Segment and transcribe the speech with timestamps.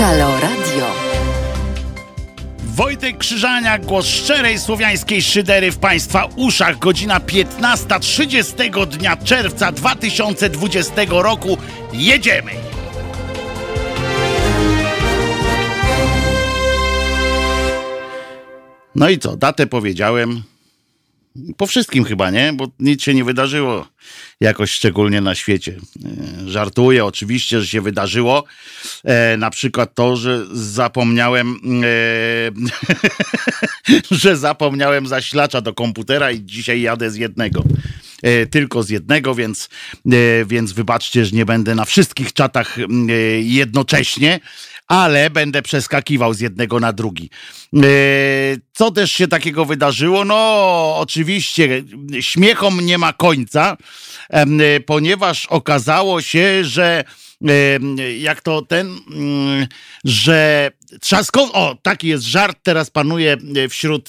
[0.00, 0.86] Halo Radio.
[2.64, 6.78] Wojtek Krzyżania, głos szczerej słowiańskiej szydery w Państwa uszach.
[6.78, 11.58] Godzina 15.30 dnia czerwca 2020 roku.
[11.92, 12.50] Jedziemy!
[18.94, 20.42] No i co, datę powiedziałem.
[21.56, 22.52] Po wszystkim chyba, nie?
[22.52, 23.86] Bo nic się nie wydarzyło
[24.40, 25.76] jakoś szczególnie na świecie.
[26.44, 28.44] E, żartuję oczywiście, że się wydarzyło.
[29.04, 32.50] E, na przykład to, że zapomniałem, e,
[34.22, 37.64] że zapomniałem zasilacza do komputera i dzisiaj jadę z jednego.
[38.22, 39.68] E, tylko z jednego, więc,
[40.06, 44.40] e, więc wybaczcie, że nie będę na wszystkich czatach e, jednocześnie
[44.90, 47.30] ale będę przeskakiwał z jednego na drugi.
[48.72, 50.24] Co też się takiego wydarzyło?
[50.24, 50.36] No,
[50.96, 51.82] oczywiście,
[52.20, 53.76] śmiechom nie ma końca,
[54.86, 57.04] ponieważ okazało się, że
[58.18, 59.66] jak to ten, mm,
[60.04, 63.36] że Trzaskowski, o taki jest żart, teraz panuje
[63.68, 64.08] wśród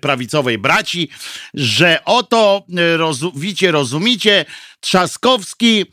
[0.00, 1.08] prawicowej braci,
[1.54, 2.66] że oto,
[3.36, 4.44] wicie, rozumicie,
[4.80, 5.84] Trzaskowski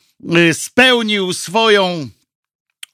[0.54, 2.10] spełnił swoją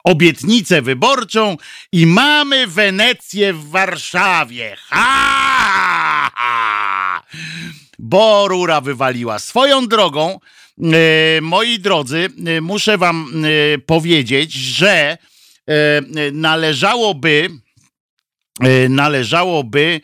[0.04, 1.56] obietnicę wyborczą
[1.92, 4.76] i mamy Wenecję w Warszawie.
[4.80, 6.30] Ha!
[6.34, 7.22] ha!
[7.98, 9.38] Bo rura wywaliła.
[9.38, 10.40] Swoją drogą,
[10.78, 13.44] e, moi drodzy, e, muszę wam
[13.74, 15.18] e, powiedzieć, że
[16.32, 17.50] należałoby
[18.88, 20.00] należałoby,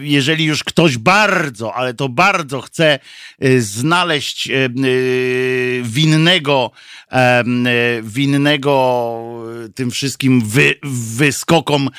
[0.00, 2.98] jeżeli już ktoś bardzo, ale to bardzo chce
[3.58, 4.48] znaleźć
[5.82, 6.70] winnego,
[8.02, 11.90] winnego tym wszystkim wy, wyskokom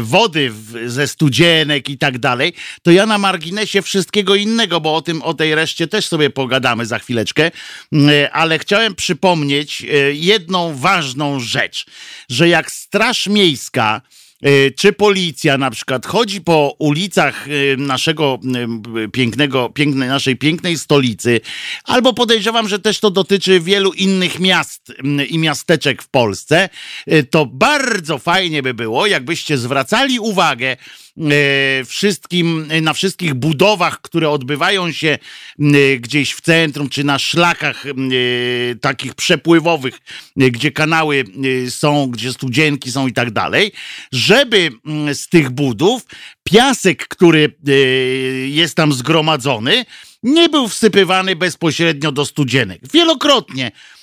[0.00, 0.52] wody
[0.86, 5.34] ze studzienek i tak dalej, to ja na marginesie wszystkiego innego, bo o tym, o
[5.34, 7.50] tej reszcie też sobie pogadamy za chwileczkę,
[8.32, 11.86] ale chciałem przypomnieć jedną ważną rzecz,
[12.28, 14.00] że jak Straż Miejska
[14.33, 14.33] E,
[14.76, 18.38] czy policja na przykład chodzi po ulicach e, naszego
[19.04, 21.40] e, pięknego, pięknej, naszej pięknej stolicy,
[21.84, 24.92] albo podejrzewam, że też to dotyczy wielu innych miast
[25.28, 26.68] i miasteczek w Polsce,
[27.30, 30.76] to bardzo fajnie by było, jakbyście zwracali uwagę
[31.13, 31.13] E,
[31.86, 35.18] wszystkim, na wszystkich budowach, które odbywają się
[35.98, 37.84] gdzieś w centrum, czy na szlakach
[38.80, 39.98] takich przepływowych,
[40.36, 41.24] gdzie kanały
[41.68, 43.72] są, gdzie studzienki są i tak dalej,
[44.12, 44.70] żeby
[45.12, 46.06] z tych budów
[46.44, 47.72] piasek, który e,
[48.48, 49.84] jest tam zgromadzony,
[50.22, 52.80] nie był wsypywany bezpośrednio do studzienek.
[52.92, 53.93] Wielokrotnie E,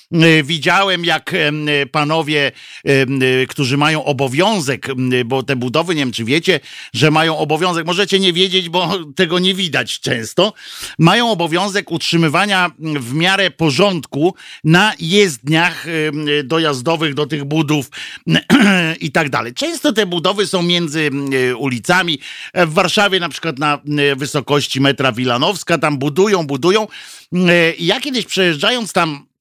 [0.44, 2.52] widziałem, jak e, panowie,
[2.84, 4.88] e, którzy mają obowiązek,
[5.24, 6.60] bo te budowy, nie wiem czy wiecie,
[6.94, 10.52] że mają obowiązek, możecie nie wiedzieć, bo tego nie widać często,
[10.98, 14.34] mają obowiązek utrzymywania w miarę porządku
[14.64, 15.86] na jezdniach
[16.44, 17.90] dojazdowych do tych budów
[19.00, 19.54] i tak dalej.
[19.54, 21.10] Często te budowy są między
[21.58, 22.18] ulicami.
[22.54, 23.78] W Warszawie na przykład na
[24.16, 26.86] wysokości metra Wilanowska, tam budują, budują.
[27.78, 29.31] Ja kiedyś przejeżdżając tam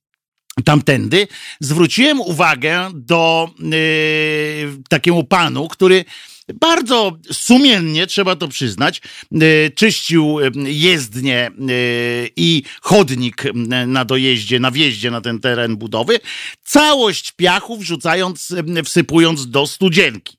[0.64, 1.28] tamtędy,
[1.60, 6.06] zwróciłem uwagę do yy, takiemu panu, który
[6.54, 9.02] bardzo sumiennie, trzeba to przyznać,
[9.32, 13.44] yy, czyścił jezdnię yy, i chodnik
[13.88, 16.20] na dojeździe, na wjeździe na ten teren budowy,
[16.64, 18.56] całość piachu wrzucając,
[18.86, 20.38] wsypując do studzienki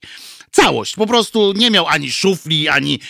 [0.52, 0.96] całość.
[0.96, 3.00] Po prostu nie miał ani szufli, ani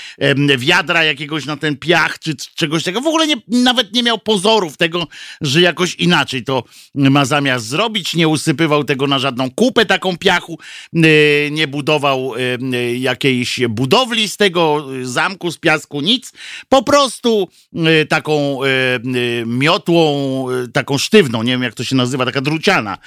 [0.59, 3.01] wiadra jakiegoś na ten piach, czy czegoś takiego.
[3.01, 5.07] W ogóle nie, nawet nie miał pozorów tego,
[5.41, 6.65] że jakoś inaczej to
[6.95, 8.15] ma zamiar zrobić.
[8.15, 10.59] Nie usypywał tego na żadną kupę taką piachu,
[10.95, 11.01] e,
[11.51, 12.33] nie budował
[12.97, 16.33] jakiejś budowli z tego zamku, z piasku, nic.
[16.69, 18.59] Po prostu e, taką
[19.47, 22.99] miotłą, e, taką sztywną, nie wiem jak to się nazywa, taka druciana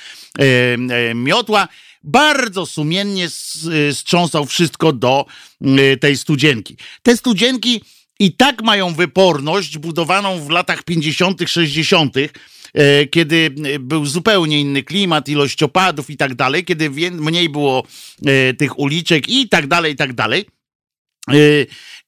[1.15, 1.67] miotła
[2.05, 3.29] bardzo sumiennie
[3.91, 5.25] strząsał wszystko do
[5.61, 6.77] y, tej studzienki.
[7.03, 7.81] Te studzienki
[8.19, 12.29] i tak mają wyporność budowaną w latach 50., 60., y,
[13.11, 17.83] kiedy był zupełnie inny klimat, ilość opadów i tak dalej, kiedy mniej było
[18.27, 20.45] y, tych uliczek i tak dalej, i tak dalej.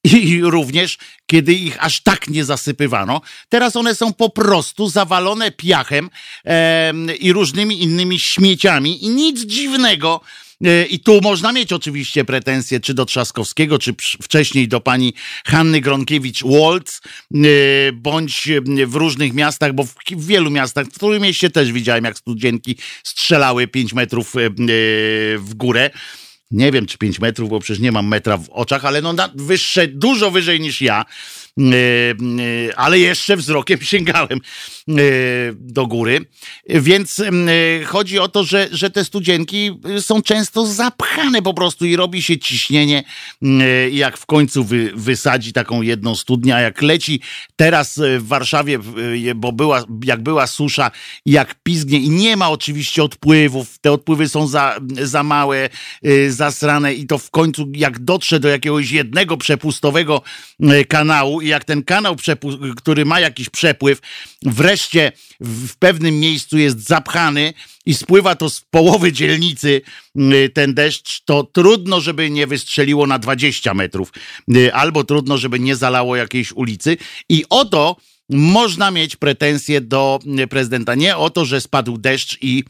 [0.04, 6.10] I również, kiedy ich aż tak nie zasypywano, teraz one są po prostu zawalone piachem
[7.20, 10.22] i różnymi innymi śmieciami i nic dziwnego.
[10.66, 15.14] E, I tu można mieć oczywiście pretensje czy do Trzaskowskiego, czy wcześniej do pani
[15.46, 17.02] Hanny Gronkiewicz-Waltz,
[17.34, 17.38] e,
[17.94, 18.50] bądź
[18.88, 23.68] w różnych miastach, bo w, wielu miastach, w którym mieście też widziałem, jak studzienki strzelały
[23.68, 24.34] 5 metrów
[25.38, 25.90] w górę
[26.52, 29.88] nie wiem czy 5 metrów, bo przecież nie mam metra w oczach, ale no wyższe,
[29.88, 31.06] dużo wyżej niż ja.
[32.76, 34.40] Ale jeszcze wzrokiem sięgałem
[35.54, 36.26] do góry.
[36.70, 37.22] Więc
[37.86, 42.38] chodzi o to, że, że te studzienki są często zapchane po prostu i robi się
[42.38, 43.04] ciśnienie,
[43.92, 47.22] jak w końcu wy, wysadzi taką jedną studnię, a jak leci
[47.56, 48.80] teraz w Warszawie,
[49.36, 50.92] bo była, jak była susza,
[51.26, 55.70] jak pizgnie i nie ma oczywiście odpływów, te odpływy są za, za małe,
[56.30, 60.22] zasrane i to w końcu jak dotrze do jakiegoś jednego przepustowego
[60.88, 62.16] kanału jak ten kanał,
[62.78, 64.00] który ma jakiś przepływ,
[64.42, 67.54] wreszcie w pewnym miejscu jest zapchany
[67.86, 69.82] i spływa to z połowy dzielnicy
[70.16, 74.14] y, ten deszcz, to trudno, żeby nie wystrzeliło na 20 metrów,
[74.56, 76.98] y, albo trudno, żeby nie zalało jakiejś ulicy.
[77.30, 77.96] I oto
[78.30, 80.96] można mieć pretensje do y, prezydenta.
[80.96, 82.64] Nie o to, że spadł deszcz i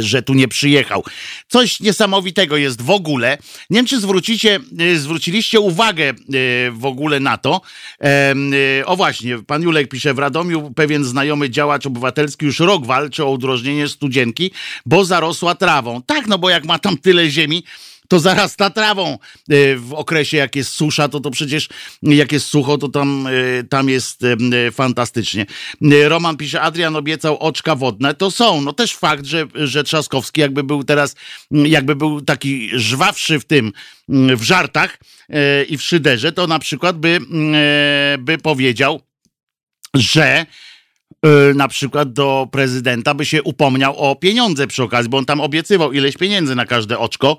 [0.00, 1.04] że tu nie przyjechał.
[1.48, 3.38] Coś niesamowitego jest w ogóle.
[3.70, 6.14] Nie wiem, czy zwrócicie, e, zwróciliście uwagę e,
[6.70, 7.60] w ogóle na to.
[8.86, 13.30] O właśnie, pan Julek pisze, w Radomiu pewien znajomy działacz obywatelski już rok walczy o
[13.30, 14.50] udrożnienie studzienki,
[14.86, 16.02] bo zarosła trawą.
[16.02, 17.64] Tak, no bo jak ma tam tyle ziemi,
[18.08, 21.68] to zarasta trawą e, w okresie, jak jest susza, to to przecież
[22.02, 25.46] jak jest sucho, to tam, e, tam jest e, fantastycznie.
[26.08, 28.60] Roman pisze, Adrian obiecał oczka wodne, to są.
[28.60, 31.16] No też fakt, że, że Trzaskowski jakby był teraz,
[31.50, 33.72] jakby był taki żwawszy w tym,
[34.08, 34.98] w żartach
[35.68, 37.20] i w szyderze, to na przykład by,
[38.18, 39.00] by powiedział,
[39.94, 40.46] że
[41.54, 45.92] na przykład do prezydenta by się upomniał o pieniądze przy okazji, bo on tam obiecywał
[45.92, 47.36] ileś pieniędzy na każde oczko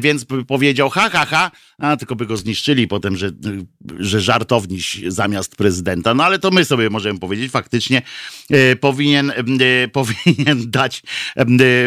[0.00, 3.30] więc powiedział ha, ha, ha, a tylko by go zniszczyli potem, że,
[3.98, 6.14] że żartowniś zamiast prezydenta.
[6.14, 8.02] No ale to my sobie możemy powiedzieć, faktycznie
[8.50, 11.02] e, powinien, e, powinien dać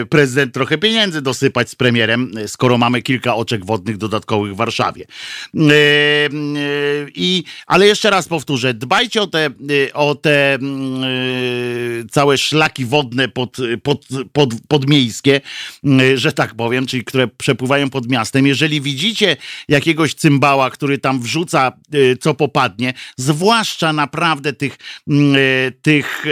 [0.10, 5.06] prezydent trochę pieniędzy dosypać z premierem, skoro mamy kilka oczek wodnych dodatkowych w Warszawie.
[7.16, 9.50] I, ale jeszcze raz powtórzę, dbajcie o te,
[9.94, 10.60] o te
[12.12, 15.42] całe szlaki wodne pod, pod, pod, podmiejskie,
[16.16, 18.48] że tak powiem, czyli które przepływają pod miastem.
[18.48, 19.38] Jeżeli widzicie
[19.80, 24.78] jakiegoś cymbała, który tam wrzuca y, co popadnie, zwłaszcza naprawdę tych,
[25.08, 26.26] mm, y, tych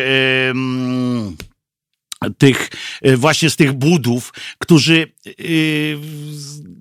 [2.37, 2.69] tych
[3.01, 5.11] e, właśnie z tych budów, którzy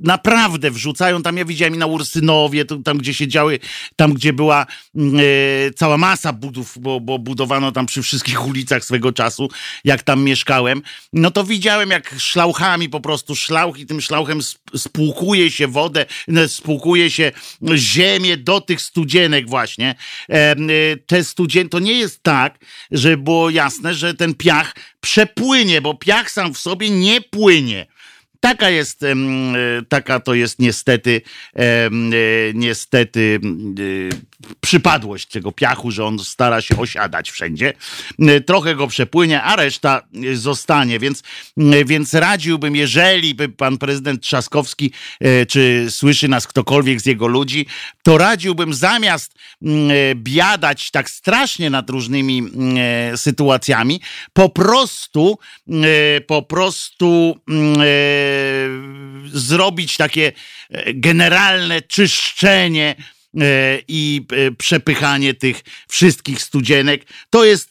[0.00, 3.58] naprawdę wrzucają tam, ja widziałem i na Ursynowie, tam gdzie się działy,
[3.96, 5.12] tam gdzie była yy,
[5.76, 9.48] cała masa budów, bo, bo budowano tam przy wszystkich ulicach swego czasu,
[9.84, 10.82] jak tam mieszkałem,
[11.12, 14.40] no to widziałem jak szlauchami po prostu szlauch i tym szlauchem
[14.76, 16.06] spłukuje się wodę,
[16.46, 17.32] spłukuje się
[17.74, 19.94] ziemię do tych studzienek właśnie.
[20.28, 20.36] Yy,
[21.06, 22.58] te studzien to nie jest tak,
[22.90, 27.86] że było jasne, że ten piach przepłynie, bo piach sam w sobie nie płynie.
[28.40, 29.14] Taka jest, e,
[29.88, 31.22] taka to jest niestety,
[31.56, 31.90] e,
[32.54, 37.72] niestety e, przypadłość tego piachu, że on stara się osiadać wszędzie.
[38.46, 40.02] Trochę go przepłynie, a reszta
[40.34, 41.22] zostanie, więc,
[41.86, 44.92] więc radziłbym, jeżeli by pan prezydent Trzaskowski,
[45.48, 47.66] czy słyszy nas ktokolwiek z jego ludzi,
[48.02, 49.34] to radziłbym zamiast
[50.14, 52.42] biadać tak strasznie nad różnymi
[53.16, 54.00] sytuacjami,
[54.32, 55.38] po prostu,
[56.26, 57.36] po prostu
[59.32, 60.32] zrobić takie
[60.70, 63.15] e, generalne czyszczenie e,
[63.88, 67.04] i e, przepychanie tych wszystkich studzienek.
[67.30, 67.70] To jest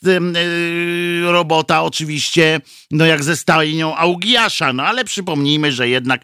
[1.23, 6.21] robota oczywiście, no jak ze stajnią Augiasza, no ale przypomnijmy, że jednak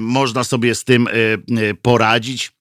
[0.00, 1.08] można sobie z tym
[1.82, 2.53] poradzić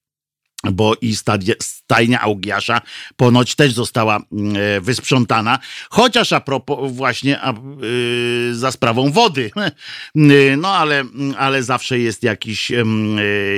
[0.72, 1.16] bo i
[1.62, 2.82] stajnia Augiasza
[3.16, 9.52] ponoć też została mm, e, wysprzątana, chociaż a propos właśnie a, yy, za sprawą wody.
[10.58, 11.04] No ale,
[11.38, 12.72] ale zawsze jest jakiś,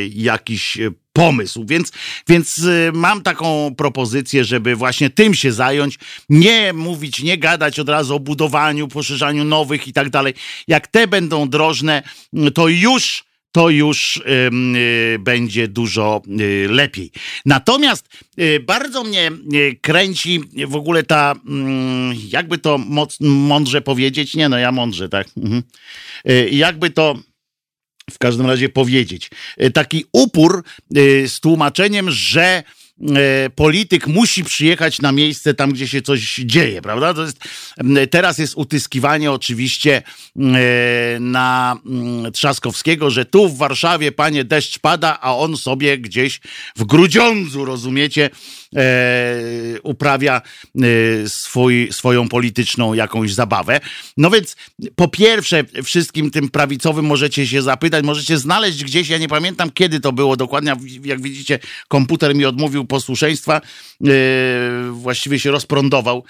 [0.09, 0.77] jakiś
[1.13, 1.65] pomysł.
[1.67, 1.91] Więc,
[2.29, 2.61] więc
[2.93, 8.19] mam taką propozycję, żeby właśnie tym się zająć, nie mówić, nie gadać od razu o
[8.19, 10.33] budowaniu, poszerzaniu nowych i tak dalej.
[10.67, 12.03] Jak te będą drożne,
[12.53, 13.24] to już
[13.55, 17.11] to już y, będzie dużo y, lepiej.
[17.45, 18.09] Natomiast
[18.39, 19.31] y, bardzo mnie
[19.81, 22.79] kręci w ogóle ta, mm, jakby to
[23.19, 25.27] mądrze powiedzieć, nie no, ja mądrze, tak?
[25.37, 25.63] Mhm.
[26.51, 27.19] Jakby to
[28.11, 29.29] w każdym razie powiedzieć.
[29.73, 30.63] Taki upór
[31.27, 32.84] z tłumaczeniem, że E,
[33.55, 37.13] polityk musi przyjechać na miejsce tam, gdzie się coś dzieje, prawda?
[37.13, 37.37] To jest,
[38.11, 40.01] teraz jest utyskiwanie oczywiście
[40.35, 41.77] e, na
[42.33, 46.39] Trzaskowskiego, że tu w Warszawie, panie, deszcz pada, a on sobie gdzieś
[46.75, 48.29] w Grudziądzu, rozumiecie,
[48.75, 48.81] e,
[49.83, 50.41] uprawia
[51.27, 53.79] swój, swoją polityczną jakąś zabawę.
[54.17, 54.55] No więc
[54.95, 59.99] po pierwsze, wszystkim tym prawicowym możecie się zapytać, możecie znaleźć gdzieś, ja nie pamiętam kiedy
[59.99, 63.61] to było dokładnie, jak widzicie, komputer mi odmówił posłuszeństwa,
[64.91, 66.23] właściwie się rozprądował,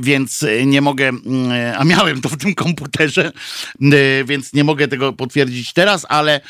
[0.00, 1.10] więc nie mogę,
[1.78, 3.32] a miałem to w tym komputerze,
[4.24, 6.40] więc nie mogę tego potwierdzić teraz, ale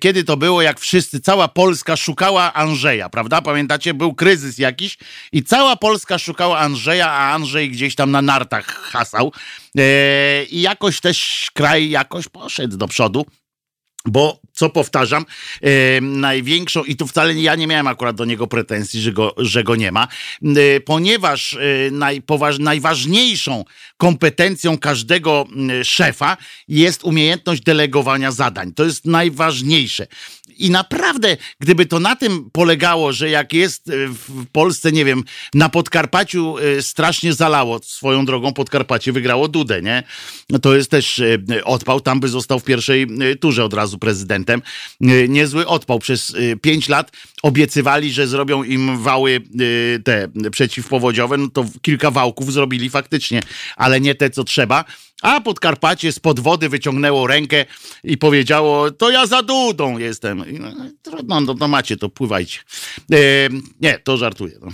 [0.00, 3.42] kiedy to było, jak wszyscy, cała Polska szukała Andrzeja, prawda?
[3.42, 4.98] Pamiętacie, był kryzys jakiś
[5.32, 9.32] i cała Polska szukała Andrzeja, a Andrzej gdzieś tam na nartach hasał.
[10.50, 13.26] I jakoś też kraj jakoś poszedł do przodu.
[14.06, 15.24] Bo, co powtarzam,
[16.00, 19.76] największą, i tu wcale ja nie miałem akurat do niego pretensji, że go, że go
[19.76, 20.08] nie ma,
[20.42, 21.58] e, ponieważ e,
[21.90, 23.64] najpoważ, najważniejszą
[23.96, 25.46] kompetencją każdego
[25.84, 26.36] szefa
[26.68, 28.72] jest umiejętność delegowania zadań.
[28.72, 30.06] To jest najważniejsze.
[30.56, 33.90] I naprawdę, gdyby to na tym polegało, że jak jest
[34.28, 40.02] w Polsce, nie wiem, na Podkarpaciu strasznie zalało, swoją drogą Podkarpacie wygrało Dudę, nie?
[40.50, 41.22] No to jest też
[41.64, 43.06] odpał, tam by został w pierwszej
[43.40, 43.98] turze od razu razu
[44.44, 44.62] prezydentem.
[45.00, 45.98] E, niezły odpał.
[45.98, 49.40] Przez e, pięć lat obiecywali, że zrobią im wały
[49.96, 53.40] e, te przeciwpowodziowe, no to kilka wałków zrobili faktycznie,
[53.76, 54.84] ale nie te, co trzeba.
[55.22, 57.64] A Podkarpacie spod wody wyciągnęło rękę
[58.04, 60.44] i powiedziało, to ja za Dudą jestem.
[60.58, 60.72] No,
[61.02, 62.58] trudno, no to macie, to pływajcie.
[63.80, 64.58] Nie, to żartuję.
[64.60, 64.68] No.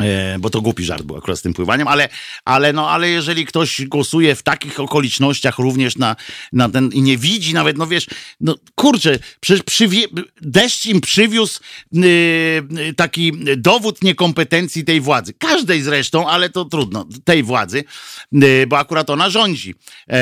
[0.00, 2.08] E, bo to głupi żart był akurat z tym pływaniem, ale,
[2.44, 6.16] ale, no, ale jeżeli ktoś głosuje w takich okolicznościach również na,
[6.52, 8.06] na ten i nie widzi nawet, no wiesz,
[8.40, 10.00] no kurczę, przecież przywie,
[10.40, 11.60] deszcz im przywiózł
[11.92, 15.32] yy, taki dowód niekompetencji tej władzy.
[15.38, 17.84] Każdej zresztą, ale to trudno, tej władzy,
[18.32, 19.74] yy, bo akurat ona rządzi.
[20.08, 20.14] Yy,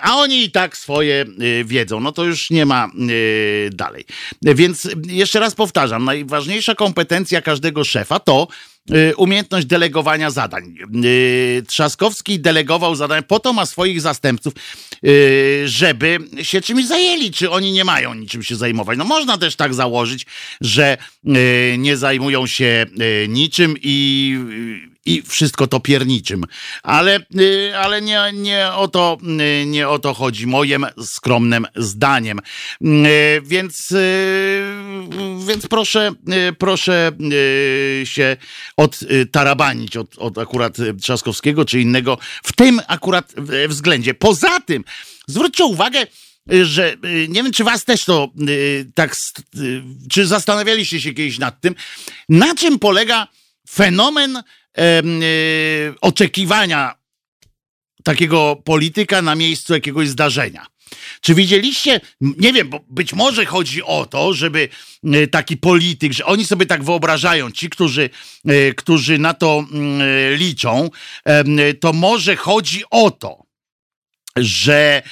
[0.00, 4.04] a oni i tak swoje y, wiedzą, no to już nie ma y, dalej.
[4.42, 8.48] Więc jeszcze raz powtarzam, najważniejsza kompetencja każdego szefa to
[9.16, 10.74] umiejętność delegowania zadań.
[11.04, 14.54] Y, Trzaskowski delegował zadania, po to ma swoich zastępców,
[15.04, 18.98] y, żeby się czymś zajęli, czy oni nie mają niczym się zajmować.
[18.98, 20.26] No można też tak założyć,
[20.60, 20.96] że
[21.78, 22.86] nie zajmują się
[23.28, 24.38] niczym i
[25.08, 26.44] i wszystko to pierniczym.
[26.82, 29.18] Ale, y, ale nie, nie, o to,
[29.62, 32.38] y, nie o to chodzi, moim skromnym zdaniem.
[32.38, 33.94] Y, więc,
[35.46, 36.12] więc proszę,
[36.58, 37.12] proszę
[38.04, 38.36] się
[38.76, 43.34] odtarabanić od, od akurat Trzaskowskiego czy innego w tym akurat
[43.68, 44.14] względzie.
[44.14, 44.84] Poza tym,
[45.26, 46.06] zwróćcie uwagę,
[46.62, 46.96] że
[47.28, 48.28] nie wiem, czy was też to
[48.94, 49.16] tak,
[50.10, 51.74] czy zastanawialiście się kiedyś nad tym,
[52.28, 53.28] na czym polega
[53.70, 54.42] fenomen
[56.00, 56.94] oczekiwania
[58.04, 60.66] takiego polityka na miejscu jakiegoś zdarzenia.
[61.20, 64.68] Czy widzieliście, nie wiem, bo być może chodzi o to, żeby
[65.14, 68.10] y, taki polityk, że oni sobie tak wyobrażają, ci, którzy,
[68.50, 69.64] y, którzy na to
[70.36, 70.90] liczą,
[71.80, 73.42] to może chodzi o to,
[74.36, 75.02] że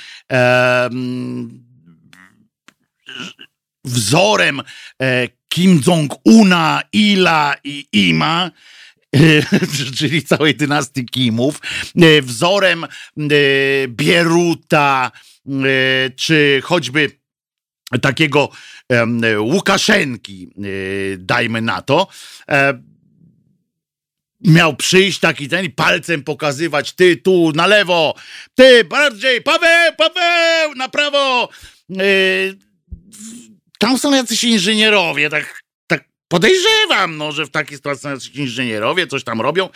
[3.86, 4.62] wzorem
[5.02, 8.50] e, Kim Jong-una, Ila i Ima
[9.98, 11.60] czyli całej dynastii Kimów,
[11.96, 12.88] e, wzorem e,
[13.88, 15.12] Bieruta,
[15.46, 15.50] e,
[16.10, 17.10] czy choćby
[18.02, 18.48] takiego
[19.38, 20.48] Łukaszenki,
[21.18, 22.08] dajmy na to,
[24.40, 28.14] miał przyjść taki ten i palcem pokazywać, ty tu na lewo,
[28.54, 31.48] ty bardziej, Paweł, Paweł, na prawo.
[33.78, 35.65] Tam są jacyś inżynierowie, tak
[36.28, 39.68] Podejrzewam, no, że w takiej sytuacji inżynierowie coś tam robią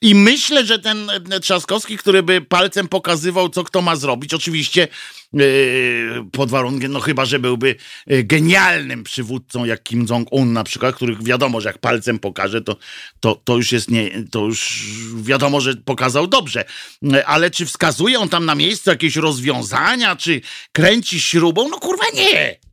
[0.00, 4.88] i myślę, że ten e, Trzaskowski, który by palcem pokazywał, co kto ma zrobić, oczywiście
[5.32, 10.94] yy, pod warunkiem, no chyba, że byłby e, genialnym przywódcą, jak Kim Jong-un na przykład,
[10.94, 12.76] który wiadomo, że jak palcem pokaże, to,
[13.20, 14.84] to, to już jest nie, to już
[15.22, 16.64] wiadomo, że pokazał dobrze,
[17.26, 20.40] ale czy wskazuje on tam na miejscu jakieś rozwiązania, czy
[20.72, 21.68] kręci śrubą?
[21.68, 22.67] No kurwa nie!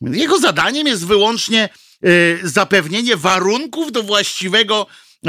[0.00, 1.68] Jego zadaniem jest wyłącznie
[2.06, 4.86] y, zapewnienie warunków do właściwego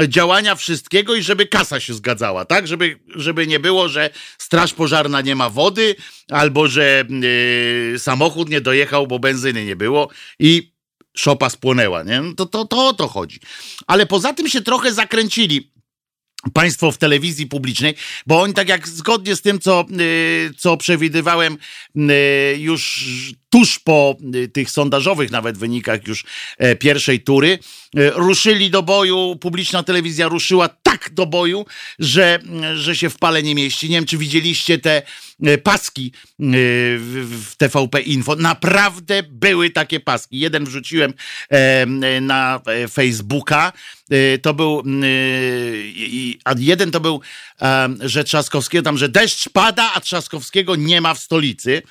[0.08, 2.66] działania wszystkiego i żeby kasa się zgadzała, tak?
[2.66, 5.96] Żeby, żeby nie było, że straż pożarna nie ma wody,
[6.28, 7.04] albo że
[7.94, 10.08] y, samochód nie dojechał, bo benzyny nie było
[10.38, 10.72] i
[11.16, 12.22] szopa spłonęła, nie?
[12.36, 13.40] To, to, to o to chodzi.
[13.86, 15.72] Ale poza tym się trochę zakręcili
[16.52, 17.94] państwo w telewizji publicznej,
[18.26, 21.58] bo oni tak jak zgodnie z tym, co, y, co przewidywałem
[21.96, 22.00] y,
[22.58, 23.04] już
[23.50, 26.24] tuż po y, tych sondażowych nawet wynikach już
[26.78, 27.58] pierwszej tury,
[28.14, 31.66] ruszyli do boju, publiczna telewizja ruszyła tak do boju,
[31.98, 32.38] że,
[32.74, 33.90] że się w pale nie mieści.
[33.90, 35.02] Nie wiem, czy widzieliście te
[35.62, 38.36] paski w TVP Info.
[38.36, 40.38] Naprawdę były takie paski.
[40.38, 41.14] Jeden wrzuciłem
[42.20, 43.72] na e, Facebooka,
[44.42, 44.82] to był,
[46.44, 47.20] a jeden to był,
[48.00, 51.82] że Trzaskowskiego, tam, że deszcz pada, a Trzaskowskiego nie ma w stolicy.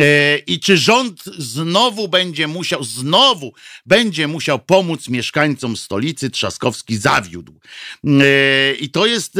[0.00, 3.52] E, I czy rząd znowu będzie musiał, znowu
[3.86, 6.30] będzie musiał pomóc mieszkańcom stolicy?
[6.30, 7.60] Trzaskowski zawiódł.
[8.04, 9.34] E, I to jest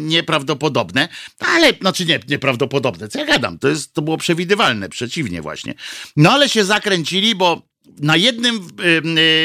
[0.00, 1.08] nieprawdopodobne,
[1.38, 5.74] ale, znaczy nie, nieprawdopodobne, co ja gadam, to, jest, to było przewidywalne, przeciwnie właśnie.
[6.16, 8.68] No ale się zakręcili, bo na jednym,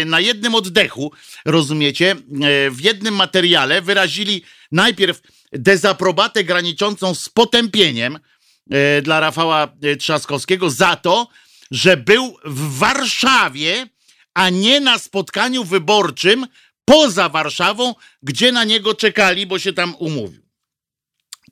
[0.05, 1.11] na jednym oddechu,
[1.45, 2.15] rozumiecie,
[2.71, 8.19] w jednym materiale wyrazili najpierw dezaprobatę graniczącą z potępieniem e,
[9.01, 11.27] dla Rafała e, Trzaskowskiego za to,
[11.71, 13.87] że był w Warszawie,
[14.33, 16.47] a nie na spotkaniu wyborczym
[16.85, 20.45] poza Warszawą, gdzie na niego czekali, bo się tam umówił.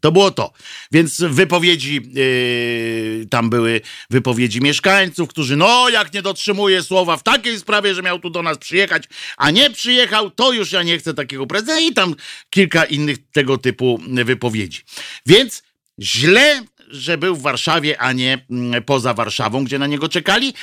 [0.02, 0.54] To było to.
[0.92, 7.60] Więc wypowiedzi, yy, tam były wypowiedzi mieszkańców, którzy, no, jak nie dotrzymuje słowa w takiej
[7.60, 9.04] sprawie, że miał tu do nas przyjechać,
[9.38, 12.16] a nie przyjechał, to już ja nie chcę takiego prezydenta i tam
[12.50, 14.82] kilka innych tego typu wypowiedzi.
[15.26, 15.64] Więc
[16.00, 20.54] źle, że był w Warszawie, a nie mm, poza Warszawą, gdzie na niego czekali,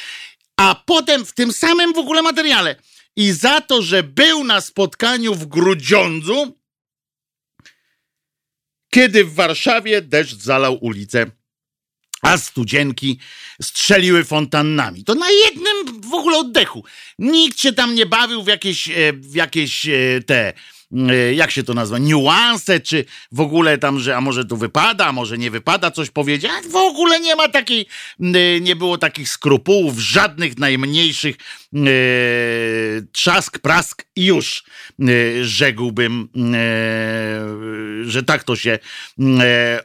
[0.57, 2.77] a potem w tym samym w ogóle materiale
[3.17, 6.57] i za to, że był na spotkaniu w Grudziądzu,
[8.91, 11.27] kiedy w Warszawie deszcz zalał ulicę,
[12.23, 13.19] a studzienki
[13.63, 15.05] strzeliły fontannami.
[15.05, 16.85] To na jednym w ogóle oddechu.
[17.19, 20.53] Nikt się tam nie bawił w jakieś, e, w jakieś e, te
[21.35, 25.13] jak się to nazywa, niuanse, czy w ogóle tam, że a może tu wypada, a
[25.13, 26.51] może nie wypada coś powiedzieć.
[26.71, 27.87] W ogóle nie ma takiej,
[28.21, 31.37] e, nie było takich skrupułów, żadnych najmniejszych
[31.75, 31.79] e,
[33.13, 34.65] trzask, prask i już
[35.43, 36.29] rzekłbym,
[38.03, 38.79] że tak to się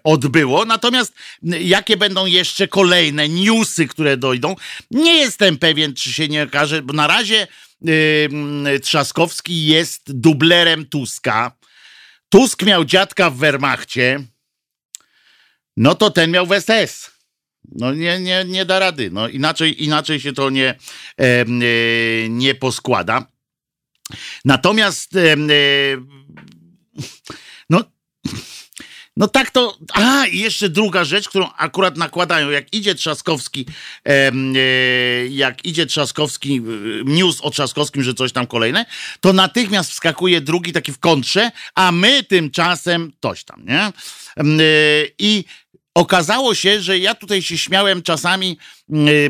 [0.03, 0.65] odbyło.
[0.65, 4.55] Natomiast jakie będą jeszcze kolejne newsy, które dojdą,
[4.91, 7.47] nie jestem pewien, czy się nie okaże, bo na razie
[8.81, 11.57] Trzaskowski jest dublerem Tuska.
[12.29, 14.19] Tusk miał dziadka w Wehrmachcie,
[15.77, 17.11] no to ten miał w SS.
[17.71, 19.09] No nie, nie, nie da rady.
[19.11, 20.75] No inaczej, inaczej się to nie,
[21.17, 21.45] e,
[22.29, 23.27] nie poskłada.
[24.45, 25.35] Natomiast e,
[29.17, 29.77] no tak to.
[29.93, 32.49] A, i jeszcze druga rzecz, którą akurat nakładają.
[32.49, 33.65] Jak idzie Trzaskowski,
[34.05, 34.31] e,
[35.29, 36.61] jak idzie Trzaskowski, e,
[37.05, 38.85] news o Trzaskowskim, że coś tam kolejne,
[39.19, 43.81] to natychmiast wskakuje drugi taki w kontrze, a my tymczasem coś tam, nie?
[43.81, 43.93] E,
[45.19, 45.43] I
[45.95, 48.57] okazało się, że ja tutaj się śmiałem czasami,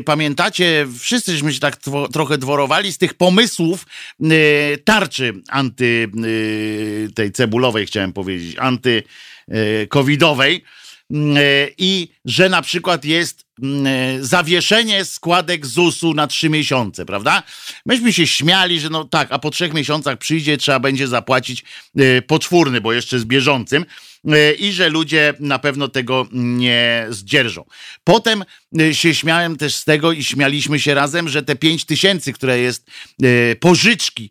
[0.04, 1.76] pamiętacie, wszyscyśmy się tak
[2.12, 3.86] trochę dworowali z tych pomysłów
[4.84, 6.10] tarczy anty,
[7.14, 9.35] tej cebulowej, chciałem powiedzieć, anty E,
[9.88, 10.64] covidowej
[11.10, 11.40] mm, e,
[11.78, 13.66] i że na przykład jest e,
[14.20, 17.42] zawieszenie składek ZUS-u na trzy miesiące, prawda?
[17.86, 21.64] Myśmy się śmiali, że no tak, a po trzech miesiącach przyjdzie, trzeba będzie zapłacić
[22.26, 23.84] poczwórny, bo jeszcze z bieżącym
[24.58, 27.64] i że ludzie na pewno tego nie zdzierżą.
[28.04, 28.44] Potem
[28.92, 32.90] się śmiałem też z tego i śmialiśmy się razem, że te pięć tysięcy, które jest
[33.60, 34.30] pożyczki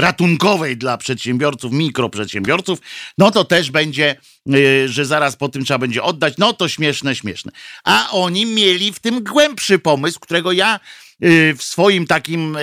[0.00, 2.78] ratunkowej dla przedsiębiorców, mikroprzedsiębiorców,
[3.18, 4.16] no to też będzie,
[4.54, 6.34] y, że zaraz po tym trzeba będzie oddać.
[6.38, 7.52] No to śmieszne, śmieszne.
[7.84, 10.80] A oni mieli w tym głębszy pomysł, którego ja
[11.24, 12.58] y, w swoim takim,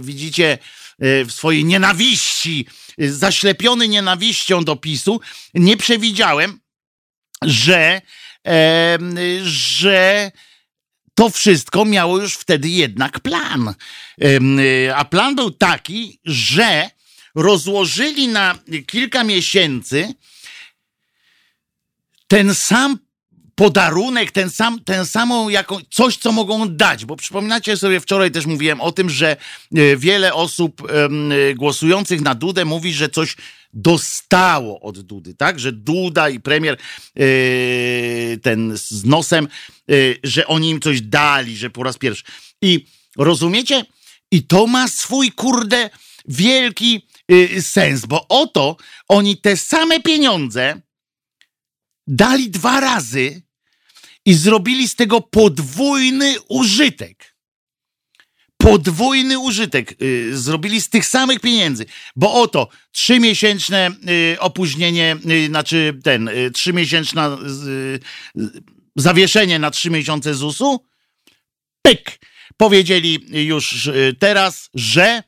[0.00, 0.58] widzicie,
[0.98, 2.66] w swojej nienawiści,
[2.98, 5.20] zaślepiony nienawiścią do PiSu,
[5.54, 6.60] nie przewidziałem,
[7.42, 8.00] że,
[9.42, 10.30] że
[11.16, 13.74] to wszystko miało już wtedy jednak plan.
[14.24, 16.90] Y, a plan był taki, że
[17.34, 20.14] rozłożyli na kilka miesięcy
[22.28, 22.98] ten sam
[23.54, 28.46] podarunek, ten sam, ten samą jaką, coś, co mogą dać, bo przypominacie sobie, wczoraj też
[28.46, 29.36] mówiłem o tym, że
[29.76, 30.82] e, wiele osób
[31.56, 33.36] głosujących na Dudę mówi, że coś
[33.72, 35.60] dostało od Dudy, tak?
[35.60, 36.76] Że Duda i premier
[37.16, 37.20] e,
[38.36, 39.75] ten z nosem, e,
[40.22, 42.24] że oni im coś dali, że po raz pierwszy.
[42.62, 42.86] I
[43.18, 43.84] rozumiecie?
[44.30, 45.90] I to ma swój kurde
[46.28, 47.06] wielki
[47.60, 48.76] sens, bo oto
[49.08, 50.80] oni te same pieniądze
[52.06, 53.42] dali dwa razy
[54.24, 57.36] i zrobili z tego podwójny użytek.
[58.56, 63.90] Podwójny użytek y, zrobili z tych samych pieniędzy, bo oto trzymiesięczne
[64.34, 68.50] y, opóźnienie, y, znaczy ten, y, trzymiesięczne y, y,
[68.96, 70.86] zawieszenie na trzy miesiące ZUS-u,
[71.82, 72.18] pyk,
[72.56, 75.22] powiedzieli już teraz, że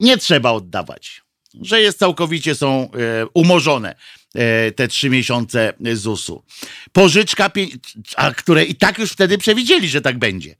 [0.00, 1.22] nie trzeba oddawać,
[1.54, 2.90] że jest całkowicie są
[3.34, 3.94] umorzone
[4.34, 6.44] E, te trzy miesiące ZUS-u.
[6.92, 7.50] Pożyczka,
[8.16, 10.56] a które i tak już wtedy przewidzieli, że tak będzie.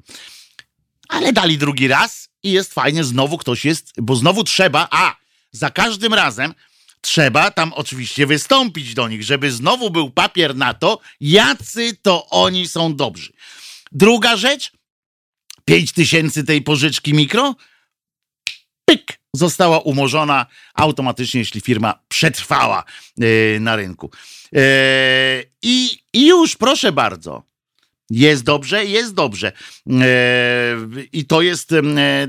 [1.09, 5.17] Ale dali drugi raz i jest fajnie, znowu ktoś jest, bo znowu trzeba, a
[5.53, 6.55] za każdym razem
[7.01, 12.69] trzeba tam oczywiście wystąpić do nich, żeby znowu był papier na to, jacy to oni
[12.69, 13.33] są dobrzy.
[13.93, 14.73] Druga rzecz,
[15.65, 17.55] 5 tysięcy tej pożyczki mikro,
[18.85, 22.85] pyk, została umorzona automatycznie, jeśli firma przetrwała
[23.17, 24.11] yy, na rynku.
[24.53, 24.61] Yy,
[25.63, 27.43] i, już, proszę bardzo.
[28.11, 29.53] Jest dobrze, jest dobrze.
[29.91, 30.77] E,
[31.13, 31.83] I to jest, e,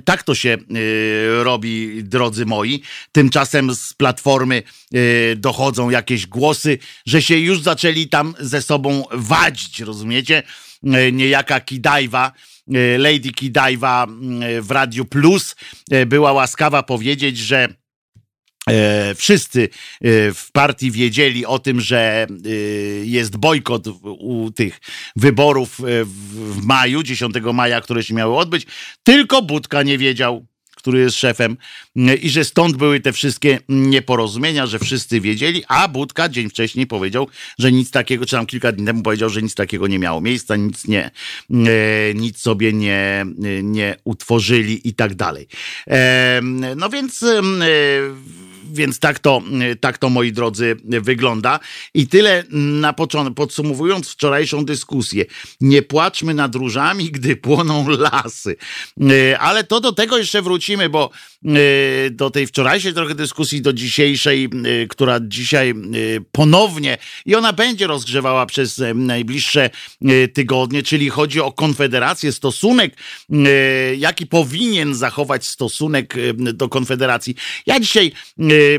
[0.05, 2.81] tak to się e, robi, drodzy moi.
[3.11, 4.63] Tymczasem z platformy
[5.35, 10.43] dochodzą jakieś głosy, że się już zaczęli tam ze sobą wadzić, rozumiecie?
[11.11, 12.31] Niejaka Kidajwa,
[12.97, 14.07] Lady Kidajwa
[14.61, 15.55] w Radiu Plus
[16.07, 17.67] była łaskawa powiedzieć, że
[19.15, 19.67] wszyscy e,
[20.33, 22.49] w partii wiedzieli o tym, że e,
[23.05, 24.79] jest bojkot u tych
[25.15, 25.81] wyborów
[26.33, 28.67] w maju, 10 maja, które się miały odbyć.
[29.03, 30.45] Tylko Budka nie wiedział
[30.79, 31.57] który jest szefem,
[32.21, 37.27] i że stąd były te wszystkie nieporozumienia, że wszyscy wiedzieli, a Budka dzień wcześniej powiedział,
[37.59, 40.55] że nic takiego, czy tam kilka dni temu powiedział, że nic takiego nie miało miejsca,
[40.55, 41.11] nic nie,
[41.49, 43.25] e, nic sobie nie,
[43.63, 45.47] nie utworzyli i tak dalej.
[45.87, 46.41] E,
[46.75, 47.41] no więc e,
[48.71, 49.41] więc tak to,
[49.79, 51.59] tak to, moi drodzy, wygląda.
[51.93, 55.25] I tyle na początek, podsumowując wczorajszą dyskusję.
[55.61, 58.55] Nie płaczmy nad różami, gdy płoną lasy.
[59.39, 61.09] Ale to do tego jeszcze wrócimy, bo
[61.45, 65.73] Y, do tej wczorajszej trochę dyskusji, do dzisiejszej, y, która dzisiaj
[66.31, 69.69] ponownie i ona będzie rozgrzewała przez najbliższe
[70.33, 72.95] tygodnie, czyli chodzi o Konfederację, stosunek,
[73.97, 77.35] jaki powinien zachować stosunek do Konfederacji.
[77.65, 78.11] Ja dzisiaj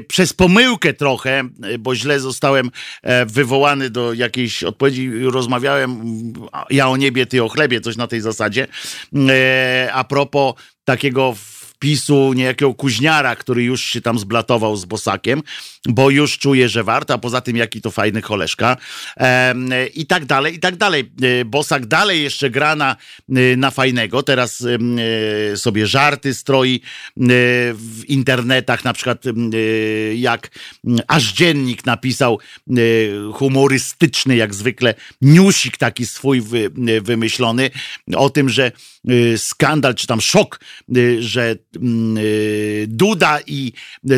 [0.08, 1.42] przez pomyłkę trochę,
[1.78, 2.70] bo źle zostałem
[3.02, 6.02] e, wywołany do jakiejś odpowiedzi, rozmawiałem
[6.70, 8.66] ja o niebie, ty o chlebie, coś na tej zasadzie,
[9.28, 11.34] e, a propos takiego
[11.80, 15.42] PiSu, niejakiego kuźniara, który już się tam zblatował z Bosakiem,
[15.88, 18.76] bo już czuje, że warto, a poza tym jaki to fajny koleżka.
[19.94, 21.12] I tak dalej, i tak dalej.
[21.22, 22.96] E, Bosak dalej jeszcze gra na,
[23.28, 24.64] e, na fajnego, teraz
[25.52, 26.80] e, sobie żarty stroi
[27.74, 29.24] w internetach, na przykład
[30.14, 30.50] jak
[31.08, 32.38] aż dziennik napisał
[33.32, 36.70] humorystyczny, jak zwykle, newsik taki swój wy,
[37.02, 37.70] wymyślony
[38.16, 38.72] o tym, że
[39.36, 40.60] skandal, czy tam szok,
[41.18, 43.72] że Mm, y, Duda i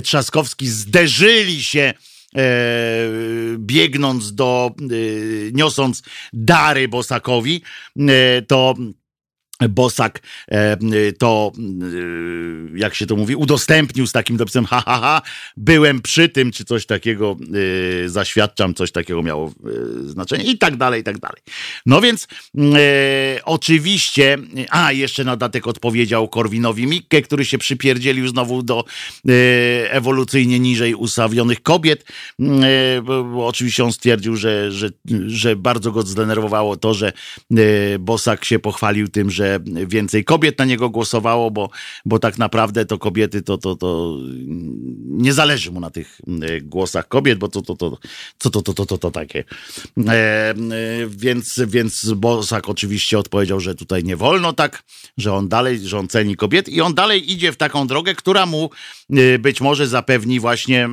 [0.04, 1.94] Trzaskowski zderzyli się
[2.36, 2.42] e,
[3.58, 7.62] biegnąc do, y, niosąc dary Bosakowi,
[8.46, 8.74] to
[9.68, 10.76] Bosak e,
[11.18, 15.22] to, e, jak się to mówi, udostępnił z takim dopisem, ha, ha, ha,
[15.56, 17.36] byłem przy tym, czy coś takiego,
[18.04, 19.52] e, zaświadczam, coś takiego miało
[20.06, 21.42] znaczenie i tak dalej, i tak dalej.
[21.86, 24.38] No więc e, oczywiście,
[24.70, 28.84] a jeszcze na datek odpowiedział Korwinowi Mikke, który się przypierdzielił znowu do
[29.28, 29.32] e,
[29.92, 32.04] ewolucyjnie niżej ustawionych kobiet,
[32.40, 34.90] e, bo, bo, oczywiście on stwierdził, że, że,
[35.26, 37.12] że bardzo go zdenerwowało to, że
[38.00, 39.51] Bosak się pochwalił tym, że
[39.86, 41.70] więcej kobiet na niego głosowało, bo,
[42.04, 44.18] bo tak naprawdę to kobiety to, to, to
[45.08, 47.98] nie zależy mu na tych e, głosach kobiet, bo to to, to,
[48.38, 49.44] co to, to, to, to, to takie.
[50.08, 50.54] E, e,
[51.08, 54.82] więc, więc Bosak oczywiście odpowiedział, że tutaj nie wolno tak,
[55.18, 58.46] że on dalej, że on ceni kobiet i on dalej idzie w taką drogę, która
[58.46, 58.70] mu
[59.10, 60.88] e, być może zapewni właśnie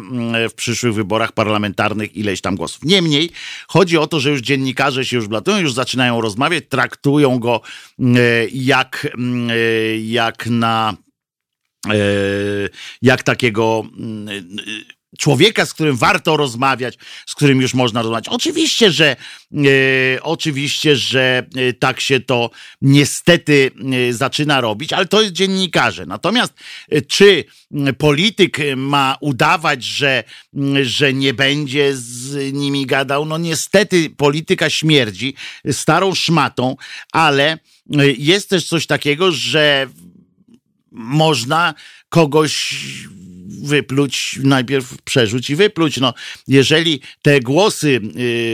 [0.49, 2.83] w przyszłych wyborach parlamentarnych ileś tam głosów.
[2.83, 3.29] Niemniej
[3.67, 7.61] chodzi o to, że już dziennikarze się już blatują, już zaczynają rozmawiać, traktują go
[8.51, 9.53] jak, mm, e,
[9.97, 10.97] jak na
[11.87, 11.93] e,
[13.01, 14.27] jak takiego mm,
[15.17, 18.27] człowieka, z którym warto rozmawiać, z którym już można rozmawiać.
[18.27, 19.15] Oczywiście, że
[19.53, 19.57] e,
[20.21, 22.49] oczywiście, że e, tak się to
[22.81, 23.71] niestety
[24.09, 26.05] e, zaczyna robić, ale to jest dziennikarze.
[26.05, 26.53] Natomiast
[26.91, 27.43] e, czy
[27.97, 30.23] polityk ma udawać, że,
[30.81, 33.25] że nie będzie z nimi gadał?
[33.25, 35.35] No niestety polityka śmierdzi
[35.71, 36.75] starą szmatą,
[37.11, 37.57] ale
[38.17, 39.87] jest też coś takiego, że
[40.91, 41.73] można
[42.09, 42.83] kogoś
[43.63, 45.97] wypluć, najpierw przerzuć i wypluć.
[45.97, 46.13] No,
[46.47, 48.01] jeżeli te głosy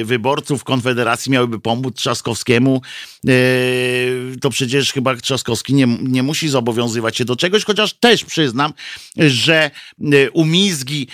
[0.01, 2.81] y, wyborców Konfederacji miałyby pomóc Trzaskowskiemu,
[3.29, 8.73] y, to przecież chyba Trzaskowski nie, nie musi zobowiązywać się do czegoś, chociaż też przyznam,
[9.17, 9.71] że
[10.13, 11.07] y, umizgi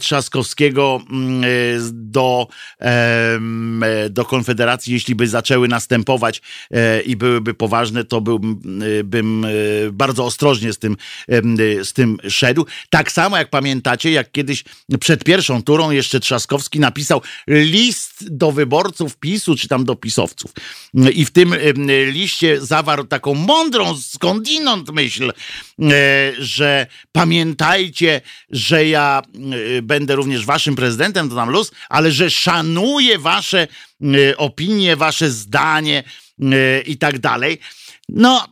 [0.00, 1.00] Trzaskowskiego
[1.92, 2.46] do,
[4.10, 6.42] do Konfederacji, jeśli by zaczęły następować
[7.06, 8.60] i byłyby poważne, to byłbym
[9.04, 9.46] bym
[9.92, 10.96] bardzo ostrożnie z tym,
[11.82, 12.66] z tym szedł.
[12.94, 14.64] Tak samo jak pamiętacie, jak kiedyś
[15.00, 20.52] przed pierwszą turą jeszcze Trzaskowski napisał list do wyborców PiSu, czy tam do pisowców.
[21.14, 21.54] I w tym
[22.06, 25.32] liście zawarł taką mądrą skądinąd myśl,
[26.38, 29.22] że pamiętajcie, że ja
[29.82, 33.68] będę również waszym prezydentem, to nam luz, ale że szanuję wasze
[34.36, 36.04] opinie, wasze zdanie
[36.86, 37.58] i tak dalej.
[38.08, 38.48] No,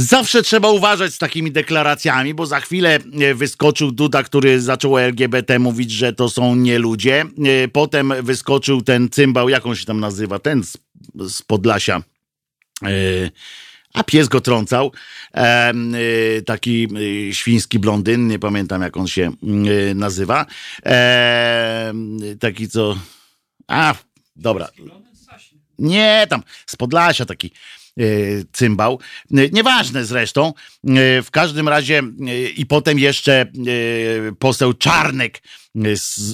[0.00, 5.00] Zawsze trzeba uważać z takimi deklaracjami, bo za chwilę e, wyskoczył Duda, który zaczął o
[5.00, 7.24] LGBT mówić, że to są nie ludzie.
[7.64, 10.78] E, potem wyskoczył ten cymbał, jak on się tam nazywa, ten z,
[11.28, 12.02] z Podlasia.
[12.82, 12.90] E,
[13.94, 14.92] a pies go trącał.
[16.46, 16.88] Taki
[17.32, 19.32] świński blondyn, nie pamiętam jak on się
[19.94, 20.46] nazywa.
[22.40, 22.98] Taki co.
[23.68, 23.94] A,
[24.36, 24.68] dobra.
[25.78, 27.50] Nie, tam z Podlasia taki
[28.52, 29.00] cymbał.
[29.36, 30.48] E, nieważne zresztą.
[30.48, 30.52] E,
[31.22, 32.02] w każdym razie
[32.56, 33.46] i potem jeszcze
[34.38, 35.42] poseł Czarnek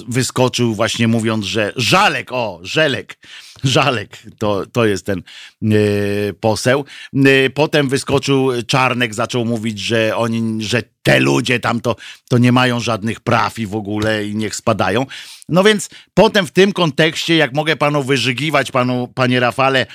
[0.07, 3.17] wyskoczył właśnie mówiąc, że Żalek, o, Żelek,
[3.63, 5.23] Żalek, to, to jest ten
[6.39, 6.85] poseł.
[7.53, 11.95] Potem wyskoczył Czarnek, zaczął mówić, że oni, że te ludzie tam to,
[12.29, 15.05] to nie mają żadnych praw i w ogóle i niech spadają.
[15.49, 19.85] No więc potem w tym kontekście, jak mogę panu wyżygiwać, panu, panie Rafale,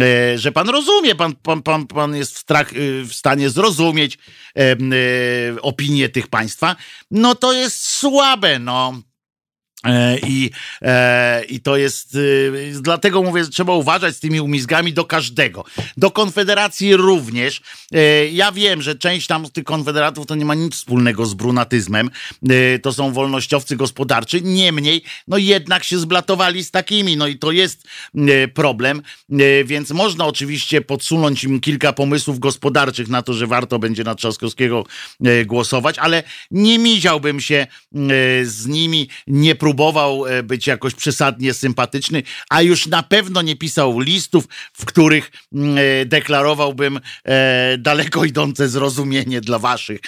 [0.00, 4.18] e, że pan rozumie, pan, pan, pan, pan jest w, strach, e, w stanie zrozumieć
[4.56, 4.76] e, e,
[5.62, 6.76] opinię tych państwa,
[7.10, 9.02] no to jest słabe, no.
[9.86, 10.50] E, I,
[10.82, 15.64] e, I to jest, e, dlatego mówię, trzeba uważać z tymi umizgami do każdego.
[15.96, 17.60] Do Konfederacji również.
[17.92, 21.34] E, ja wiem, że część tam z tych konfederatów to nie ma nic wspólnego z
[21.34, 22.10] brunatyzmem.
[22.82, 24.40] To są wolnościowcy gospodarczy.
[24.40, 27.16] Niemniej, no jednak się zblatowali z takimi.
[27.16, 27.88] No i to jest
[28.54, 29.02] problem.
[29.64, 34.84] Więc można oczywiście podsunąć im kilka pomysłów gospodarczych na to, że warto będzie na Trzaskowskiego
[35.46, 37.66] głosować, ale nie miziałbym się
[38.42, 43.56] z nimi, nie próbowałbym próbował e, być jakoś przesadnie sympatyczny, a już na pewno nie
[43.56, 50.00] pisał listów, w których mm, e, deklarowałbym e, daleko idące zrozumienie dla waszych,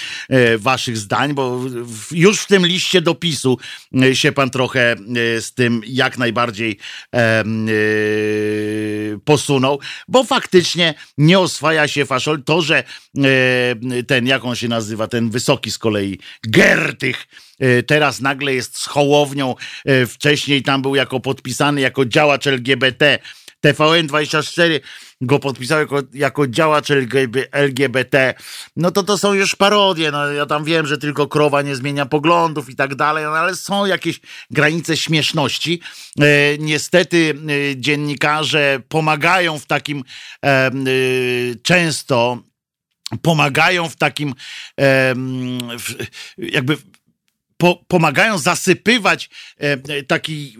[0.58, 1.60] waszych zdań, bo
[2.10, 3.58] już w tym liście dopisu
[4.12, 4.96] się pan trochę
[5.40, 6.78] z tym jak najbardziej
[9.24, 12.42] posunął, bo faktycznie nie oswaja się faszol.
[12.42, 12.84] To, że
[14.06, 17.26] ten, jak on się nazywa, ten wysoki z kolei, Gertych,
[17.86, 23.18] teraz nagle jest z Hołownią, e, wcześniej tam był jako podpisany jako działacz LGBT.
[23.64, 24.80] TVN24
[25.20, 26.88] go podpisał jako, jako działacz
[27.52, 28.34] LGBT,
[28.76, 30.10] no to to są już parodie.
[30.10, 33.56] No, ja tam wiem, że tylko krowa nie zmienia poglądów i tak dalej, no, ale
[33.56, 35.80] są jakieś granice śmieszności.
[36.20, 40.04] E, niestety e, dziennikarze pomagają w takim
[40.44, 40.72] e, e,
[41.62, 42.38] często
[43.22, 44.34] pomagają w takim
[46.38, 46.76] jakby
[47.64, 50.56] po, pomagają zasypywać e, taki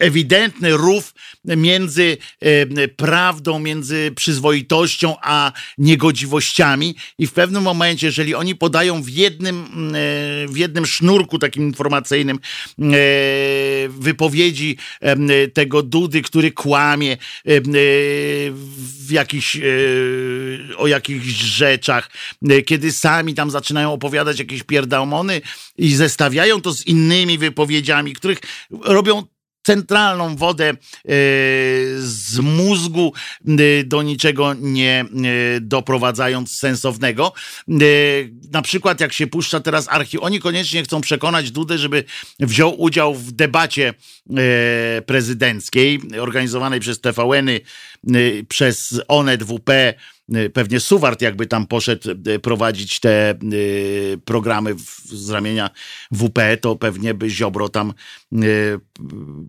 [0.00, 6.94] ewidentny rów między e, prawdą, między przyzwoitością a niegodziwościami.
[7.18, 12.36] I w pewnym momencie, jeżeli oni podają w jednym, e, w jednym sznurku takim informacyjnym
[12.36, 12.40] e,
[13.88, 14.76] wypowiedzi
[15.54, 19.12] tego Dudy, który kłamie w
[20.76, 22.10] o jakichś rzeczach,
[22.66, 25.40] kiedy sami tam zaczynają opowiadać jakieś pierdałmony
[25.78, 28.38] i zestawiają to z innymi wypowiedziami, których
[28.70, 29.24] robią
[29.62, 30.74] centralną wodę e,
[31.98, 33.12] z mózgu
[33.48, 37.32] e, do niczego nie e, doprowadzając sensownego.
[38.52, 42.04] Na przykład jak się puszcza teraz archiw, oni koniecznie chcą przekonać Dudę, żeby
[42.40, 43.94] wziął udział w debacie
[45.06, 47.60] prezydenckiej organizowanej przez TVN-y,
[48.48, 49.70] przez Onet WP,
[50.52, 55.70] pewnie Suwart jakby tam poszedł y, prowadzić te y, programy z ramienia
[56.10, 57.92] WP, to pewnie by Ziobro tam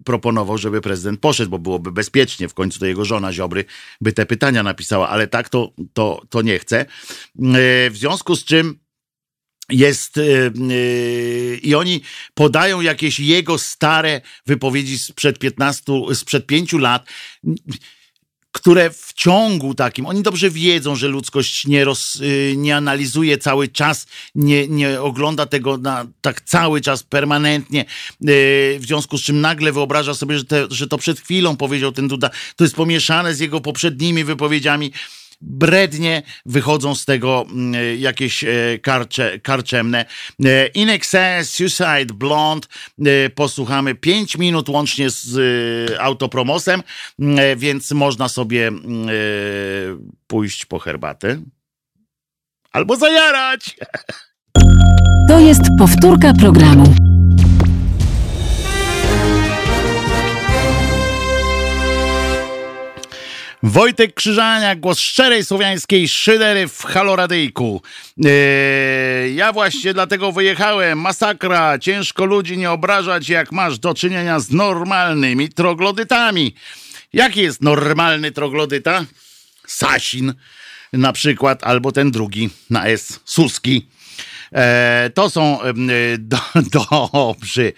[0.06, 2.50] proponował, żeby prezydent poszedł, bo byłoby bezpiecznie.
[2.50, 3.66] W końcu to jego żona Ziobry
[4.02, 6.86] by te pytania napisała, ale tak to, to, to nie chce.
[7.90, 8.80] W związku z czym
[9.70, 12.02] jest yy, i oni
[12.34, 17.06] podają jakieś jego stare wypowiedzi sprzed 15, sprzed 5 lat
[18.52, 23.68] które w ciągu takim, oni dobrze wiedzą, że ludzkość nie, roz, y, nie analizuje cały
[23.68, 27.86] czas, nie, nie ogląda tego na, tak cały czas, permanentnie, y,
[28.80, 32.08] w związku z czym nagle wyobraża sobie, że, te, że to przed chwilą powiedział ten
[32.08, 34.92] Duda, to jest pomieszane z jego poprzednimi wypowiedziami,
[35.42, 38.50] brednie wychodzą z tego mm, jakieś e,
[38.82, 40.06] karcze, karczemne.
[40.46, 42.68] E, In Excess, Suicide, Blonde,
[43.06, 46.84] e, posłuchamy 5 minut łącznie z autopromosem,
[47.58, 48.72] więc można sobie
[50.28, 51.42] pójść po herbatę
[52.72, 53.78] albo zajarać.
[55.28, 57.11] To jest powtórka programu.
[63.64, 67.82] Wojtek Krzyżania, głos szczerej słowiańskiej szydery w Haloradyjku.
[68.26, 71.00] Eee, ja właśnie dlatego wyjechałem.
[71.00, 71.80] Masakra.
[71.80, 76.56] Ciężko ludzi nie obrażać, jak masz do czynienia z normalnymi troglodytami.
[77.14, 79.06] Jaki jest normalny troglodyta?
[79.68, 80.34] Sasin
[80.94, 83.88] na przykład, albo ten drugi na S, Suski.
[84.56, 85.74] E, to są e,
[86.18, 86.38] do,
[86.80, 87.74] dobrzy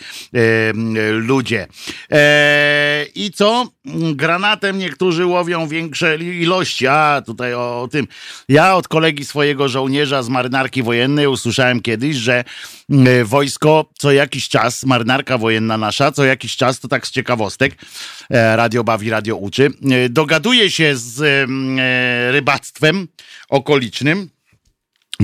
[1.12, 1.67] ludzie.
[2.12, 3.67] E, I co?
[4.15, 6.88] Granatem niektórzy łowią większe ilości.
[6.88, 8.07] A, tutaj o, o, tym.
[8.49, 12.43] Ja od kolegi swojego żołnierza z marynarki wojennej usłyszałem kiedyś, że
[12.89, 17.75] e, wojsko co jakiś czas, marynarka wojenna nasza, co jakiś czas, to tak z ciekawostek,
[18.29, 19.69] radio bawi, radio uczy,
[20.09, 21.49] dogaduje się z
[22.33, 23.07] rybactwem
[23.49, 24.29] okolicznym,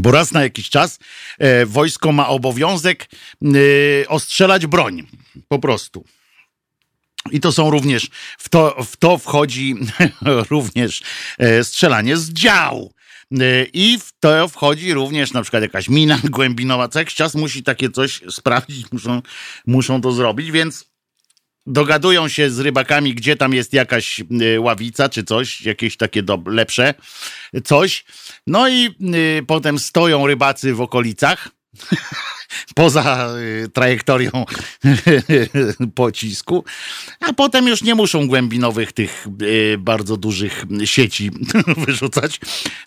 [0.01, 0.99] bo raz na jakiś czas
[1.39, 3.09] e, wojsko ma obowiązek
[3.43, 3.47] e,
[4.07, 5.07] ostrzelać broń.
[5.47, 6.05] Po prostu.
[7.31, 9.75] I to są również, w to, w to wchodzi
[10.49, 11.01] również
[11.37, 12.93] e, strzelanie z dział.
[13.31, 16.87] E, I w to wchodzi również na przykład jakaś mina głębinowa.
[16.87, 19.21] Co jakiś czas musi takie coś sprawdzić, muszą,
[19.67, 20.89] muszą to zrobić, więc
[21.67, 26.43] dogadują się z rybakami, gdzie tam jest jakaś y, ławica czy coś, jakieś takie do,
[26.45, 26.93] lepsze
[27.63, 28.05] coś.
[28.49, 28.95] No i
[29.39, 31.49] y, potem stoją rybacy w okolicach.
[32.75, 34.31] poza y, trajektorią
[35.95, 36.63] pocisku,
[37.19, 41.31] a potem już nie muszą głębinowych tych y, bardzo dużych sieci
[41.85, 42.39] wyrzucać,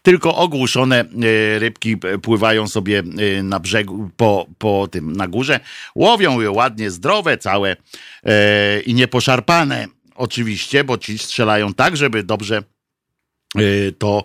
[0.02, 3.02] tylko ogłuszone y, rybki pływają sobie
[3.42, 5.60] na brzegu, po, po tym, na górze,
[5.94, 7.76] łowią je ładnie, zdrowe, całe
[8.86, 9.86] i nieposzarpane.
[10.14, 12.62] Oczywiście, bo ci strzelają tak, żeby dobrze
[13.98, 14.24] to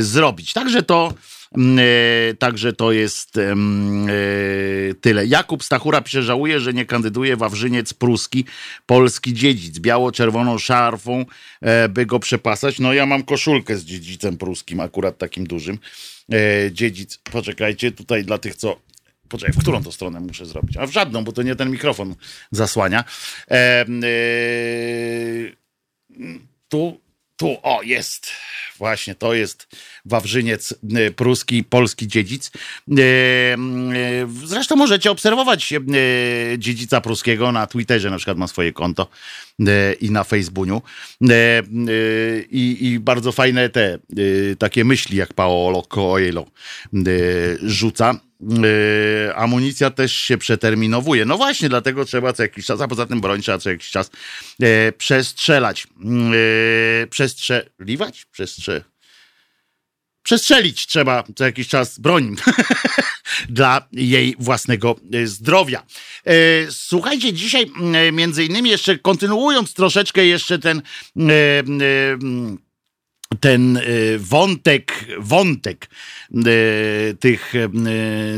[0.00, 0.52] zrobić.
[0.52, 1.14] Także to
[1.56, 3.54] Mm, e, także to jest e,
[5.00, 5.26] tyle.
[5.26, 8.44] Jakub Stachura pisze, żałuje, że nie kandyduje Wawrzyniec Pruski,
[8.86, 11.24] polski dziedzic, biało-czerwoną szarfą,
[11.60, 12.78] e, by go przepasać.
[12.78, 15.78] No ja mam koszulkę z dziedzicem pruskim, akurat takim dużym.
[16.72, 18.80] Dziedzic, poczekajcie, tutaj dla tych, co
[19.28, 20.76] Poczekaj, w którą to stronę muszę zrobić?
[20.76, 22.14] A w żadną, bo to nie ten mikrofon
[22.50, 23.04] zasłania.
[23.50, 23.86] E, e,
[26.68, 27.00] tu,
[27.40, 28.32] tu, o, jest.
[28.78, 32.50] Właśnie, to jest Wawrzyniec e, pruski, polski dziedzic.
[32.50, 33.56] E, e,
[34.44, 35.74] zresztą możecie obserwować
[36.58, 39.08] dziedzica pruskiego na Twitterze, na przykład ma swoje konto
[40.00, 40.82] i na Facebooku.
[42.50, 43.98] I, I, bardzo fajne te
[44.58, 46.46] takie myśli, jak Paolo Coelho
[47.62, 48.20] rzuca
[49.34, 51.24] amunicja też się przeterminowuje.
[51.24, 54.10] No właśnie, dlatego trzeba co jakiś czas, a poza tym broń trzeba co jakiś czas
[54.58, 55.86] yy, przestrzelać.
[57.00, 58.26] Yy, przestrzeliwać?
[58.32, 58.84] Przestrze...
[60.22, 62.36] Przestrzelić trzeba co jakiś czas broń
[63.48, 65.86] dla jej własnego zdrowia.
[66.70, 67.70] Słuchajcie, dzisiaj
[68.12, 70.82] między innymi jeszcze kontynuując troszeczkę jeszcze ten
[73.40, 75.90] ten y, wątek, wątek
[76.46, 77.68] y, tych, y,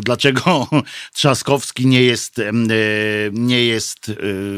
[0.01, 0.69] dlaczego
[1.15, 2.41] Trzaskowski nie jest,
[3.33, 4.13] nie jest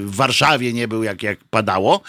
[0.05, 2.03] w Warszawie, nie był jak, jak padało,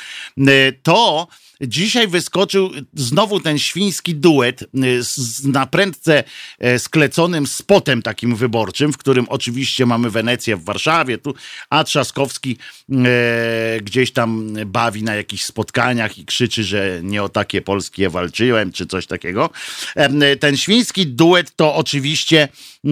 [0.84, 1.28] to
[1.62, 6.24] Dzisiaj wyskoczył znowu ten świński duet y, z naprędce
[6.60, 11.36] e, skleconym spotem takim wyborczym, w którym oczywiście mamy Wenecję w Warszawie, tu,
[11.70, 12.58] a Trzaskowski
[12.92, 18.72] e, gdzieś tam bawi na jakichś spotkaniach i krzyczy, że nie o takie Polskie walczyłem,
[18.72, 19.50] czy coś takiego.
[19.96, 22.48] E, ten świński duet to oczywiście
[22.86, 22.90] e,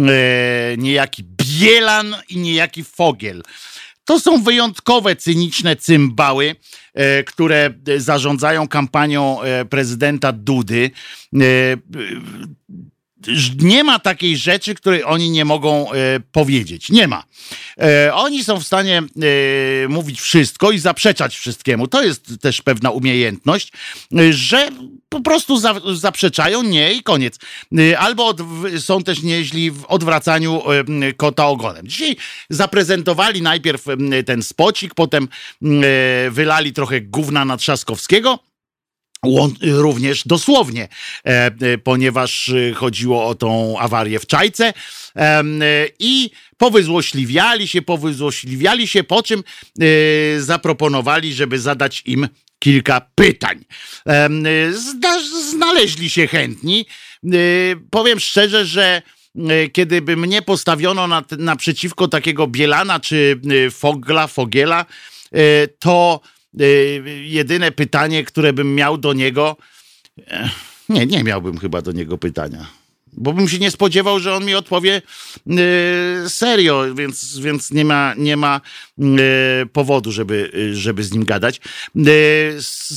[0.77, 3.43] niejaki Bielan i niejaki Fogiel.
[4.05, 6.55] To są wyjątkowe, cyniczne cymbały,
[6.93, 10.91] e, które zarządzają kampanią e, prezydenta Dudy.
[11.33, 11.39] E,
[13.59, 15.87] nie ma takiej rzeczy, której oni nie mogą
[16.31, 16.89] powiedzieć.
[16.89, 17.23] Nie ma.
[18.13, 19.03] Oni są w stanie
[19.89, 21.87] mówić wszystko i zaprzeczać wszystkiemu.
[21.87, 23.71] To jest też pewna umiejętność,
[24.31, 24.69] że
[25.13, 27.39] po prostu za, zaprzeczają, nie i koniec.
[27.77, 28.37] E, albo od,
[28.79, 31.87] są też nieźli w odwracaniu e, kota ogonem.
[31.87, 32.15] Dzisiaj
[32.49, 33.85] zaprezentowali najpierw
[34.25, 35.27] ten spocik, potem
[36.31, 38.39] wylali trochę gówna na Trzaskowskiego
[39.61, 40.87] również dosłownie,
[41.23, 44.73] e, ponieważ chodziło o tą awarię w Czajce
[45.99, 49.43] i powyzłośliwiali się, powyzłośliwiali się, po czym
[50.37, 52.27] zaproponowali, żeby zadać im
[52.63, 53.65] kilka pytań.
[55.51, 56.85] Znaleźli się chętni.
[57.89, 59.01] Powiem szczerze, że
[59.73, 63.39] kiedy by mnie postawiono na, naprzeciwko takiego Bielana czy
[63.71, 64.85] Fogla, Fogiela,
[65.79, 66.21] to
[66.61, 69.57] Y, jedyne pytanie, które bym miał do niego.
[70.89, 72.67] Nie, nie miałbym chyba do niego pytania.
[73.17, 75.01] Bo bym się nie spodziewał, że on mi odpowie
[76.25, 78.61] y, serio, więc, więc nie ma, nie ma
[78.99, 79.03] y,
[79.73, 81.61] powodu, żeby, żeby z nim gadać.
[81.97, 82.55] Y,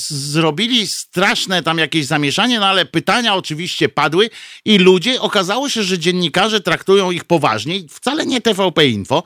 [0.08, 4.30] zrobili straszne tam jakieś zamieszanie, no ale pytania oczywiście padły
[4.64, 9.22] i ludzie, okazało się, że dziennikarze traktują ich poważnie, wcale nie TVP Info,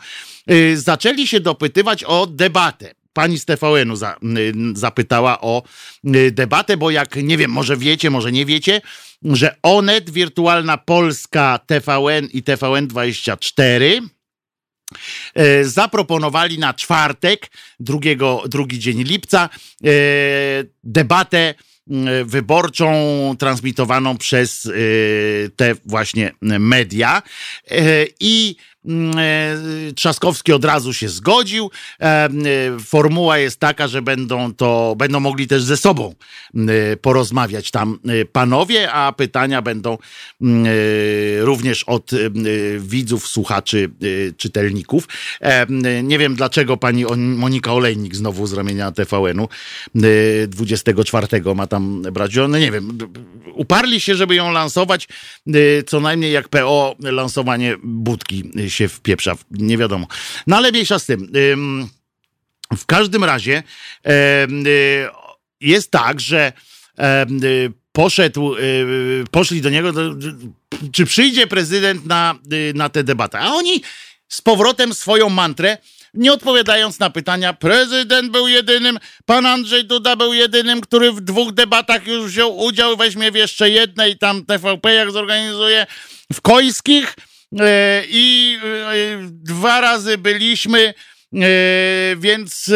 [0.74, 4.16] zaczęli się dopytywać o debatę pani z TVN-u za,
[4.74, 5.62] zapytała o
[6.32, 8.80] debatę, bo jak nie wiem, może wiecie, może nie wiecie,
[9.24, 14.00] że Onet, Wirtualna Polska, TVN i TVN24
[15.34, 17.50] e, zaproponowali na czwartek,
[17.80, 19.48] drugiego, drugi dzień lipca,
[19.84, 19.88] e,
[20.84, 21.54] debatę
[22.24, 22.94] wyborczą
[23.38, 24.70] transmitowaną przez e,
[25.56, 27.22] te właśnie media
[28.20, 28.56] i
[29.94, 31.70] Trzaskowski od razu się zgodził.
[32.00, 32.30] E, e,
[32.84, 36.14] formuła jest taka, że będą to, będą mogli też ze sobą
[37.00, 37.98] porozmawiać tam
[38.32, 39.98] panowie, a pytania będą
[41.40, 42.10] również od
[42.78, 43.90] widzów, słuchaczy,
[44.36, 45.08] czytelników.
[46.02, 49.48] Nie wiem dlaczego pani Monika Olejnik znowu z ramienia TVN-u
[50.48, 52.36] 24 ma tam brać.
[52.36, 52.98] No nie wiem,
[53.54, 55.08] uparli się, żeby ją lansować,
[55.86, 60.06] co najmniej jak PO lansowanie budki się wpieprza, nie wiadomo.
[60.46, 61.32] No ale mniejsza z tym.
[62.76, 63.62] W każdym razie
[64.06, 64.10] y,
[65.60, 66.52] jest tak, że
[67.42, 69.92] y, poszedł, y, poszli do niego,
[70.92, 72.34] czy przyjdzie prezydent na,
[72.74, 73.38] na tę debatę.
[73.38, 73.82] A oni
[74.28, 75.78] z powrotem swoją mantrę
[76.14, 81.52] nie odpowiadając na pytania, prezydent był jedynym, pan Andrzej Duda był jedynym, który w dwóch
[81.52, 85.86] debatach już wziął udział, weźmie w jeszcze jednej, tam TVP jak zorganizuje
[86.32, 87.16] w Kojskich,
[88.08, 90.94] i e, dwa razy byliśmy,
[91.34, 91.46] e,
[92.16, 92.70] więc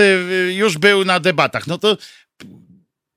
[0.50, 1.66] już był na debatach.
[1.66, 1.96] No to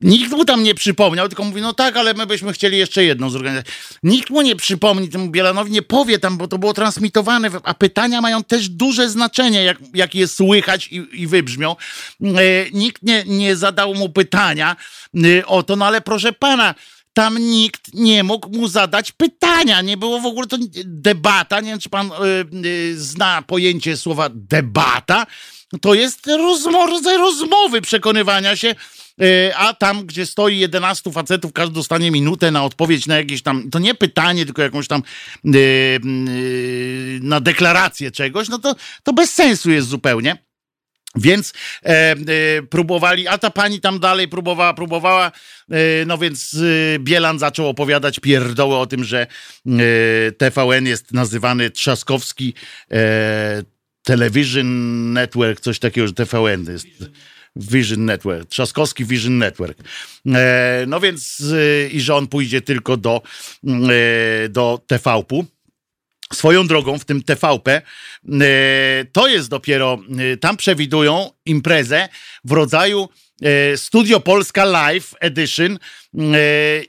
[0.02, 3.30] Nikt mu tam nie przypomniał, tylko mówi, no tak, ale my byśmy chcieli jeszcze jedną
[3.30, 3.74] zorganizować.
[4.04, 8.22] Nikt mu nie przypomni, temu Bielanowi nie powie tam, bo to było transmitowane, a pytania
[8.22, 11.76] mają też duże znaczenie, jak, jak je słychać i, i wybrzmią.
[12.22, 12.26] E,
[12.74, 14.76] nikt nie, nie zadał mu pytania
[15.16, 16.76] e, o to, no ale proszę pana,
[17.18, 19.82] tam nikt nie mógł mu zadać pytania.
[19.82, 21.60] Nie było w ogóle to debata.
[21.60, 25.26] Nie wiem, czy pan y, y, zna pojęcie słowa debata.
[25.82, 26.28] To jest
[26.72, 28.76] rodzaj rozmowy, przekonywania się.
[29.22, 33.70] Y, a tam, gdzie stoi 11 facetów, każdy dostanie minutę na odpowiedź na jakieś tam,
[33.70, 35.04] to nie pytanie, tylko jakąś tam
[35.46, 40.47] y, y, na deklarację czegoś, no to, to bez sensu jest zupełnie.
[41.18, 41.54] Więc
[41.84, 42.16] e, e,
[42.70, 45.32] próbowali, a ta pani tam dalej próbowała, próbowała,
[45.72, 46.54] e, no więc
[46.96, 52.54] e, Bielan zaczął opowiadać pierdoły o tym, że e, TVN jest nazywany Trzaskowski
[52.92, 53.64] e,
[54.04, 56.88] Television Network, coś takiego, że TVN jest
[57.56, 59.78] Vision Network, Trzaskowski Vision Network.
[60.88, 61.44] no więc
[61.92, 63.22] i że on pójdzie tylko do,
[64.50, 65.46] do TVP-u.
[66.34, 67.82] Swoją drogą w tym TVP e,
[69.12, 69.98] to jest dopiero,
[70.34, 72.10] e, tam przewidują imprezę
[72.44, 73.10] w rodzaju
[73.76, 75.80] Studio Polska Live Edition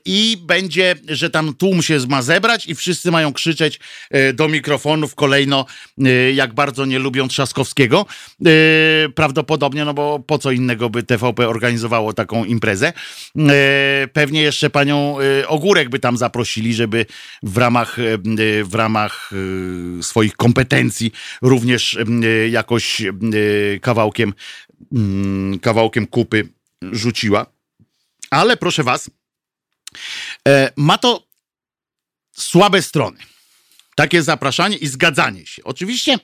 [0.05, 3.79] i będzie, że tam tłum się ma zebrać i wszyscy mają krzyczeć
[4.33, 5.65] do mikrofonów kolejno,
[6.33, 8.05] jak bardzo nie lubią Trzaskowskiego.
[9.15, 12.93] Prawdopodobnie, no bo po co innego by TVP organizowało taką imprezę.
[14.13, 17.05] Pewnie jeszcze panią Ogórek by tam zaprosili, żeby
[17.43, 17.97] w ramach,
[18.63, 19.31] w ramach
[20.01, 21.97] swoich kompetencji również
[22.49, 23.01] jakoś
[23.81, 24.33] kawałkiem,
[24.91, 26.49] mm, kawałkiem kupy
[26.91, 27.45] rzuciła.
[28.29, 29.09] Ale proszę was,
[30.47, 31.27] E, ma to
[32.31, 33.19] słabe strony.
[33.95, 35.63] Takie zapraszanie i zgadzanie się.
[35.63, 36.17] Oczywiście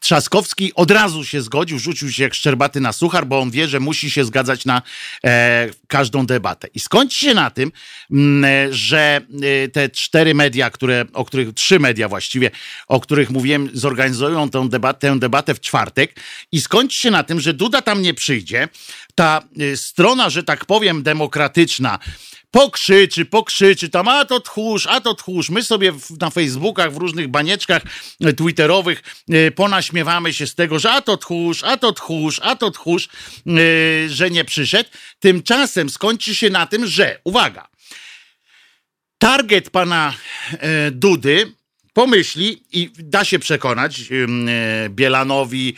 [0.00, 3.80] Trzaskowski od razu się zgodził, rzucił się jak szczerbaty na suchar, bo on wie, że
[3.80, 4.82] musi się zgadzać na
[5.24, 6.68] e, każdą debatę.
[6.74, 7.72] I skończy się na tym,
[8.10, 9.20] m, mm, że
[9.64, 12.50] e, te cztery media, które, o których, trzy media właściwie,
[12.88, 16.20] o których mówiłem, zorganizują tę debatę, tę debatę w czwartek
[16.52, 18.68] i skończy się na tym, że Duda tam nie przyjdzie.
[19.14, 21.98] Ta e, strona, że tak powiem, demokratyczna,
[22.50, 25.50] pokrzyczy, pokrzyczy tam, a to tchórz, a to tchórz.
[25.50, 27.82] My sobie na Facebookach, w różnych banieczkach
[28.20, 32.56] e, twitterowych e, ponaśmiewamy się z tego, że a to tchórz, a to tchórz, a
[32.56, 33.50] to tchórz, e,
[34.08, 34.90] że nie przyszedł.
[35.18, 37.68] Tymczasem skończy się na tym, że, uwaga,
[39.18, 40.14] target pana
[40.92, 41.52] Dudy
[41.92, 44.00] pomyśli i da się przekonać
[44.88, 45.74] Bielanowi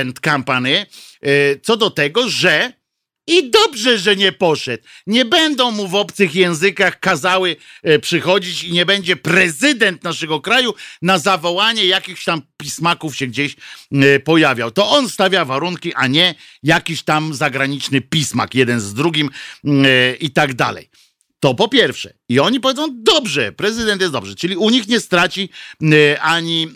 [0.00, 0.86] and Company
[1.62, 2.72] co do tego, że
[3.28, 4.84] i dobrze, że nie poszedł.
[5.06, 10.74] Nie będą mu w obcych językach kazały e, przychodzić i nie będzie prezydent naszego kraju
[11.02, 13.56] na zawołanie jakichś tam pismaków się gdzieś
[13.92, 14.70] e, pojawiał.
[14.70, 19.30] To on stawia warunki, a nie jakiś tam zagraniczny pismak, jeden z drugim
[19.64, 20.88] e, i tak dalej.
[21.40, 22.14] To po pierwsze.
[22.28, 24.34] I oni powiedzą, dobrze, prezydent jest dobrze.
[24.34, 25.50] Czyli u nich nie straci
[25.82, 26.68] y, ani,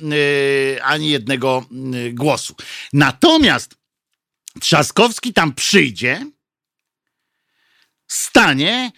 [0.82, 2.55] ani jednego y, głosu.
[2.92, 3.82] Natomiast
[4.61, 6.26] Trzaskowski tam przyjdzie,
[8.12, 8.92] stanie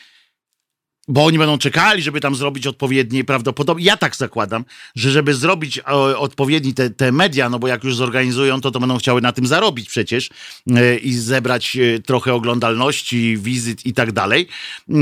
[1.09, 5.81] bo oni będą czekali, żeby tam zrobić odpowiednie, prawdopodobnie, ja tak zakładam, że żeby zrobić
[5.87, 9.33] o, odpowiedni te, te, media, no bo jak już zorganizują to, to będą chciały na
[9.33, 10.31] tym zarobić przecież
[10.77, 14.49] e, i zebrać e, trochę oglądalności, wizyt i tak dalej,
[14.89, 14.95] e,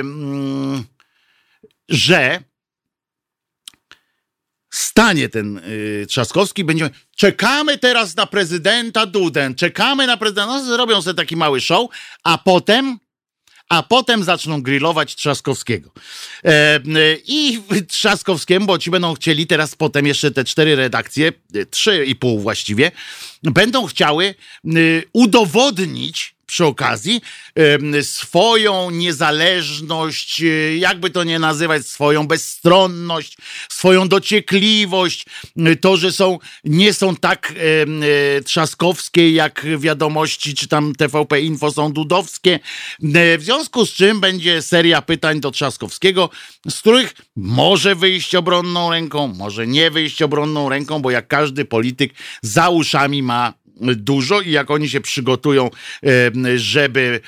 [0.00, 0.84] mm,
[1.88, 2.40] że
[4.70, 5.60] stanie ten
[6.08, 11.60] Trzaskowski, będziemy, czekamy teraz na prezydenta Dudę, czekamy na prezydenta, no, zrobią sobie taki mały
[11.60, 11.90] show,
[12.24, 12.98] a potem
[13.68, 15.90] a potem zaczną grillować Trzaskowskiego.
[16.44, 16.80] E, e,
[17.26, 22.16] I Trzaskowskiemu, bo ci będą chcieli teraz potem jeszcze te cztery redakcje, e, trzy i
[22.16, 22.90] pół właściwie,
[23.42, 24.34] będą chciały
[25.12, 27.20] udowodnić, przy okazji
[28.02, 33.36] swoją niezależność, e, jakby to nie nazywać, swoją bezstronność,
[33.68, 35.26] swoją dociekliwość,
[35.56, 37.54] e, to, że są, nie są tak
[38.36, 42.60] e, trzaskowskie jak wiadomości, czy tam TVP Info są dudowskie.
[43.38, 46.30] W związku z czym będzie seria pytań do Trzaskowskiego,
[46.68, 52.14] z których może wyjść obronną ręką, może nie wyjść obronną ręką, bo jak każdy polityk
[52.42, 55.70] za uszami ma dużo i jak oni się przygotują,
[56.56, 57.20] żeby,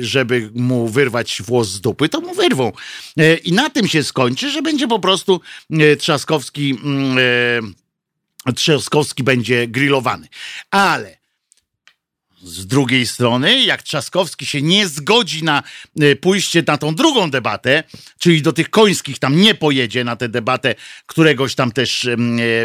[0.00, 2.72] żeby mu wyrwać włos z dupy, to mu wyrwą.
[3.18, 6.78] E, I na tym się skończy, że będzie po prostu e, Trzaskowski
[8.46, 10.28] e, Trzaskowski będzie grillowany.
[10.70, 11.17] Ale
[12.42, 15.62] z drugiej strony, jak Trzaskowski się nie zgodzi na
[16.00, 17.84] e, pójście na tą drugą debatę,
[18.18, 20.74] czyli do tych końskich tam nie pojedzie na tę debatę
[21.06, 22.16] któregoś tam też e,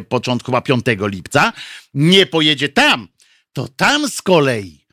[0.09, 1.53] początku chyba 5 lipca,
[1.93, 3.07] nie pojedzie tam,
[3.53, 4.83] to tam z kolei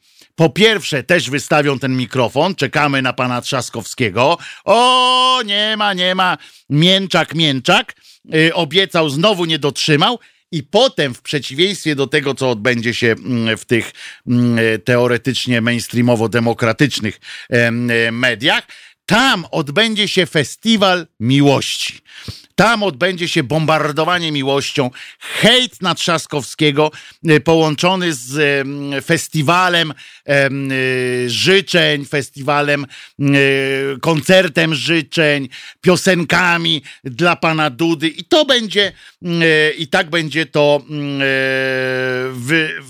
[0.41, 4.39] po pierwsze, też wystawią ten mikrofon, czekamy na pana Trzaskowskiego.
[4.65, 6.39] O, nie ma, nie ma,
[6.71, 7.95] mięczak, mięczak.
[8.25, 10.19] Yy, obiecał, znowu nie dotrzymał.
[10.53, 13.93] I potem, w przeciwieństwie do tego, co odbędzie się mm, w tych
[14.27, 17.21] mm, teoretycznie mainstreamowo-demokratycznych
[18.13, 18.67] mediach,
[19.07, 22.01] tam odbędzie się festiwal miłości.
[22.61, 24.91] Tam odbędzie się bombardowanie miłością,
[25.21, 26.91] hejt na Trzaskowskiego
[27.29, 28.67] e, połączony z
[29.05, 30.51] festiwalem e,
[31.27, 32.87] życzeń, festiwalem
[34.01, 35.49] koncertem życzeń,
[35.81, 38.09] piosenkami dla pana Dudy.
[38.09, 38.93] I to będzie
[39.79, 40.83] i tak będzie to
[42.33, 42.83] wy,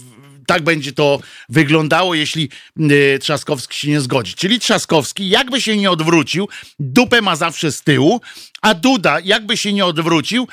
[0.51, 2.49] tak będzie to wyglądało, jeśli
[2.81, 4.35] y, Trzaskowski się nie zgodzi.
[4.35, 6.49] Czyli Trzaskowski, jakby się nie odwrócił,
[6.79, 8.21] dupę ma zawsze z tyłu,
[8.63, 10.49] a Duda, jakby się nie odwrócił,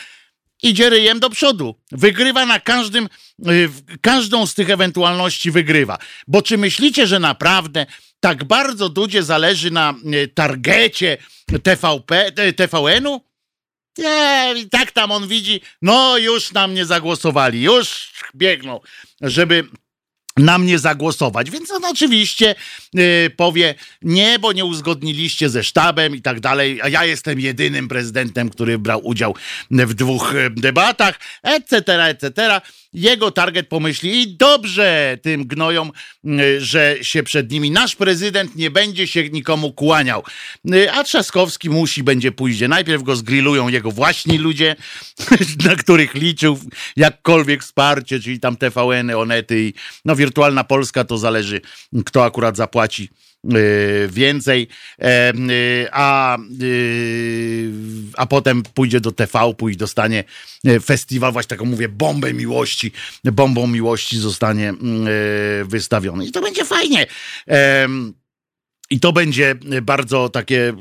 [0.64, 1.76] idzie ryjem do przodu.
[1.92, 3.10] Wygrywa na każdym,
[3.50, 3.70] y,
[4.02, 5.98] każdą z tych ewentualności wygrywa.
[6.28, 7.86] Bo czy myślicie, że naprawdę
[8.20, 11.18] tak bardzo Dudzie zależy na y, targecie
[11.64, 13.22] TVP, TVN-u?
[13.98, 18.80] Nie, tak tam on widzi, no już na mnie zagłosowali, już biegną,
[19.22, 19.64] żeby
[20.38, 21.52] na mnie zagłosować.
[21.52, 22.56] Więc on oczywiście
[22.94, 27.88] yy, powie, nie, bo nie uzgodniliście ze sztabem i tak dalej, a ja jestem jedynym
[27.88, 29.36] prezydentem, który brał udział
[29.72, 32.62] w dwóch y, debatach, etc., etc
[32.94, 35.92] jego target pomyśli i dobrze tym gnojom,
[36.26, 40.24] y, że się przed nimi nasz prezydent nie będzie się nikomu kłaniał.
[40.74, 42.62] Y, a Trzaskowski musi, będzie pójść.
[42.68, 44.76] Najpierw go zgrillują jego właśnie ludzie,
[45.68, 46.60] na których liczył
[46.96, 49.74] jakkolwiek wsparcie, czyli tam TVN-y, Onety i
[50.06, 51.62] no wirtualna Polska to zależy
[52.06, 53.10] kto akurat zapłaci
[54.10, 54.68] więcej,
[55.02, 57.72] y, a, y,
[58.18, 60.24] a potem pójdzie do TV, pójdzie, dostanie
[60.84, 62.92] festiwal, właśnie taką mówię, bombę miłości,
[63.24, 64.74] bombą miłości zostanie
[65.66, 66.26] wystawiony.
[66.26, 67.08] I to będzie fajnie.
[68.90, 70.74] I to będzie bardzo takie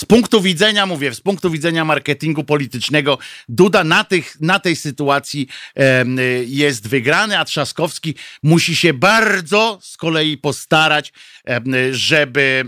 [0.00, 5.48] z punktu widzenia, mówię, z punktu widzenia marketingu politycznego, Duda na, tych, na tej sytuacji
[5.76, 6.04] e,
[6.44, 11.12] jest wygrany, a Trzaskowski musi się bardzo z kolei postarać,
[11.48, 11.60] e,
[11.92, 12.64] żeby,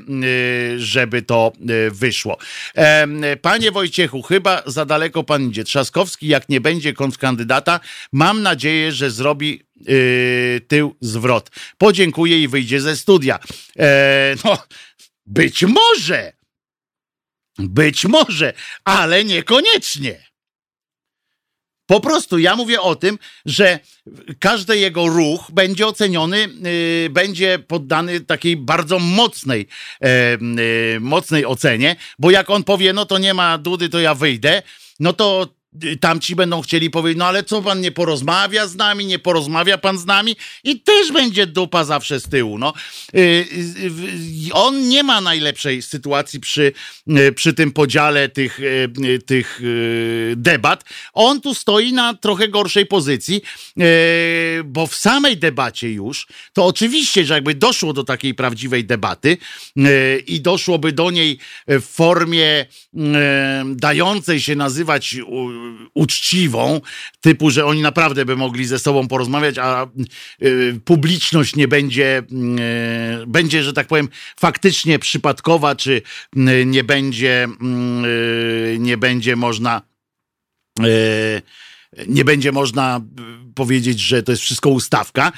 [0.76, 2.38] e, żeby to e, wyszło.
[3.42, 5.64] Panie Wojciechu, chyba za daleko pan idzie.
[5.64, 7.80] Trzaskowski, jak nie będzie kontrkandydata,
[8.12, 11.50] mam nadzieję, że zrobi Yy, tył zwrot.
[11.78, 13.38] Podziękuję i wyjdzie ze studia.
[13.78, 14.58] E, no,
[15.26, 16.32] być może,
[17.59, 18.53] być może,
[18.84, 20.32] ale niekoniecznie.
[21.86, 23.80] Po prostu ja mówię o tym, że
[24.38, 29.68] każdy jego ruch będzie oceniony, yy, będzie poddany takiej bardzo mocnej,
[30.00, 30.09] yy,
[31.00, 34.62] mocnej ocenie, bo jak on powie, no to nie ma Dudy, to ja wyjdę,
[35.00, 35.48] no to
[36.00, 39.98] tamci będą chcieli powiedzieć, no ale co pan nie porozmawia z nami, nie porozmawia pan
[39.98, 42.58] z nami i też będzie dupa zawsze z tyłu.
[42.58, 42.72] No.
[44.52, 46.72] On nie ma najlepszej sytuacji przy,
[47.34, 48.60] przy tym podziale tych,
[49.26, 49.60] tych
[50.36, 50.84] debat.
[51.12, 53.42] On tu stoi na trochę gorszej pozycji,
[54.64, 59.36] bo w samej debacie już, to oczywiście, że jakby doszło do takiej prawdziwej debaty
[60.26, 62.66] i doszłoby do niej w formie
[63.66, 65.16] dającej się nazywać
[65.94, 66.80] uczciwą,
[67.20, 69.86] typu, że oni naprawdę by mogli ze sobą porozmawiać, a
[70.42, 72.22] y, publiczność nie będzie,
[73.22, 74.08] y, będzie, że tak powiem,
[74.40, 76.02] faktycznie przypadkowa, czy
[76.36, 77.48] y, nie będzie,
[78.78, 79.82] nie będzie można
[82.08, 83.00] nie będzie można
[83.54, 85.32] powiedzieć, że to jest wszystko ustawka,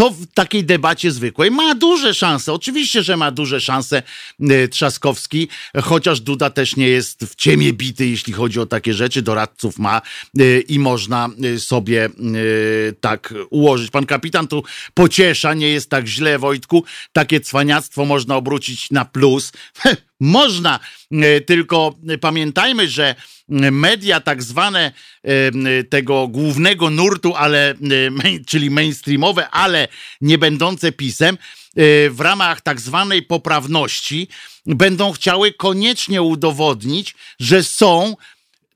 [0.00, 2.52] to w takiej debacie zwykłej ma duże szanse.
[2.52, 4.02] Oczywiście, że ma duże szanse
[4.40, 5.48] e, Trzaskowski,
[5.82, 9.22] chociaż Duda też nie jest w ciemię bity, jeśli chodzi o takie rzeczy.
[9.22, 10.02] Doradców ma
[10.38, 12.08] e, i można e, sobie
[13.00, 13.90] tak ułożyć.
[13.90, 14.62] Pan kapitan tu
[14.94, 16.84] pociesza, nie jest tak źle, Wojtku.
[17.12, 19.52] Takie cwaniactwo można obrócić na plus.
[20.22, 20.80] Można,
[21.46, 23.14] tylko pamiętajmy, że
[23.50, 24.92] media tak zwane
[25.90, 27.74] tego głównego nurtu, ale
[28.46, 29.88] czyli mainstreamowe, ale
[30.20, 31.38] nie będące pisem,
[31.78, 34.28] y, w ramach tak zwanej poprawności
[34.66, 38.16] będą chciały koniecznie udowodnić, że są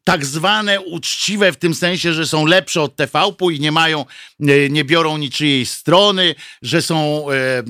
[0.05, 4.05] tak zwane uczciwe w tym sensie, że są lepsze od TVP i nie mają,
[4.41, 7.27] e, nie biorą niczyjej strony, że są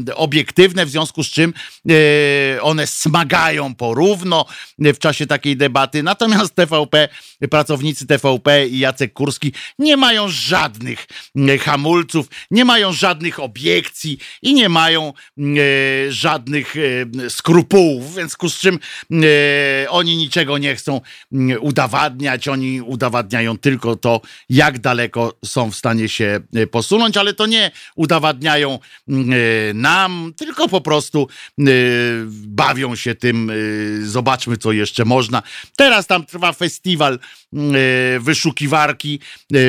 [0.08, 1.54] e, obiektywne, w związku z czym
[1.90, 4.46] e, one smagają porówno
[4.78, 6.02] w czasie takiej debaty.
[6.02, 7.08] Natomiast TVP,
[7.50, 11.06] pracownicy TVP i Jacek Kurski nie mają żadnych
[11.60, 15.12] hamulców, nie mają żadnych obiekcji i nie mają
[16.08, 16.74] żadnych
[17.28, 18.78] skrupułów, w związku z czym
[19.88, 21.00] oni niczego nie chcą
[21.60, 27.34] udowadniać udowadniać, oni udowadniają tylko to, jak daleko są w stanie się e, posunąć, ale
[27.34, 31.28] to nie udowadniają mm, e, nam, tylko po prostu
[31.60, 31.64] e,
[32.46, 33.52] bawią się tym,
[34.02, 35.42] zobaczmy co jeszcze można.
[35.76, 37.18] Teraz tam trwa festiwal
[38.20, 39.20] wyszukiwarki,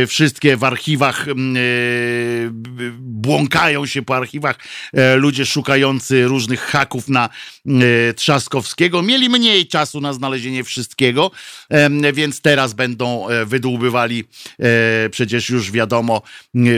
[0.07, 1.25] wszystkie w archiwach
[2.99, 4.57] błąkają się po archiwach
[5.15, 7.29] ludzie szukający różnych haków na
[8.15, 9.01] Trzaskowskiego.
[9.01, 11.31] Mieli mniej czasu na znalezienie wszystkiego,
[12.13, 14.23] więc teraz będą e, wydłubywali
[14.59, 16.21] e, przecież już wiadomo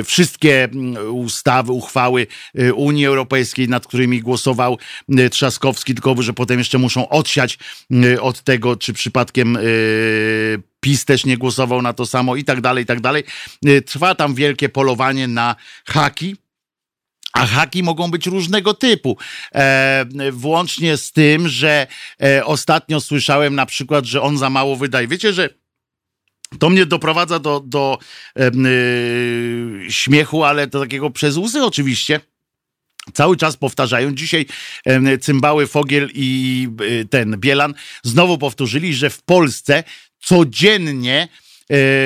[0.03, 0.69] wszystkie
[1.11, 4.77] ustawy, uchwały e, Unii Europejskiej, nad którymi głosował
[5.31, 7.59] Trzaskowski, tylko że potem jeszcze muszą odsiać
[8.21, 9.57] od tego, czy przypadkiem
[10.79, 13.23] PiS też nie głosował na to samo i tak dalej, i tak dalej.
[13.85, 15.55] Trwa tam wielkie polowanie na
[15.85, 16.35] haki.
[17.33, 19.17] A haki mogą być różnego typu.
[19.55, 21.87] E, włącznie z tym, że
[22.23, 25.07] e, ostatnio słyszałem na przykład, że on za mało wydaje.
[25.07, 25.49] Wiecie, że
[26.59, 27.99] to mnie doprowadza do, do
[28.39, 28.51] e,
[29.89, 32.19] śmiechu, ale do takiego przez łzy oczywiście.
[33.13, 34.15] Cały czas powtarzają.
[34.15, 34.45] Dzisiaj
[35.21, 36.67] Cymbały, Fogiel i
[37.01, 37.73] e, ten Bielan
[38.03, 39.83] znowu powtórzyli, że w Polsce
[40.19, 41.27] codziennie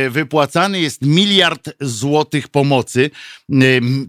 [0.10, 3.12] wypłacany jest miliard złotych pomocy.
[3.52, 3.56] E,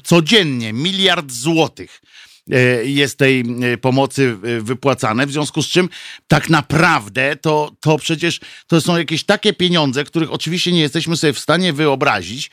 [0.04, 2.02] codziennie miliard złotych
[2.50, 3.44] e, jest tej
[3.80, 5.88] pomocy wypłacane, w związku z czym
[6.28, 11.32] tak naprawdę to, to przecież to są jakieś takie pieniądze, których oczywiście nie jesteśmy sobie
[11.32, 12.50] w stanie wyobrazić,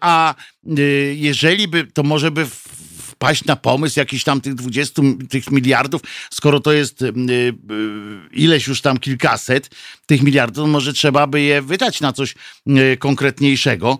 [0.00, 0.34] a
[1.14, 2.46] jeżeli by, to może by
[3.14, 7.04] wpaść na pomysł jakiś tam tych 20 tych miliardów, skoro to jest
[8.32, 9.70] ileś już tam kilkaset
[10.06, 12.34] tych miliardów, może trzeba by je wydać na coś
[12.68, 13.98] y, konkretniejszego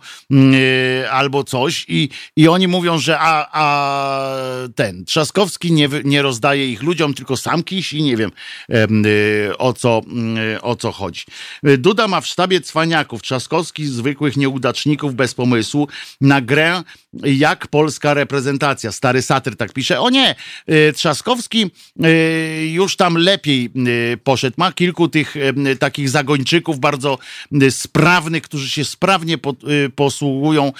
[1.11, 4.36] albo coś i, i oni mówią, że a, a
[4.74, 8.30] ten Trzaskowski nie, nie rozdaje ich ludziom, tylko sam kiś i nie wiem
[9.59, 10.00] o co,
[10.62, 11.24] o co chodzi.
[11.62, 15.88] Duda ma w sztabie cwaniaków, Trzaskowski zwykłych nieudaczników bez pomysłu
[16.20, 16.82] na grę
[17.24, 18.92] jak polska reprezentacja.
[18.92, 20.00] Stary satyr tak pisze.
[20.00, 20.34] O nie,
[20.94, 21.70] Trzaskowski
[22.72, 23.70] już tam lepiej
[24.24, 24.55] poszedł.
[24.59, 25.34] Ma kilku tych
[25.78, 27.18] takich zagończyków bardzo
[27.70, 29.38] sprawnych, którzy się sprawnie
[29.95, 30.72] posługują,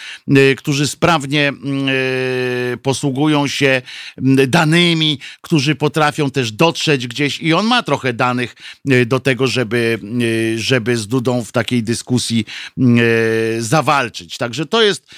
[0.57, 1.53] którzy sprawnie
[2.83, 3.83] posługują się
[4.49, 8.57] danymi, którzy potrafią też dotrzeć gdzieś i on ma trochę danych
[9.07, 9.99] do tego, żeby,
[10.57, 12.45] żeby z Dudą w takiej dyskusji
[13.59, 14.37] zawalczyć.
[14.37, 15.15] Także to jest,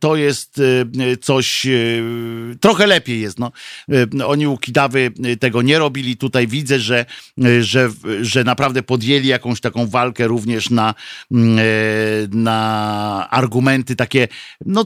[0.00, 0.60] to jest
[1.20, 1.66] coś
[2.60, 3.38] trochę lepiej jest.
[3.38, 3.52] No.
[4.26, 5.10] Oni u Kidawy
[5.40, 6.16] tego nie robili.
[6.16, 7.06] Tutaj widzę, że,
[7.60, 7.90] że,
[8.20, 10.94] że naprawdę podjęli jakąś taką walkę również na,
[12.30, 14.28] na argumenty takie,
[14.66, 14.84] no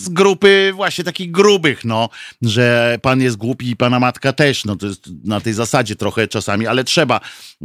[0.00, 2.08] z grupy właśnie takich grubych, no,
[2.42, 6.28] że pan jest głupi i pana matka też, no to jest na tej zasadzie trochę
[6.28, 7.20] czasami, ale trzeba,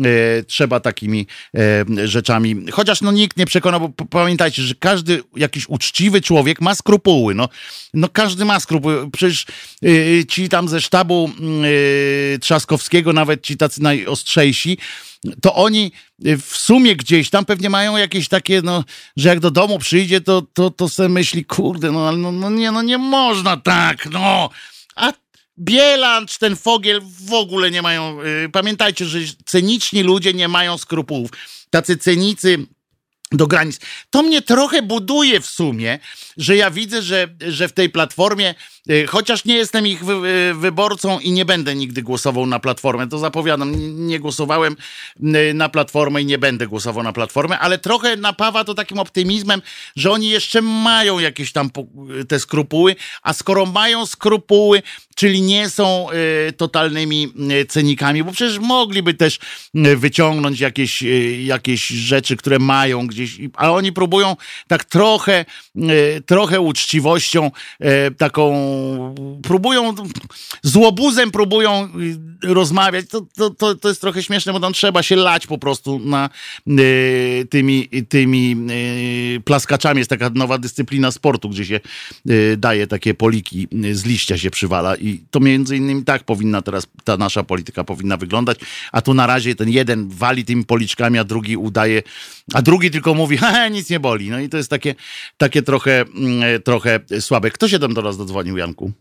[0.06, 1.28] e, trzeba takimi
[1.58, 6.76] e, rzeczami, chociaż no nikt nie przekona, bo pamiętajcie, że każdy jakiś uczciwy człowiek ma
[6.76, 7.50] skrupuły, no,
[7.94, 9.46] no każdy ma skrupuły, przecież
[9.86, 11.30] e, ci tam ze sztabu
[12.36, 14.78] e, Trzaskowskiego, nawet ci tacy najostrzejsi,
[15.46, 15.92] to oni
[16.22, 18.84] w sumie gdzieś tam pewnie mają jakieś takie, no,
[19.18, 22.72] że jak do domu przyjdzie, to, to, to sobie myśli, kurde, no, no, no nie,
[22.72, 24.50] no nie można tak, no.
[24.96, 25.14] A
[25.60, 31.32] Bielancz, ten Fogiel w ogóle nie mają, yy, pamiętajcie, że ceniczni ludzie nie mają skrupułów.
[31.70, 32.58] Tacy cenicy
[33.32, 33.80] do granic.
[34.10, 36.00] To mnie trochę buduje w sumie,
[36.38, 38.56] że ja widzę, że, że w tej platformie, y,
[39.08, 43.18] chociaż nie jestem ich wy, y, wyborcą i nie będę nigdy głosował na platformę, to
[43.18, 43.72] zapowiadam,
[44.08, 44.76] nie głosowałem
[45.20, 49.62] y, na platformę i nie będę głosował na platformę, ale trochę napawa to takim optymizmem,
[49.96, 51.70] że oni jeszcze mają jakieś tam
[52.28, 54.82] te skrupuły, a skoro mają skrupuły,
[55.16, 56.08] czyli nie są
[56.58, 57.34] totalnymi
[57.70, 59.40] cenikami, bo przecież mogliby też
[59.74, 61.04] wyciągnąć jakieś,
[61.44, 64.36] jakieś rzeczy, które mają gdzieś, a oni próbują
[64.68, 65.46] tak trochę
[66.26, 67.52] trochę uczciwością
[68.18, 68.75] taką
[69.44, 69.96] próbują,
[70.64, 71.90] z łobuzem próbują
[72.54, 73.06] rozmawiać.
[73.10, 76.30] To, to, to, to jest trochę śmieszne, bo tam trzeba się lać po prostu na
[76.68, 78.58] y, tymi, tymi
[79.38, 80.00] y, plaskaczami.
[80.00, 81.80] Jest taka nowa dyscyplina sportu, gdzie się
[82.58, 87.18] daje takie poliki, z liścia się przywala i to między innymi tak powinna teraz ta
[87.18, 88.60] nasza polityka powinna wyglądać,
[88.92, 92.04] a tu na razie ten jeden wali tymi policzkami, a drugi udaje,
[92.54, 94.30] a drugi tylko mówi, ha, nic nie boli.
[94.30, 94.96] No i to jest takie,
[95.38, 97.52] takie trochę Mm, trochę słabe.
[97.52, 98.92] Kto się tam do nas dodzwonił, Janku?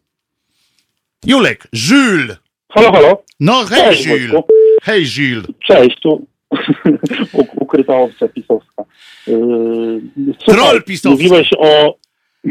[1.26, 2.36] Julek, Jules.
[2.68, 3.22] Halo, halo.
[3.40, 4.42] No, hej, Cześć, Jules.
[4.82, 5.46] Hej, Jules.
[5.66, 6.26] Cześć, tu
[7.60, 8.84] ukryta opcja pisowska.
[9.26, 10.00] Yy,
[10.38, 11.22] słuchaj, troll pisowski.
[11.24, 11.96] Mówiłeś o...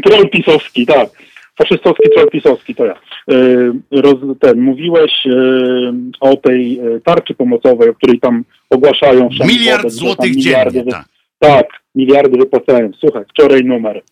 [0.04, 1.08] Troll pisowski, tak.
[1.58, 3.00] Faszystowski troll pisowski, to ja.
[3.28, 9.28] Yy, roz, ten, mówiłeś yy, o tej tarczy pomocowej, o której tam ogłaszają...
[9.48, 11.04] Miliard złotych dziennie, tak.
[11.38, 12.90] Tak, miliardy wypłacają.
[13.00, 14.02] Słuchaj, wczoraj numer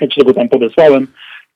[0.00, 1.06] ja ci tego tam podesłałem,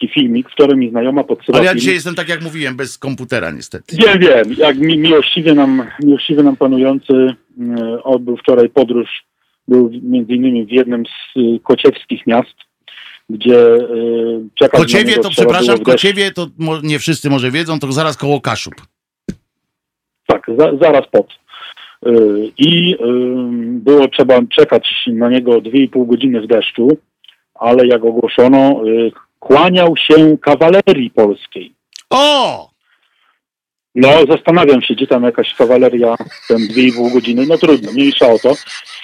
[0.04, 2.98] taki filmik, w którym mi znajoma podsyła Ale ja dzisiaj jestem, tak jak mówiłem, bez
[2.98, 3.96] komputera niestety.
[3.96, 4.56] Wiem, wiem.
[4.58, 7.12] Jak mi, miłościwie, nam, miłościwie nam panujący
[7.58, 9.08] yy, odbył wczoraj podróż,
[9.68, 12.54] był między innymi w jednym z y, kociewskich miast,
[13.30, 16.46] gdzie yy, czekał Kociewie to, przepraszam, Kociewie to
[16.82, 18.74] nie wszyscy może wiedzą, to zaraz koło Kaszub.
[20.26, 21.26] Tak, za, zaraz pod.
[22.06, 22.96] Yy, I y,
[23.80, 26.88] było trzeba czekać na niego 2,5 godziny w deszczu
[27.54, 29.12] ale jak ogłoszono, y,
[29.44, 31.74] kłaniał się kawalerii polskiej.
[32.10, 32.70] O!
[33.94, 36.14] No, zastanawiam się, gdzie tam jakaś kawaleria,
[36.48, 38.52] ten dwie i pół godziny, no trudno, mniejsza o to.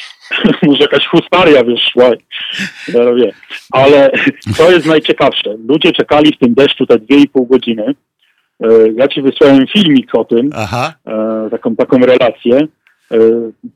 [0.63, 2.11] Może jakaś hustaria wyszła,
[2.95, 3.33] ja wie.
[3.73, 4.11] Ale
[4.57, 5.57] to jest najciekawsze.
[5.69, 7.95] Ludzie czekali w tym deszczu te dwie i pół godziny.
[8.61, 8.67] E,
[8.97, 10.95] ja ci wysłałem filmik o tym, Aha.
[11.07, 12.59] E, taką, taką relację.
[13.13, 13.19] E,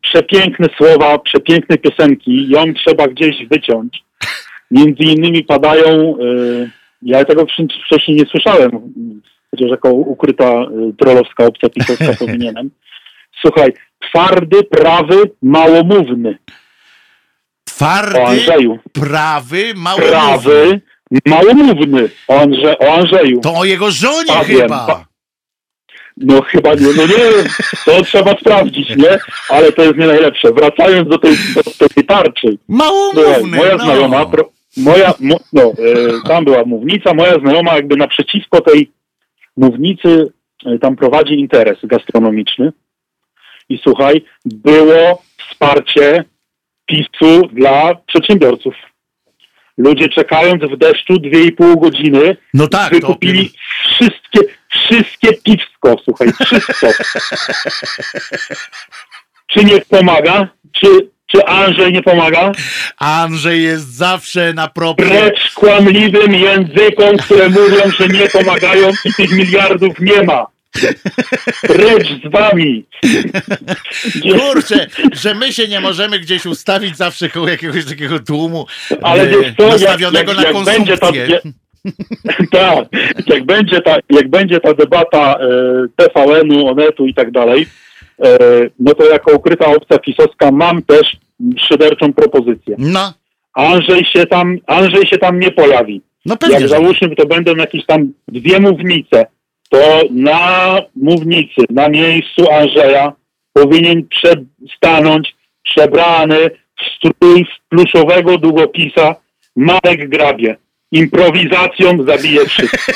[0.00, 4.03] przepiękne słowa, przepiękne piosenki, ją trzeba gdzieś wyciąć.
[4.75, 6.70] Między innymi padają, y,
[7.03, 7.47] ja tego
[7.87, 8.70] wcześniej nie słyszałem,
[9.51, 12.70] chociaż jako ukryta y, trollowska opcja pisowska powinienem.
[13.41, 13.72] Słuchaj,
[14.09, 16.39] twardy, prawy, małomówny.
[17.64, 18.79] Twardy, o Andrzeju.
[18.93, 20.11] prawy, małomówny.
[20.11, 20.81] Prawy,
[21.27, 22.09] małomówny.
[22.29, 23.41] O, Andrze, o Andrzeju.
[23.41, 25.05] To o jego żonie chyba.
[26.16, 27.47] No chyba nie, no nie wiem,
[27.85, 29.18] to trzeba sprawdzić, nie?
[29.49, 30.53] Ale to jest nie najlepsze.
[30.53, 31.37] Wracając do tej,
[31.81, 32.59] do tej tarczy.
[32.68, 33.85] Małomówny, Moja no.
[33.85, 35.72] znajoma, pro, moja, no, e,
[36.29, 38.91] tam była mównica, moja znajoma jakby naprzeciwko tej
[39.57, 40.33] mównicy
[40.66, 42.72] e, tam prowadzi interes gastronomiczny.
[43.68, 46.25] I słuchaj, było wsparcie
[46.87, 48.75] PiSu dla przedsiębiorców.
[49.79, 53.57] Ludzie czekając w deszczu 2,5 godziny no tak, wykupili to...
[53.89, 56.87] wszystkie, wszystkie piwsko, słuchaj, wszystko.
[59.47, 60.49] Czy nie pomaga?
[60.72, 60.87] Czy,
[61.27, 62.53] czy Andrzej nie pomaga?
[62.99, 65.05] Andrzej jest zawsze na propie.
[65.05, 70.47] Precz kłamliwym językom, które mówią, że nie pomagają i tych miliardów nie ma.
[71.62, 72.85] Precz z wami!
[74.22, 78.66] Kurczę, że my się nie możemy gdzieś ustawić zawsze koło jakiegoś takiego tłumu
[79.03, 81.12] Ale e, wiesz co, nastawionego jak, jak, na jak będzie ta,
[82.51, 82.87] tak,
[83.27, 85.47] jak będzie ta, jak będzie ta debata e,
[85.97, 87.66] TVN-u, Onetu i tak dalej,
[88.78, 91.16] no to jako ukryta opcja pisowska mam też
[91.58, 92.76] szyderczą propozycję.
[92.78, 93.12] No.
[93.54, 96.02] Andrzej się tam, Andrzej się tam nie pojawi.
[96.26, 99.26] No pewnie, Jak załóżmy, to będą jakieś tam dwie mównice,
[99.70, 103.12] to na mównicy, na miejscu Andrzeja
[103.52, 104.44] powinien prze-
[104.76, 109.14] stanąć przebrany w strój z pluszowego długopisa
[109.56, 110.56] Marek Grabie.
[110.95, 112.86] Improwizacją zabije wszystkich.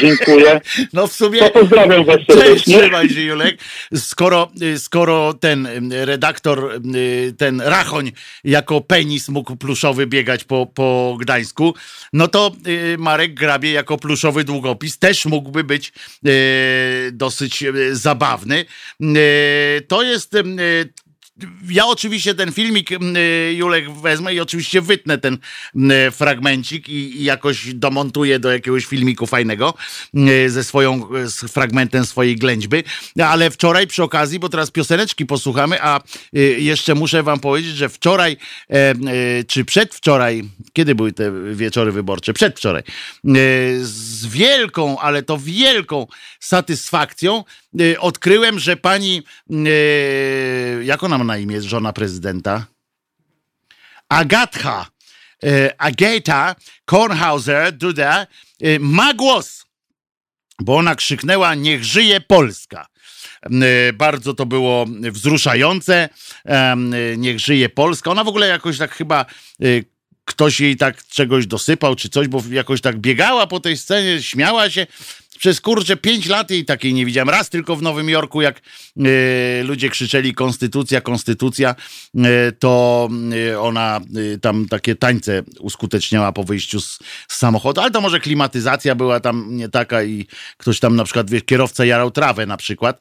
[0.00, 0.60] Dziękuję.
[0.92, 1.38] No w sumie...
[1.38, 2.78] To pozdrawiam was serdecznie.
[2.78, 3.58] trzymaj się Julek.
[3.94, 6.80] Skoro, skoro ten redaktor,
[7.38, 8.12] ten Rachoń
[8.44, 11.74] jako penis mógł pluszowy biegać po, po Gdańsku,
[12.12, 15.92] no to y, Marek Grabie jako pluszowy długopis też mógłby być
[16.26, 18.64] y, dosyć y, zabawny.
[19.88, 20.36] To jest...
[21.68, 22.96] ja oczywiście ten filmik y,
[23.54, 25.38] Julek wezmę i oczywiście wytnę ten
[25.74, 29.74] y, fragmencik i, jakoś domontuję do jakiegoś filmiku fajnego
[30.14, 32.84] y, ze swoją, z fragmentem swojej ględźby.
[33.24, 36.00] Ale wczoraj przy okazji, bo teraz pioseneczki posłuchamy, a
[36.58, 38.36] jeszcze muszę wam powiedzieć, że wczoraj
[38.70, 38.94] e,
[39.44, 42.32] czy przedwczoraj, kiedy były te wieczory wyborcze?
[42.32, 42.82] Przedwczoraj.
[42.82, 43.32] E,
[43.82, 46.06] Z wielką, ale to wielką
[46.40, 47.44] satysfakcją
[47.98, 49.22] odkryłem, że pani,
[50.82, 52.66] jak ona na imię, żona prezydenta?
[54.08, 54.86] Agatha,
[55.44, 58.26] y, Agata Kornhauser, Duda,
[58.62, 59.64] y, ma głos,
[60.60, 62.86] bo ona krzyknęła, niech żyje Polska.
[63.88, 66.08] Y, Bardzo to było wzruszające.
[67.16, 68.10] Niech żyje Polska.
[68.10, 69.26] Ona w ogóle jakoś tak chyba
[70.24, 74.70] ktoś jej tak czegoś dosypał czy coś, bo jakoś tak biegała po tej scenie, śmiała
[74.70, 74.86] się.
[75.38, 77.28] Przez kurczę pięć lat jej takiej nie widziałem.
[77.28, 78.60] Raz tylko w Nowym Jorku, jak
[78.96, 81.74] y, ludzie krzyczeli konstytucja, konstytucja,
[82.14, 83.08] y, to
[83.50, 84.00] y, ona
[84.40, 89.56] tam takie tańce uskuteczniała po wyjściu z, z samochodu, ale to może klimatyzacja była tam
[89.56, 90.26] nie taka i
[90.56, 93.00] ktoś tam na przykład, wiesz, kierowca jarał trawę na przykład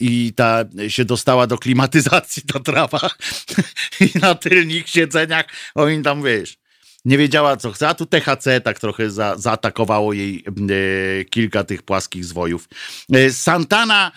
[0.00, 3.10] i ta się dostała do klimatyzacji ta trawa
[4.00, 6.63] i na tylnych siedzeniach oni tam, wiesz,
[7.04, 11.82] nie wiedziała co chce, a tu THC tak trochę za, zaatakowało jej e, kilka tych
[11.82, 12.68] płaskich zwojów.
[13.12, 14.12] E, Santana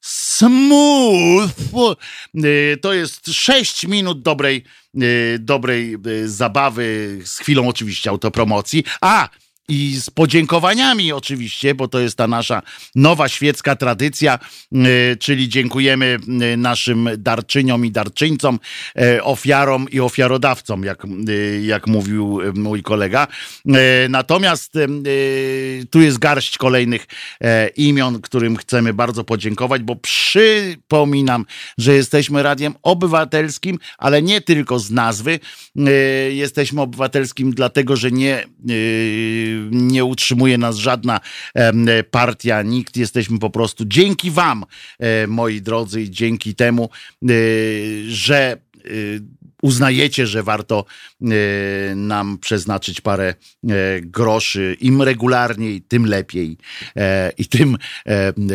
[0.00, 1.96] Smooth
[2.34, 4.64] e, to jest 6 minut dobrej,
[4.94, 5.00] e,
[5.38, 8.84] dobrej e, zabawy z chwilą oczywiście autopromocji.
[9.00, 9.28] A!
[9.70, 12.62] I z podziękowaniami oczywiście, bo to jest ta nasza
[12.94, 14.38] nowa świecka tradycja,
[14.72, 16.18] e, czyli dziękujemy
[16.52, 18.58] e, naszym darczyniom i darczyńcom,
[18.96, 21.02] e, ofiarom i ofiarodawcom, jak,
[21.62, 23.26] jak mówił mój kolega.
[24.08, 24.74] Natomiast
[25.90, 27.06] tu jest garść kolejnych
[27.76, 31.44] imion, którym chcemy bardzo podziękować, bo przypominam,
[31.78, 35.40] że jesteśmy radiem obywatelskim, ale nie tylko z nazwy.
[36.30, 38.44] Jesteśmy obywatelskim dlatego, że nie,
[39.70, 41.20] nie utrzymuje nas żadna
[42.10, 42.96] partia, nikt.
[42.96, 44.64] Jesteśmy po prostu dzięki Wam,
[44.98, 46.90] e, moi drodzy, i dzięki temu,
[47.22, 47.26] e,
[48.08, 48.80] że e,
[49.62, 50.84] uznajecie, że warto
[51.96, 53.34] nam przeznaczyć parę
[54.00, 54.76] groszy.
[54.80, 56.56] Im regularniej, tym lepiej
[57.38, 57.76] i tym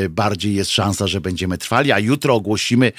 [0.10, 1.92] bardziej jest szansa, że będziemy trwali.
[1.92, 2.92] A jutro ogłosimy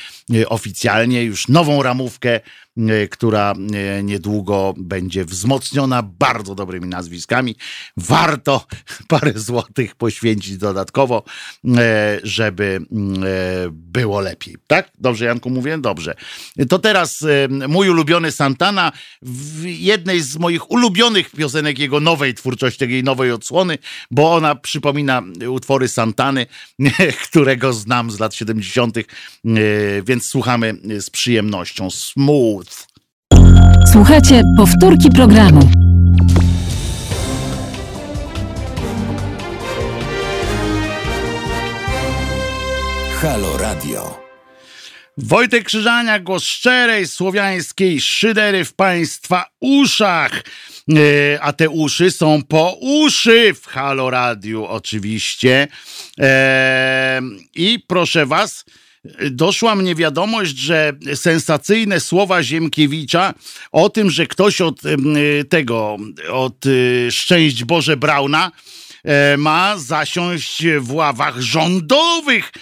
[0.47, 2.41] oficjalnie już nową ramówkę,
[3.11, 7.57] która e, niedługo będzie wzmocniona bardzo dobrymi nazwiskami.
[7.97, 8.67] Warto
[9.09, 11.25] parę złotych poświęcić dodatkowo,
[11.77, 12.87] e, żeby e,
[13.71, 14.57] było lepiej.
[14.67, 14.91] Tak?
[14.99, 15.79] Dobrze, Janku, mówię?
[15.79, 16.15] Dobrze.
[16.69, 22.79] To teraz e, mój ulubiony Santana w jednej z moich ulubionych piosenek jego nowej twórczości,
[22.79, 23.79] tej nowej odsłony,
[24.11, 26.47] bo ona przypomina utwory Santany,
[27.29, 29.03] którego znam z lat 70., e,
[30.03, 31.91] więc słuchamy z przyjemnością.
[31.91, 32.66] Smooth.
[33.93, 35.61] Słuchajcie powtórki programu.
[43.21, 44.27] Halo Radio.
[45.19, 50.33] Wojtek Krzyżania, głos szczerej, słowiańskiej szydery w Państwa uszach.
[50.33, 55.69] E, A te uszy są po uszy w Halo Radiu oczywiście.
[56.21, 57.21] E,
[57.55, 58.65] I proszę Was,
[59.31, 63.35] doszła mnie wiadomość, że sensacyjne słowa Ziemkiewicza
[63.73, 64.81] o tym, że ktoś od
[65.49, 65.97] tego,
[66.33, 68.53] od y, Szczęść Boże Brauna
[69.05, 72.53] e, ma zasiąść w ławach rządowych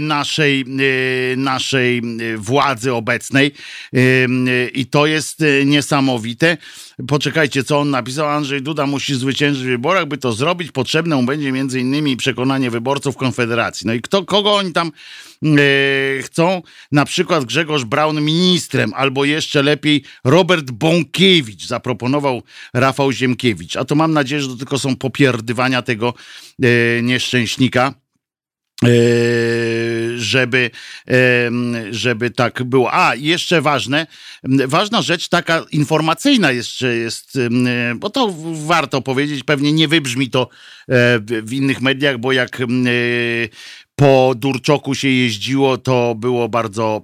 [0.00, 3.52] naszej, e, naszej e, władzy obecnej
[3.94, 6.56] E, e, i to jest e, niesamowite.
[7.08, 8.28] Poczekajcie, co on napisał.
[8.28, 10.06] Andrzej Duda musi zwyciężyć w wyborach.
[10.06, 13.86] By to zrobić, potrzebne mu będzie między innymi przekonanie wyborców Konfederacji.
[13.86, 14.92] No i kto, kogo oni tam
[15.42, 16.62] e, chcą?
[16.92, 22.42] Na przykład Grzegorz Braun ministrem, albo jeszcze lepiej Robert Bąkiewicz, zaproponował
[22.74, 23.76] Rafał Ziemkiewicz.
[23.76, 26.14] A to mam nadzieję, że to tylko są popierdywania tego
[26.62, 27.94] e, nieszczęśnika
[30.16, 30.70] żeby,
[31.90, 32.94] żeby tak było.
[32.94, 34.06] A, jeszcze ważne,
[34.66, 37.38] ważna rzecz taka informacyjna jeszcze jest,
[37.96, 38.34] bo to
[38.66, 40.48] warto powiedzieć, pewnie nie wybrzmi to
[41.42, 42.62] w innych mediach, bo jak
[43.94, 47.02] po Durczoku się jeździło, to było bardzo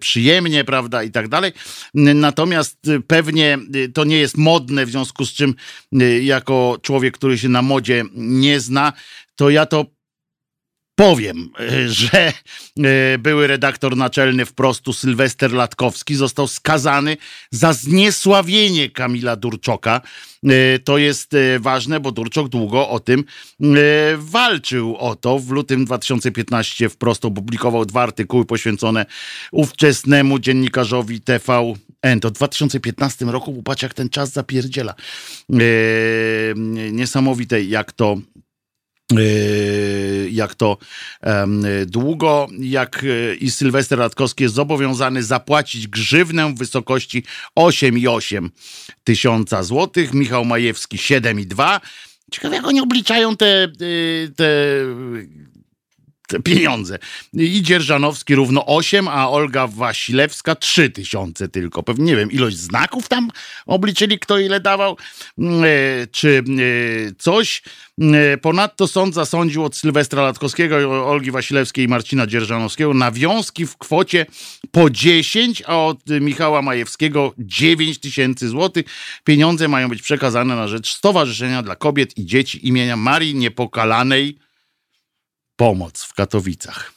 [0.00, 1.52] przyjemnie, prawda, i tak dalej.
[1.94, 3.58] Natomiast pewnie
[3.94, 5.54] to nie jest modne, w związku z czym
[6.22, 8.92] jako człowiek, który się na modzie nie zna,
[9.36, 9.97] to ja to
[10.98, 11.50] powiem,
[11.86, 12.32] że
[13.18, 17.16] były redaktor naczelny wprostu Sylwester Latkowski został skazany
[17.50, 20.00] za zniesławienie Kamila Durczoka.
[20.84, 23.24] To jest ważne, bo Durczok długo o tym
[24.18, 25.38] walczył o to.
[25.38, 29.06] W lutym 2015 wprost opublikował dwa artykuły poświęcone
[29.52, 32.20] ówczesnemu dziennikarzowi TVN.
[32.20, 34.94] To w 2015 roku, patrz jak ten czas zapierdziela.
[36.92, 38.16] Niesamowite jak to
[40.30, 40.78] jak to
[41.86, 47.24] długo, jak yy, i Sylwester Radkowski jest zobowiązany zapłacić grzywnę w wysokości
[47.58, 48.48] 8,8
[49.04, 51.80] tysiąca złotych, Michał Majewski 7,2.
[52.32, 55.57] Ciekawe, jak oni obliczają te, yy, te te
[56.44, 56.98] pieniądze.
[57.32, 61.82] I Dzierżanowski równo 8, a Olga Wasilewska 3 tysiące tylko.
[61.82, 63.30] Pewnie nie wiem, ilość znaków tam
[63.66, 64.96] obliczyli, kto ile dawał,
[65.38, 66.42] mm, e, czy
[67.08, 67.62] e, coś.
[68.00, 74.26] E, ponadto sąd zasądził od Sylwestra Latkowskiego, Olgi Wasilewskiej i Marcina Dzierżanowskiego nawiązki w kwocie
[74.70, 78.86] po 10, a od Michała Majewskiego 9 tysięcy złotych.
[79.24, 84.47] Pieniądze mają być przekazane na rzecz Stowarzyszenia dla Kobiet i Dzieci imienia Marii Niepokalanej
[85.58, 86.92] pomoc w Katowicach.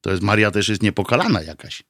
[0.00, 1.82] To jest Maria też jest niepokalana jakaś.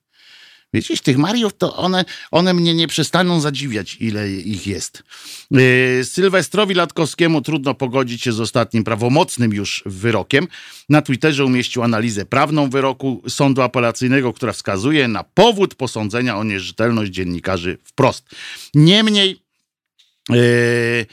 [0.74, 5.02] Wiecie, tych Mariów to one, one mnie nie przestaną zadziwiać, ile ich jest.
[5.50, 10.48] Yy, Sylwestrowi Latkowskiemu trudno pogodzić się z ostatnim prawomocnym już wyrokiem.
[10.88, 17.12] Na Twitterze umieścił analizę prawną wyroku sądu apelacyjnego, która wskazuje na powód posądzenia o nierzetelność
[17.12, 18.24] dziennikarzy wprost.
[18.74, 19.40] Niemniej.
[20.30, 21.06] Yy,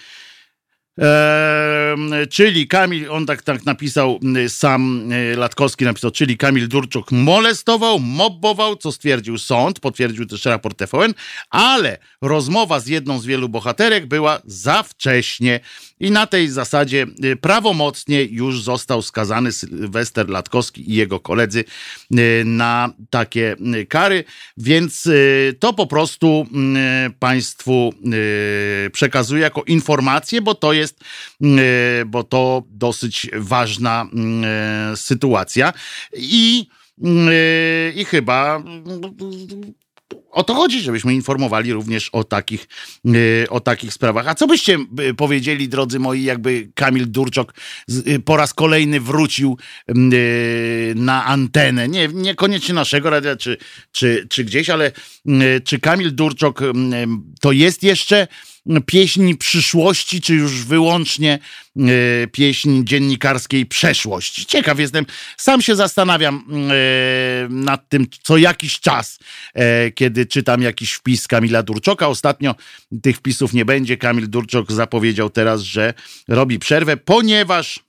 [2.30, 8.91] czyli Kamil, on tak, tak napisał sam Latkowski, napisał, czyli Kamil Durczuk molestował, mobbował, co
[8.91, 11.14] stwierdził sąd, potwierdził też raport TVN,
[11.49, 15.60] ale rozmowa z jedną z wielu bohaterek była za wcześnie.
[15.99, 17.08] I na tej zasadzie
[17.41, 21.64] prawomocnie już został skazany Sylwester Latkowski i jego koledzy
[22.45, 23.56] na takie
[23.89, 24.24] kary,
[24.58, 25.10] więc
[25.60, 26.47] to po prostu
[27.20, 27.93] Państwu
[28.91, 31.04] przekazuję jako informację, bo to jest jest,
[31.42, 34.06] e, bo to dosyć ważna
[34.44, 35.74] e, sytuacja.
[36.14, 36.68] I,
[37.06, 38.64] e, i chyba
[40.32, 42.68] o to chodzi, żebyśmy informowali również o takich,
[43.50, 44.28] o takich sprawach.
[44.28, 44.78] A co byście
[45.18, 47.54] powiedzieli, drodzy moi, jakby Kamil Durczok
[48.26, 49.58] po raz kolejny wrócił
[50.96, 51.88] na antenę?
[51.88, 53.58] Nie, niekoniecznie naszego radia, czy,
[53.92, 54.92] czy, czy gdzieś, ale
[55.64, 56.62] czy Kamil Durczok
[57.42, 58.28] to jest jeszcze
[58.86, 61.39] pieśń przyszłości, czy już wyłącznie
[61.78, 61.82] e,
[62.28, 64.45] pieśń dziennikarskiej przeszłości.
[64.45, 65.05] Ciekaw jestem,
[65.38, 69.20] sam się zastanawiam e, nad tym co jakiś czas,
[69.53, 72.07] e, kiedy czytam jakiś wpis Kamila Durczoka.
[72.07, 72.55] Ostatnio
[73.01, 73.97] tych wpisów nie będzie.
[73.97, 75.93] Kamil Durczok zapowiedział teraz, że
[76.28, 77.80] robi przerwę, ponieważ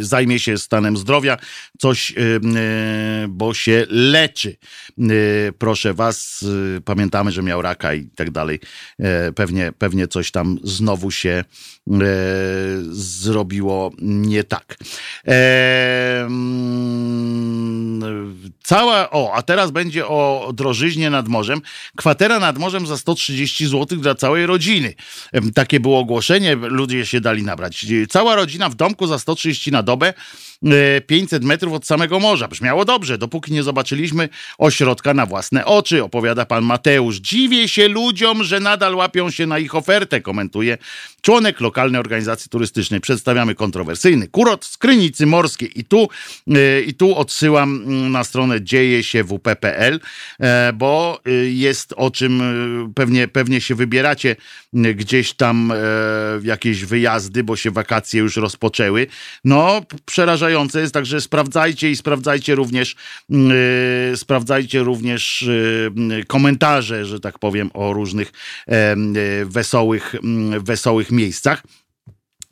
[0.00, 1.36] zajmie się stanem zdrowia,
[1.78, 4.56] coś, yy, yy, bo się leczy.
[5.58, 6.44] Proszę was,
[6.84, 8.60] pamiętamy, że miał raka i tak dalej.
[9.34, 11.44] Pewnie, pewnie coś tam znowu się
[12.90, 14.76] zrobiło nie tak.
[18.62, 21.60] Cała, o, a teraz będzie o drożyźnie nad morzem.
[21.96, 24.94] Kwatera nad morzem za 130 zł dla całej rodziny.
[25.54, 27.86] Takie było ogłoszenie, ludzie się dali nabrać.
[28.08, 30.12] Cała rodzina w domku za 130 na dobę
[31.06, 32.48] 500 e, metrów od samego morza.
[32.48, 37.16] Brzmiało dobrze, dopóki nie zobaczyliśmy ośrodka na własne oczy, opowiada pan Mateusz.
[37.16, 40.78] Dziwię się ludziom, że nadal łapią się na ich ofertę, komentuje
[41.20, 43.00] członek lokalnej organizacji turystycznej.
[43.00, 45.80] Przedstawiamy kontrowersyjny kurot z Krynicy Morskiej.
[45.80, 46.08] I tu,
[46.48, 50.00] e, i tu odsyłam mm, na stronę dzieje się wp.pl,
[50.40, 52.42] e, bo jest o czym
[52.94, 54.36] pewnie, pewnie się wybieracie
[54.72, 55.72] gdzieś tam
[56.38, 59.06] w jakieś wyjazdy, bo się wakacje już rozpoczęły.
[59.44, 62.96] No, przerażające jest, także sprawdzajcie i sprawdzajcie również,
[64.16, 65.48] sprawdzajcie również
[66.26, 68.32] komentarze, że tak powiem, o różnych
[69.46, 70.14] wesołych,
[70.58, 71.62] wesołych miejscach.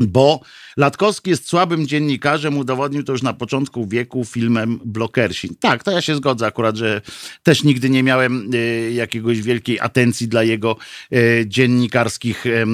[0.00, 0.40] Bo
[0.76, 5.56] Latkowski jest słabym dziennikarzem, udowodnił to już na początku wieku filmem Blokersi.
[5.60, 7.00] Tak, to ja się zgodzę akurat, że
[7.42, 10.76] też nigdy nie miałem y, jakiegoś wielkiej atencji dla jego
[11.12, 12.64] y, dziennikarskich y,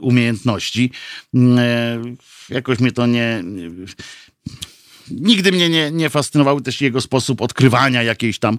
[0.00, 0.90] umiejętności.
[2.50, 3.44] Jakoś mnie to nie
[5.10, 8.58] nigdy mnie nie, nie fascynował też jego sposób odkrywania jakiejś tam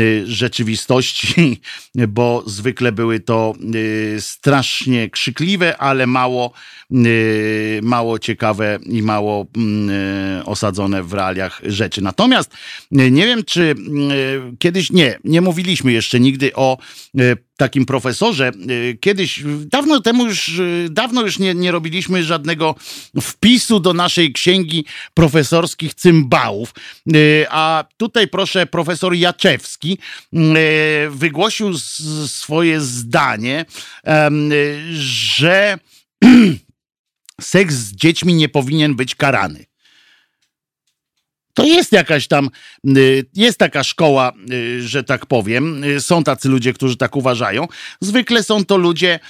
[0.00, 1.60] y, rzeczywistości,
[2.08, 6.52] bo zwykle były to y, strasznie krzykliwe, ale mało,
[6.92, 12.02] y, mało ciekawe i mało mm, osadzone w realiach rzeczy.
[12.02, 12.50] Natomiast
[12.90, 13.74] nie wiem, czy
[14.58, 16.78] kiedyś nie, nie mówiliśmy jeszcze nigdy o
[17.56, 18.52] takim profesorze.
[18.70, 22.74] Y, Kiedyś, dawno temu już, y, dawno już nie, nie robiliśmy żadnego
[23.22, 24.84] wpisu do naszej księgi
[25.14, 26.74] profesorskich cymbałów.
[27.16, 29.98] Y, A tutaj proszę, profesor Jaczewski
[31.10, 31.78] wygłosił
[32.26, 33.64] swoje zdanie,
[34.92, 35.78] że
[37.40, 39.64] seks z dziećmi nie powinien być karany.
[41.54, 42.50] To jest jakaś tam,
[42.96, 45.84] y, jest taka szkoła, y, że tak powiem.
[45.84, 47.66] Y, Są tacy ludzie, którzy tak uważają.
[48.00, 49.20] Zwykle są to ludzie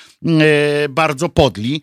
[0.88, 1.82] bardzo podli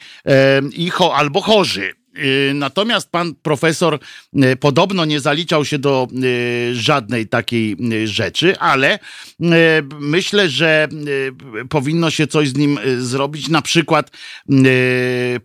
[0.71, 2.00] i albo chorzy.
[2.17, 3.99] Y, Natomiast pan profesor
[4.35, 8.99] y, podobno nie zaliczał się do y, żadnej takiej rzeczy, ale
[9.99, 10.87] myślę, że
[11.69, 13.49] powinno się coś z nim zrobić.
[13.49, 14.11] Na przykład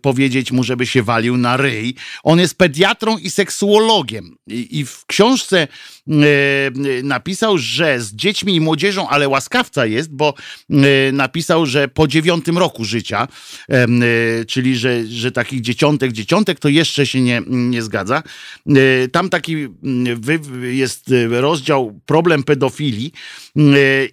[0.01, 1.95] powiedzieć mu, żeby się walił na ryj.
[2.23, 4.37] On jest pediatrą i seksuologiem.
[4.47, 5.67] I, w książce
[7.03, 10.33] napisał, że z dziećmi i młodzieżą, ale łaskawca jest, bo
[10.69, 13.27] y, napisał, że po dziewiątym roku życia,
[14.41, 18.23] y, czyli że, że takich dzieciątek, dzieciątek to jeszcze się nie, nie zgadza.
[19.11, 19.55] Tam taki
[20.71, 23.11] jest rozdział problem pedofilii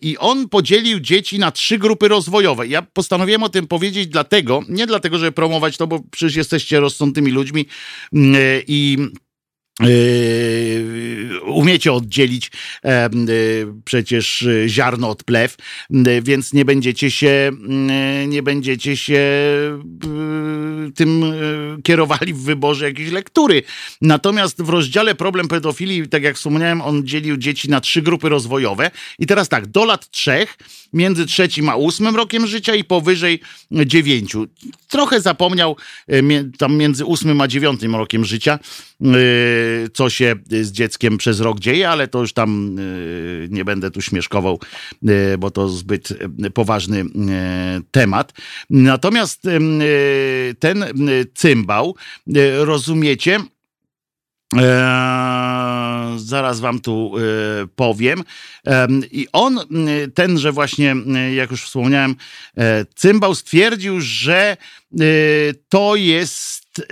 [0.03, 2.67] i on podzielił dzieci na trzy grupy rozwojowe.
[2.67, 7.31] Ja postanowiłem o tym powiedzieć dlatego, nie dlatego, żeby promować to, bo przecież jesteście rozsądnymi
[7.31, 7.67] ludźmi
[8.67, 8.99] i
[11.45, 12.91] umiecie oddzielić y,
[13.85, 15.57] przecież y, ziarno od plew,
[15.91, 17.51] y, więc nie będziecie się
[18.27, 19.23] nie będziecie się
[20.95, 21.25] tym
[21.85, 23.63] kierowali w wyborze jakiejś lektury.
[24.01, 28.91] Natomiast w rozdziale problem pedofilii, tak jak wspomniałem, on dzielił dzieci na trzy grupy rozwojowe
[29.19, 30.59] i teraz tak, do lat trzech,
[30.93, 34.47] między trzecim a ósmym rokiem życia i powyżej dziewięciu.
[34.89, 35.77] Trochę zapomniał
[36.59, 38.59] tam między ósmym a dziewiątym rokiem życia,
[39.93, 42.83] co się z dzieckiem przez rok dzieje, ale to już tam e,
[43.49, 44.61] nie będę tu śmieszkował,
[45.09, 46.11] e, bo to zbyt
[46.45, 47.05] e, poważny e,
[47.91, 48.33] temat.
[48.71, 49.51] Natomiast e,
[50.59, 50.89] ten e,
[51.35, 51.95] cymbał,
[52.37, 53.41] e, rozumiecie,
[54.57, 57.21] Eee, zaraz wam tu e,
[57.77, 58.25] powiem.
[58.65, 59.67] Em, I on, m,
[60.15, 60.95] tenże właśnie,
[61.35, 62.17] jak już wspomniałem,
[62.59, 64.57] e, cymbał stwierdził, że e,
[65.69, 66.85] to jest e,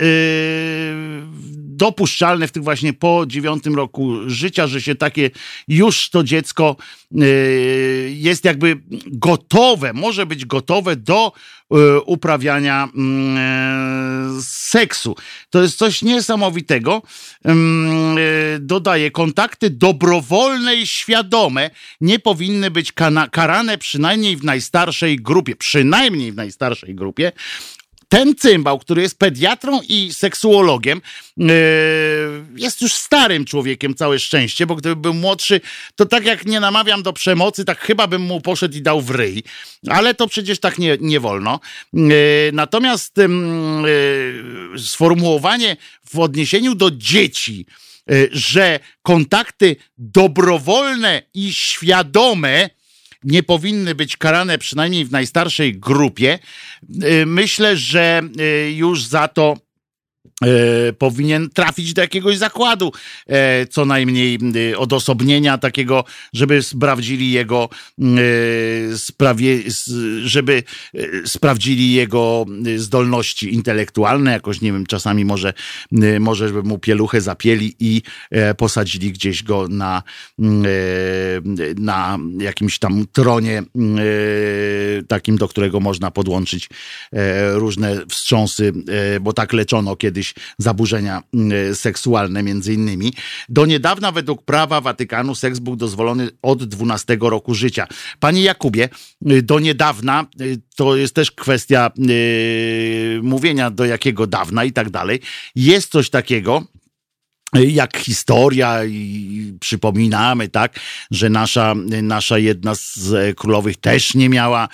[1.77, 5.29] dopuszczalne w tych właśnie po dziewiątym roku życia, że się takie
[5.67, 6.75] już to dziecko
[7.11, 7.25] e,
[8.09, 11.31] jest jakby gotowe, może być gotowe do
[11.71, 15.15] e, uprawiania mm, e, seksu.
[15.49, 17.01] To jest coś niesamowitego.
[17.43, 21.69] Mm, e, Dodaje, kontakty dobrowolne i świadome
[22.01, 22.93] nie powinny być
[23.31, 25.55] karane przynajmniej w najstarszej grupie.
[25.55, 27.31] Przynajmniej w najstarszej grupie
[28.13, 31.01] ten cymbał, który jest pediatrą i seksuologiem,
[31.37, 31.47] yy,
[32.55, 35.61] jest już starym człowiekiem, całe szczęście, bo gdyby był młodszy,
[35.95, 39.09] to tak jak nie namawiam do przemocy, tak chyba bym mu poszedł i dał w
[39.09, 39.43] ryj.
[39.89, 41.59] Ale to przecież tak nie, nie wolno.
[41.93, 42.11] Yy,
[42.53, 45.77] natomiast yy, sformułowanie
[46.09, 47.65] w odniesieniu do dzieci,
[48.31, 52.69] że kontakty dobrowolne i świadome
[53.23, 56.39] nie powinny być karane przynajmniej w najstarszej grupie.
[57.03, 59.57] Y, Myślę, że y, już za to
[60.97, 62.91] powinien trafić do jakiegoś zakładu,
[63.27, 67.69] e, co najmniej y, odosobnienia takiego, żeby sprawdzili jego
[67.99, 69.59] y, sprawie,
[70.23, 70.63] żeby
[71.25, 72.45] sprawdzili jego
[72.77, 75.53] zdolności intelektualne, jakoś nie wiem, czasami może,
[76.19, 80.03] może żeby mu pieluchę zapieli i e, posadzili gdzieś go na,
[80.39, 80.69] mm, e,
[81.75, 83.63] na jakimś tam tronie e,
[85.07, 86.69] takim, do którego można podłączyć
[87.13, 88.73] e, różne wstrząsy,
[89.15, 93.13] e, bo tak leczono kiedyś zaburzenia mm, seksualne między innymi.
[93.49, 97.87] Do niedawna według prawa Watykanu seks był dozwolony od 12 roku życia.
[98.19, 98.89] Panie Jakubie,
[99.31, 104.89] y, do niedawna y, to jest też kwestia y, mówienia do jakiego dawna i tak
[104.89, 105.19] dalej.
[105.55, 106.63] Jest coś takiego,
[107.53, 110.79] jak historia i przypominamy, tak,
[111.11, 114.67] że nasza, nasza jedna z e, królowych też nie miała,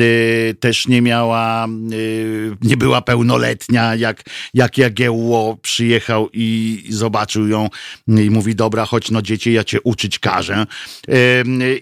[0.00, 4.22] y, też nie miała, y, nie była pełnoletnia, jak,
[4.54, 7.68] jak Jagiełło przyjechał i zobaczył ją
[8.08, 10.66] i mówi, dobra, chodź no dziecię, ja cię uczyć każę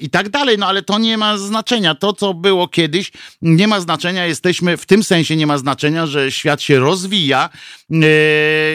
[0.01, 1.94] i tak dalej, no ale to nie ma znaczenia.
[1.94, 3.12] To, co było kiedyś,
[3.43, 4.27] nie ma znaczenia.
[4.27, 7.48] Jesteśmy, w tym sensie nie ma znaczenia, że świat się rozwija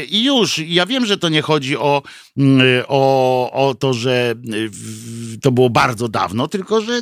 [0.10, 0.58] i już.
[0.58, 2.02] Ja wiem, że to nie chodzi chodzi o,
[2.38, 4.36] mm, o, o to, że
[5.36, 7.02] y, to było bardzo dawno, tylko że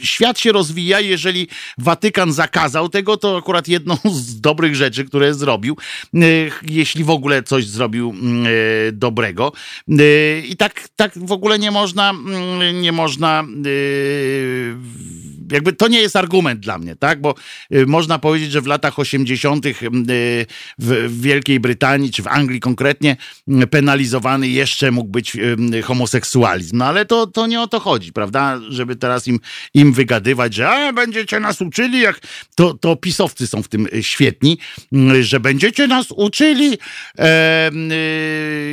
[0.00, 1.00] świat się rozwija.
[1.00, 1.48] Jeżeli
[1.78, 5.76] Watykan zakazał tego, to akurat jedną z dobrych rzeczy, które zrobił,
[6.14, 8.14] y, jeśli w ogóle coś zrobił
[8.88, 9.52] y, dobrego.
[10.48, 12.14] I tak, tak w ogóle nie można,
[12.74, 13.44] nie można
[15.52, 17.20] jakby to nie jest argument dla mnie, tak?
[17.20, 17.34] Bo
[17.74, 19.66] y, można powiedzieć, że w latach 80.
[19.66, 19.76] Y,
[20.78, 23.16] w Wielkiej Brytanii, czy w Anglii konkretnie,
[23.62, 25.36] y, penalizowany jeszcze mógł być
[25.84, 26.76] homoseksualizm.
[26.76, 28.60] No ale to, to nie o to chodzi, prawda?
[28.68, 29.40] Żeby teraz im,
[29.74, 32.20] im wygadywać, że a, będziecie nas uczyli, jak
[32.54, 34.58] to, to pisowcy są w tym świetni,
[35.20, 36.78] że będziecie nas uczyli,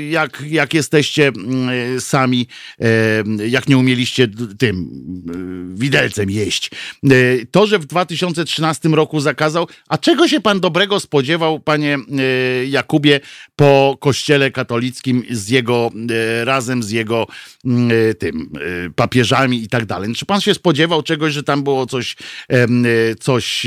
[0.10, 1.32] jak, jak jesteście
[2.00, 2.48] sami,
[3.48, 4.28] jak nie umieliście
[4.58, 4.90] tym
[5.76, 6.65] widelcem jeść.
[7.04, 7.10] E,
[7.52, 13.20] to, że w 2013 roku zakazał, a czego się pan dobrego spodziewał, panie e, Jakubie,
[13.56, 17.28] po kościele katolickim z jego, e, razem z jego
[17.66, 18.50] mm, tym
[18.96, 20.16] papieżami i tak dalej?
[20.16, 22.16] Czy pan się spodziewał czegoś, że tam było coś,
[23.20, 23.66] coś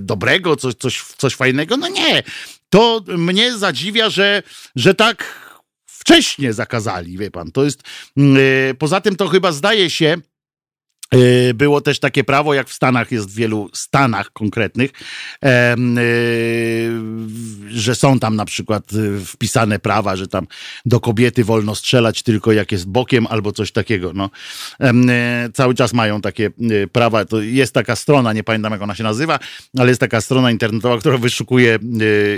[0.00, 1.76] dobrego, coś, coś, coś fajnego?
[1.76, 2.22] No nie.
[2.70, 4.42] To mnie zadziwia, że,
[4.76, 5.50] że tak
[6.00, 7.52] wcześnie zakazali, wie pan.
[7.52, 7.82] To jest,
[8.16, 8.36] mm,
[8.78, 10.16] poza tym to chyba zdaje się,
[11.54, 14.90] było też takie prawo, jak w Stanach jest w wielu stanach konkretnych,
[15.44, 15.76] e,
[17.68, 20.46] że są tam na przykład e, wpisane prawa, że tam
[20.86, 24.12] do kobiety wolno strzelać tylko jak jest bokiem albo coś takiego.
[24.14, 24.30] No.
[25.54, 26.50] Cały czas mają takie
[26.92, 27.24] prawa.
[27.24, 29.38] To jest taka strona, nie pamiętam jak ona się nazywa,
[29.78, 31.78] ale jest taka strona internetowa, która wyszukuje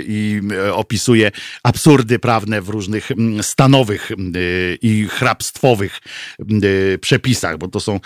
[0.07, 0.41] i
[0.73, 1.31] opisuje
[1.63, 3.09] absurdy prawne w różnych
[3.41, 4.11] stanowych
[4.81, 5.99] i hrabstwowych
[7.01, 7.99] przepisach, bo to są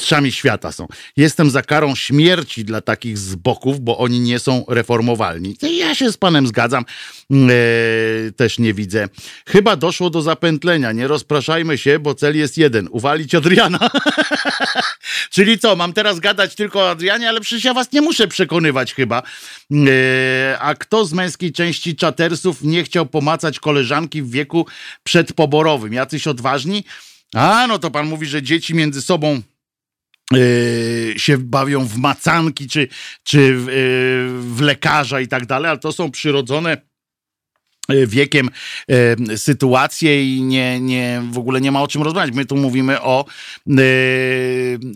[0.00, 0.86] mistrzami świata są.
[1.16, 5.56] Jestem za karą śmierci dla takich zboków, bo oni nie są reformowalni.
[5.62, 6.84] Ja się z panem zgadzam,
[7.30, 9.08] eee, też nie widzę.
[9.46, 10.92] Chyba doszło do zapętlenia.
[10.92, 12.88] Nie rozpraszajmy się, bo cel jest jeden.
[12.90, 13.90] Uwalić Adriana.
[15.34, 18.94] Czyli co, mam teraz gadać tylko o Adrianie, ale przecież ja was nie muszę przekonywać
[18.94, 19.22] chyba.
[19.70, 24.66] Eee, a kto z męskiej części czatersów nie chciał pomacać koleżanki w wieku
[25.04, 25.92] przedpoborowym?
[25.92, 26.84] Jacyś odważni?
[27.34, 29.42] A, no to pan mówi, że dzieci między sobą
[31.16, 32.88] się bawią w macanki czy,
[33.22, 36.89] czy w, yy, w lekarza i tak dalej, ale to są przyrodzone
[38.06, 38.50] wiekiem
[38.88, 42.34] e, sytuację i nie, nie, w ogóle nie ma o czym rozmawiać.
[42.34, 43.24] My tu mówimy o,
[43.68, 43.82] e,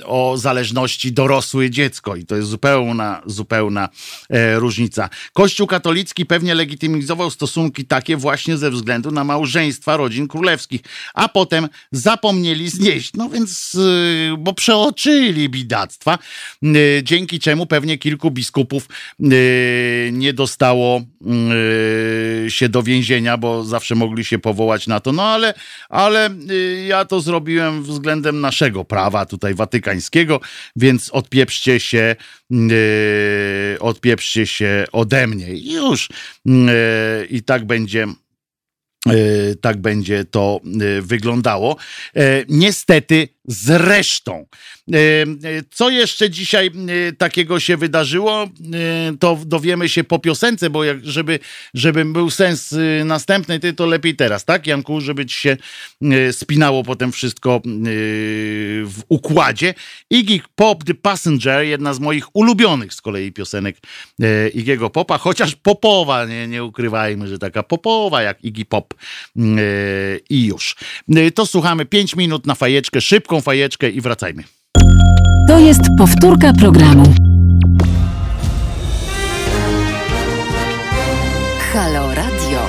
[0.04, 3.88] o zależności dorosłe dziecko i to jest zupełna, zupełna
[4.30, 5.10] e, różnica.
[5.32, 10.80] Kościół katolicki pewnie legitymizował stosunki takie właśnie ze względu na małżeństwa rodzin królewskich,
[11.14, 13.12] a potem zapomnieli znieść.
[13.14, 13.76] No więc,
[14.32, 16.18] e, bo przeoczyli bidactwa,
[16.62, 16.68] e,
[17.02, 18.88] dzięki czemu pewnie kilku biskupów
[20.12, 21.02] nie dostało
[22.48, 25.12] się do więzienia, bo zawsze mogli się powołać na to.
[25.12, 25.54] No ale,
[25.88, 30.40] ale y, ja to zrobiłem względem naszego prawa tutaj watykańskiego,
[30.76, 32.16] więc odpieprzcie się,
[32.50, 35.48] yy, odpieprzcie się ode mnie.
[35.54, 36.08] Już.
[36.44, 36.54] Yy,
[37.30, 38.06] I tak będzie
[39.08, 41.76] E, tak będzie to e, wyglądało.
[42.16, 42.44] E,
[43.44, 44.46] zresztą.
[45.70, 46.70] Co jeszcze dzisiaj
[47.18, 48.48] takiego się wydarzyło,
[49.20, 51.38] to dowiemy się po piosence, bo jak, żeby,
[51.74, 55.56] żeby był sens następny, to lepiej teraz, tak, Janku, żeby ci się
[56.32, 57.60] spinało potem wszystko
[58.84, 59.74] w układzie.
[60.10, 63.76] Iggy Pop The Passenger, jedna z moich ulubionych z kolei piosenek
[64.54, 69.40] Iggy'ego Popa, chociaż popowa, nie, nie ukrywajmy, że taka popowa jak Iggy Pop e,
[70.30, 70.76] i już.
[71.16, 73.00] E, to słuchamy 5 minut na fajeczkę,
[73.34, 74.44] szybką fajeczkę i wracajmy.
[75.48, 77.14] To jest powtórka programu.
[81.72, 82.68] Halo Radio.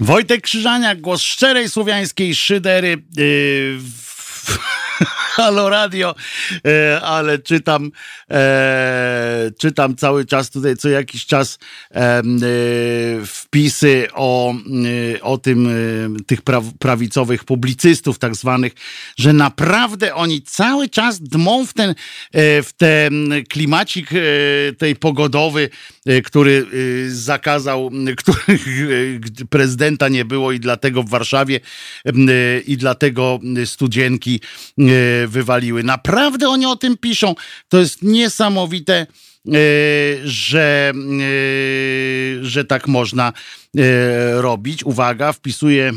[0.00, 3.02] Wojtek Krzyżaniak, głos szczerej słowiańskiej szydery.
[3.16, 3.78] Yy,
[5.36, 6.14] Halo Radio,
[6.66, 7.90] e, ale czytam,
[8.30, 11.58] e, czytam cały czas tutaj, co jakiś czas
[11.94, 12.22] e,
[13.26, 14.54] wpisy o,
[15.22, 15.68] o tym,
[16.26, 16.40] tych
[16.78, 18.72] prawicowych publicystów tak zwanych,
[19.16, 21.94] że naprawdę oni cały czas dmą w ten,
[22.34, 24.10] w ten klimacik
[24.78, 25.70] tej pogodowy
[26.24, 28.58] który y, zakazał, y, który
[29.50, 31.60] prezydenta nie było i dlatego w Warszawie
[32.66, 34.40] i dlatego studzienki
[35.26, 35.82] wywaliły.
[35.82, 37.34] Naprawdę oni o tym piszą.
[37.68, 39.06] To jest niesamowite
[40.24, 40.92] że,
[42.42, 43.32] że tak można
[44.34, 44.84] robić.
[44.84, 45.92] Uwaga, wpisuję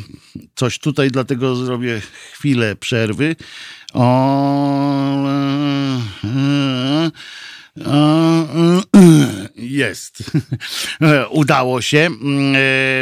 [0.55, 2.01] coś tutaj, dlatego zrobię
[2.33, 3.35] chwilę przerwy.
[3.93, 5.27] O,
[9.57, 10.23] jest.
[11.29, 12.09] Udało się.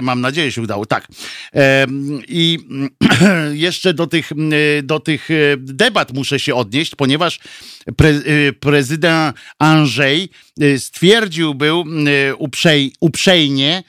[0.02, 0.86] Mam nadzieję, że się udało.
[0.86, 1.08] Tak.
[2.28, 2.60] I
[3.68, 4.32] jeszcze do tych,
[4.84, 7.40] do tych debat muszę się odnieść, ponieważ
[7.98, 8.14] pre,
[8.60, 10.30] prezydent Andrzej
[10.78, 11.84] stwierdził był
[12.38, 13.84] uprzej, uprzejmie,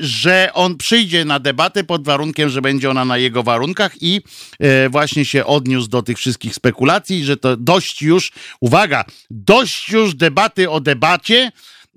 [0.00, 4.20] że on przyjdzie na debatę pod warunkiem, że będzie ona na jego warunkach i
[4.60, 10.14] e, właśnie się odniósł do tych wszystkich spekulacji, że to dość już, uwaga, dość już
[10.14, 11.52] debaty o debacie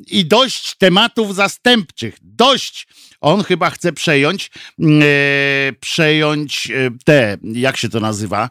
[0.08, 2.18] i dość tematów zastępczych.
[2.22, 2.88] Dość.
[3.22, 4.52] On chyba chce przejąć,
[4.82, 8.50] e, przejąć e, te, jak się to nazywa,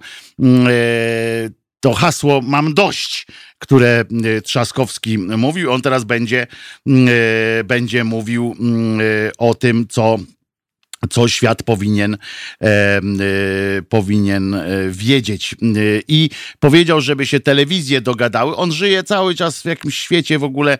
[1.80, 3.26] to hasło mam dość
[3.58, 5.72] które e, Trzaskowski mówił.
[5.72, 6.46] On teraz będzie,
[6.86, 7.08] mm,
[7.60, 9.04] e, będzie mówił mm, e,
[9.38, 10.18] o tym, co
[11.10, 13.00] co świat powinien, e, e,
[13.88, 15.54] powinien e, wiedzieć.
[16.08, 16.30] I
[16.60, 18.56] powiedział, żeby się telewizje dogadały.
[18.56, 20.78] On żyje cały czas w jakimś świecie w ogóle,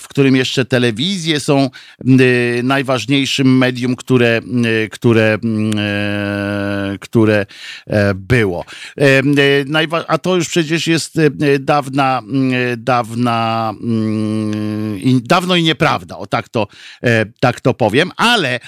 [0.00, 1.70] w którym jeszcze telewizje są
[2.62, 4.40] najważniejszym medium, które,
[4.90, 5.38] które,
[7.00, 7.46] które
[8.14, 8.64] było.
[10.08, 11.18] A to już przecież jest
[11.60, 12.22] dawna,
[12.76, 13.74] dawna,
[15.22, 16.68] dawno i nieprawda, o tak to,
[17.40, 18.60] tak to powiem, ale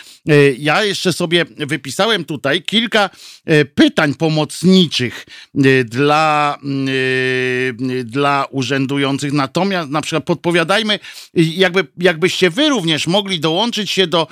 [0.58, 3.10] ja jeszcze sobie wypisałem tutaj kilka
[3.44, 9.32] e, pytań pomocniczych e, dla, e, dla urzędujących.
[9.32, 10.98] Natomiast na przykład podpowiadajmy,
[11.34, 14.26] jakby, jakbyście wy również mogli dołączyć się do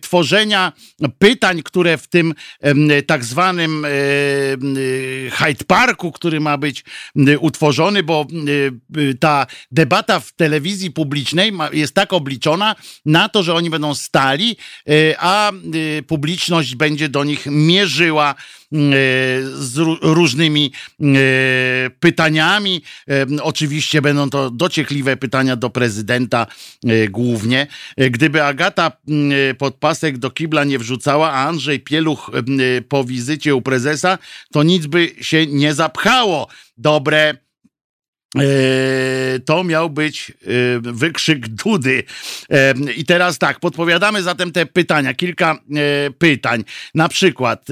[0.00, 0.72] tworzenia
[1.18, 2.34] pytań, które w tym
[3.06, 3.86] tak zwanym
[5.32, 6.84] Hyde Parku, który ma być
[7.40, 8.26] utworzony, bo
[9.20, 12.74] ta debata w telewizji publicznej jest tak obliczona
[13.04, 14.56] na to, że oni będą stali,
[15.18, 15.52] a
[16.06, 18.76] publiczność będzie do nich mierzyła y,
[19.54, 21.04] z różnymi y,
[22.00, 22.82] pytaniami.
[23.42, 26.46] Oczywiście będą to dociekliwe pytania do prezydenta
[27.10, 27.66] głównie.
[28.10, 28.92] Gdyby Agata
[29.58, 32.30] podpasek do kibla nie wrzucała, a Andrzej Pieluch
[32.88, 34.18] po wizycie u prezesa,
[34.52, 36.48] to nic by się nie zapchało.
[36.78, 37.43] Dobre
[39.44, 40.34] to miał być e,
[40.80, 42.02] wykrzyk Dudy.
[42.50, 45.58] E, I teraz tak, podpowiadamy zatem te pytania, kilka
[46.18, 46.64] pytań.
[46.94, 47.66] Na przykład,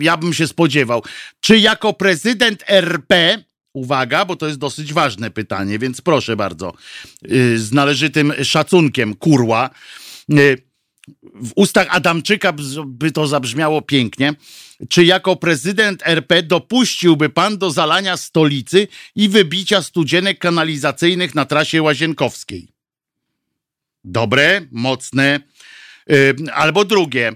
[0.00, 1.02] ja bym się spodziewał,
[1.40, 3.38] czy jako prezydent RP,
[3.72, 6.72] uwaga, bo to jest dosyć ważne pytanie, więc proszę bardzo,
[7.56, 9.70] z należytym szacunkiem, kurła,
[11.34, 12.54] w ustach Adamczyka
[12.86, 14.34] by to zabrzmiało pięknie.
[14.88, 21.82] Czy jako prezydent RP dopuściłby pan do zalania stolicy i wybicia studzienek kanalizacyjnych na trasie
[21.82, 22.68] łazienkowskiej?
[24.04, 25.40] Dobre, mocne.
[26.52, 27.32] Albo drugie.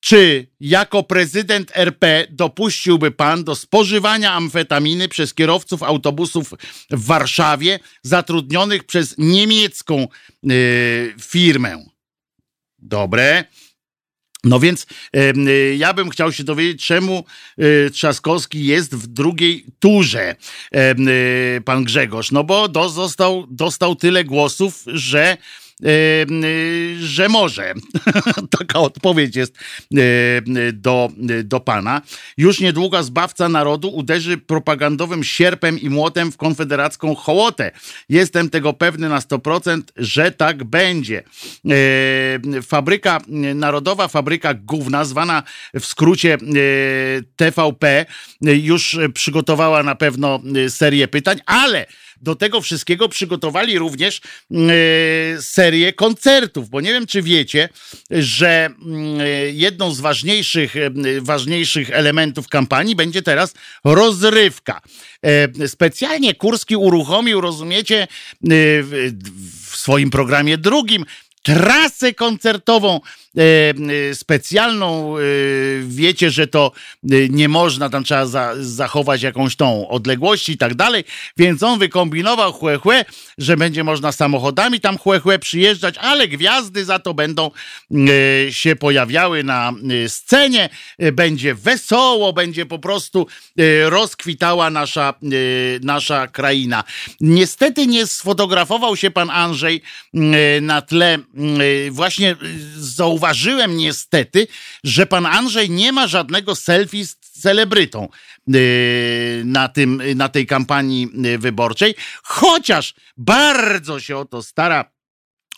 [0.00, 6.54] Czy jako prezydent RP dopuściłby pan do spożywania amfetaminy przez kierowców autobusów
[6.90, 10.08] w Warszawie zatrudnionych przez niemiecką
[10.42, 11.84] yy, firmę?
[12.78, 13.44] Dobre.
[14.44, 14.86] No więc
[15.16, 17.24] y, ja bym chciał się dowiedzieć, czemu
[17.60, 20.36] y, Trzaskowski jest w drugiej turze,
[21.56, 22.32] y, pan Grzegorz.
[22.32, 25.36] No bo do, został, dostał tyle głosów, że
[27.00, 27.74] że może.
[28.58, 29.58] Taka odpowiedź jest
[30.72, 31.08] do,
[31.44, 32.02] do pana.
[32.36, 37.70] Już niedługo zbawca narodu uderzy propagandowym sierpem i młotem w konfederacką hołotę.
[38.08, 41.22] Jestem tego pewny na 100%, że tak będzie.
[42.62, 43.20] Fabryka,
[43.54, 45.42] Narodowa Fabryka Gówna, zwana
[45.74, 46.38] w skrócie
[47.36, 48.06] TVP,
[48.40, 51.86] już przygotowała na pewno serię pytań, ale
[52.22, 54.20] do tego wszystkiego przygotowali również
[54.50, 57.68] mm, e, serię koncertów, bo nie wiem, czy wiecie,
[58.10, 59.18] że mm,
[59.52, 60.90] jedną z ważniejszych, e,
[61.20, 63.54] ważniejszych elementów kampanii będzie teraz
[63.84, 64.80] rozrywka.
[65.24, 68.08] E, specjalnie Kurski uruchomił, rozumiecie,
[69.70, 71.04] w swoim programie drugim
[71.42, 73.00] trasę koncertową
[73.36, 75.16] e, e, specjalną.
[75.18, 75.20] E,
[75.82, 76.72] wiecie, że to
[77.30, 81.04] nie można, tam trzeba za, zachować jakąś tą odległość i tak dalej,
[81.36, 83.04] więc on wykombinował chłe, chłe,
[83.38, 87.50] że będzie można samochodami tam chłe, chłe przyjeżdżać, ale gwiazdy za to będą
[88.50, 89.72] się pojawiały na
[90.08, 90.68] scenie,
[91.12, 93.26] będzie wesoło, będzie po prostu
[93.84, 95.14] rozkwitała nasza,
[95.82, 96.84] nasza kraina.
[97.20, 99.82] Niestety nie sfotografował się pan Andrzej
[100.60, 101.18] na tle,
[101.90, 102.36] właśnie e,
[102.76, 104.46] zauważyłem niestety,
[104.84, 108.60] że pan Andrzej nie ma żadnego selfie z celebrytą e,
[109.44, 114.97] na, tym, na tej kampanii wyborczej, chociaż bardzo się o to stara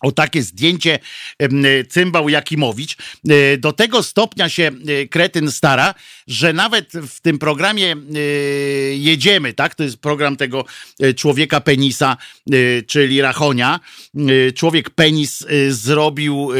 [0.00, 0.98] o takie zdjęcie
[1.88, 2.96] cymbał Jakimowicz.
[3.28, 4.70] E, Do tego stopnia się
[5.02, 5.94] e, kretyn stara,
[6.26, 8.18] że nawet w tym programie e,
[8.94, 9.74] Jedziemy, tak?
[9.74, 10.64] To jest program tego
[11.16, 12.16] człowieka penisa,
[12.86, 13.80] czyli Rachonia.
[14.54, 16.50] Człowiek penis zrobił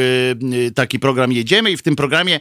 [0.75, 2.39] taki program Jedziemy i w tym programie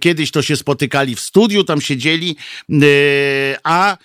[0.00, 2.36] kiedyś to się spotykali w studiu, tam siedzieli,
[3.64, 3.96] a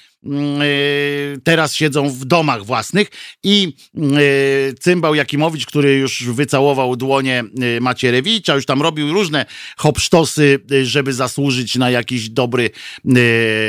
[1.43, 3.07] teraz siedzą w domach własnych
[3.43, 4.19] i mm, e,
[4.79, 7.43] Cymbał Jakimowicz, który już wycałował dłonie
[7.77, 9.45] e, Macierewicza, już tam robił różne
[9.77, 12.69] hopsztosy, żeby zasłużyć na jakiś dobry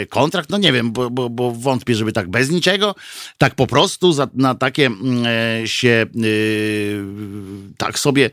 [0.09, 2.95] kontrakt, no nie wiem, bo, bo, bo wątpię, żeby tak bez niczego,
[3.39, 5.24] tak po prostu za, na takie mm,
[5.62, 6.07] e, się
[7.77, 8.31] tak sobie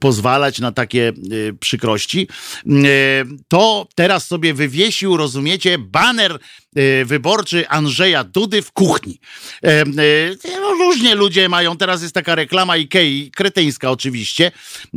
[0.00, 1.12] pozwalać na takie
[1.60, 2.28] przykrości,
[3.48, 6.38] to teraz sobie wywiesił, rozumiecie, baner
[7.04, 9.20] wyborczy Andrzeja Dudy w kuchni.
[9.64, 9.84] E, e,
[10.60, 14.52] no, różnie ludzie mają, teraz jest taka reklama Ikei, kretyńska oczywiście,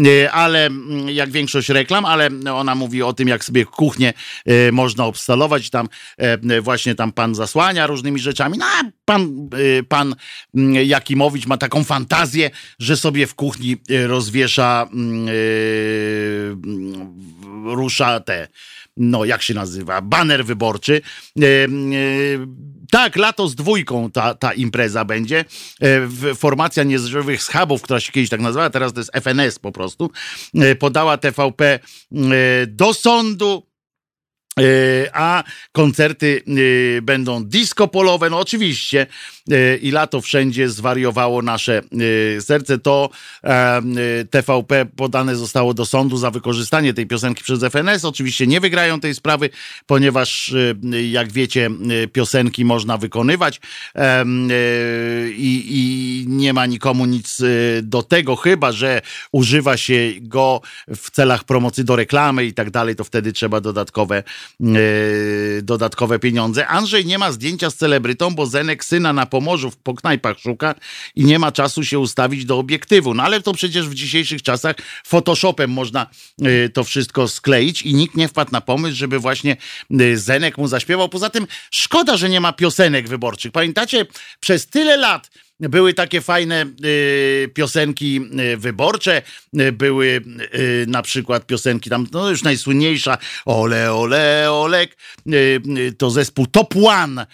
[0.05, 4.13] e, ale mm, jak większość reklam, ale ona mówi o tym, jak sobie kuchnię
[4.45, 5.87] e, można obstalować, tam
[6.17, 10.15] e, właśnie tam pan zasłania różnymi rzeczami, no a pan, e, pan
[10.55, 14.95] mm, Jakimowicz ma taką fantazję, że sobie w kuchni e, rozwiesza e,
[16.51, 17.13] mm,
[17.65, 18.47] rusza te
[18.97, 21.01] no jak się nazywa, baner wyborczy.
[21.41, 21.67] E, e,
[22.91, 25.45] tak, lato z dwójką ta, ta impreza będzie.
[25.81, 30.11] E, formacja niezżywych schabów, która się kiedyś tak nazywała, teraz to jest FNS po prostu,
[30.79, 31.79] podała TVP
[32.67, 33.72] do sądu.
[34.59, 39.07] E, A koncerty e, będą disco polowe, no oczywiście.
[39.51, 41.81] e, I lato wszędzie zwariowało nasze
[42.39, 42.77] serce.
[42.77, 43.09] To
[44.29, 48.05] TVP podane zostało do sądu za wykorzystanie tej piosenki przez FNS.
[48.05, 49.49] Oczywiście nie wygrają tej sprawy,
[49.85, 50.53] ponieważ
[51.11, 51.69] jak wiecie,
[52.13, 53.61] piosenki można wykonywać
[53.95, 54.25] e,
[55.29, 55.63] i,
[56.27, 57.45] nie ma nikomu nic e,
[57.81, 59.01] do tego, chyba że
[59.31, 60.61] używa się go
[60.95, 64.23] w celach promocji do reklamy i tak dalej, to wtedy trzeba dodatkowe,
[64.61, 64.63] e,
[65.61, 66.67] dodatkowe pieniądze.
[66.67, 70.75] Andrzej nie ma zdjęcia z celebrytą, bo Zenek syna na Pomorzu w- po knajpach szuka
[71.15, 73.13] i nie ma czasu się ustawić do obiektywu.
[73.13, 74.75] No ale to przecież w dzisiejszych czasach
[75.05, 76.07] Photoshopem można
[76.41, 79.57] e, to wszystko skleić i nikt nie wpadł na pomysł, żeby właśnie
[80.15, 81.09] Zenek mu zaśpiewał.
[81.09, 83.51] Poza tym szkoda, że nie ma piosenek wyborczych.
[83.51, 84.05] Pamiętacie,
[84.39, 85.29] przez tyle lat
[85.69, 88.21] były takie fajne y, piosenki
[88.53, 89.21] y, wyborcze,
[89.59, 90.21] y, były
[90.55, 96.47] y, na przykład piosenki tam, no już najsłynniejsza, Ole, ole, Olek, y, y, to zespół
[96.47, 97.27] Top One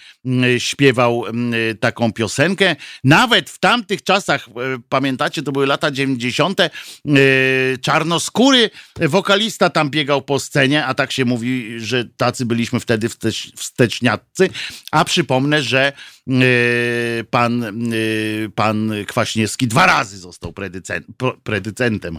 [0.58, 1.24] śpiewał
[1.80, 2.76] taką piosenkę.
[3.04, 4.48] Nawet w tamtych czasach,
[4.88, 8.70] pamiętacie, to były lata 90., y, czarnoskóry
[9.00, 14.50] wokalista tam biegał po scenie, a tak się mówi, że tacy byliśmy wtedy wstecz, wsteczniacy,
[14.90, 15.92] a przypomnę, że
[17.30, 17.62] pan,
[17.92, 22.18] y, pan Kwaśniewski dwa razy został predycen, pro- predycentem,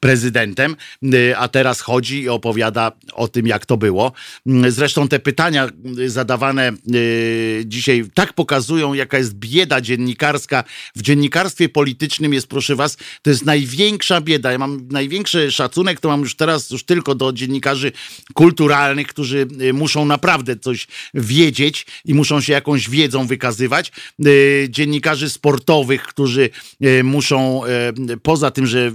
[0.00, 0.76] prezydentem,
[1.14, 4.12] y, a teraz chodzi i opowiada o tym, jak to było.
[4.46, 5.68] Mm, Zresztą te pytania
[5.98, 10.64] y, zadawane y, dzisiaj tak pokazują, jaka jest bieda dziennikarska.
[10.96, 14.52] W dziennikarstwie politycznym jest, proszę was, to jest największa bieda.
[14.52, 17.92] Ja mam największy szacunek, to mam już teraz już tylko do dziennikarzy
[18.34, 23.92] kulturalnych, którzy y, muszą naprawdę coś wiedzieć i muszą się jakąś wiedzą wykazywać.
[24.26, 26.50] Y, Dziennikarzy sportowych, którzy
[26.84, 27.62] y, muszą
[28.10, 28.92] y, poza tym, że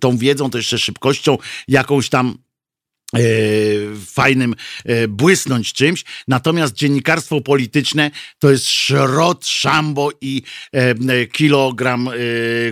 [0.00, 1.38] tą wiedzą, to jeszcze szybkością
[1.68, 2.38] jakąś tam
[4.06, 4.54] fajnym
[4.84, 6.04] e, błysnąć czymś.
[6.28, 10.42] Natomiast dziennikarstwo polityczne to jest szrot, szambo i
[10.74, 12.12] e, e, kilogram e,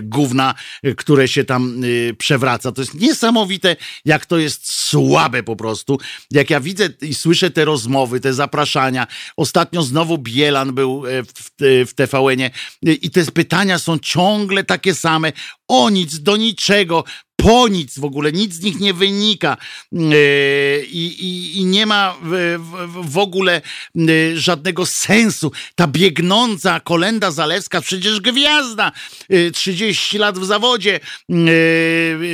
[0.01, 0.53] gówna,
[0.83, 2.71] e, które się tam e, przewraca.
[2.71, 5.99] To jest niesamowite, jak to jest słabe po prostu.
[6.31, 9.07] Jak ja widzę i słyszę te rozmowy, te zapraszania.
[9.37, 11.33] Ostatnio znowu Bielan był e, w,
[11.89, 12.51] w, TVN-ie
[12.85, 15.31] e, i te pytania są ciągle takie same.
[15.67, 17.03] O nic, do niczego
[17.43, 19.57] po nic w ogóle, nic z nich nie wynika
[19.93, 19.97] e,
[20.83, 23.61] i, i, i nie ma w, w, w ogóle
[23.97, 24.01] e,
[24.35, 25.51] żadnego sensu.
[25.75, 28.91] Ta biegnąca Kolenda Zalewska, przecież gwiazda,
[29.29, 30.99] e, 30 lat w zawodzie,
[31.29, 31.33] e,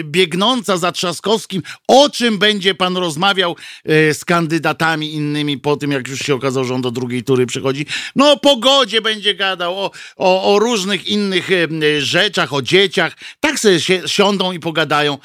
[0.03, 1.61] biegnąca za Trzaskowskim.
[1.87, 3.55] O czym będzie pan rozmawiał
[3.85, 7.45] e, z kandydatami innymi po tym, jak już się okazało, że on do drugiej tury
[7.45, 7.85] przychodzi?
[8.15, 13.17] No o pogodzie będzie gadał, o, o, o różnych innych e, rzeczach, o dzieciach.
[13.39, 15.17] Tak sobie siądą i pogadają e,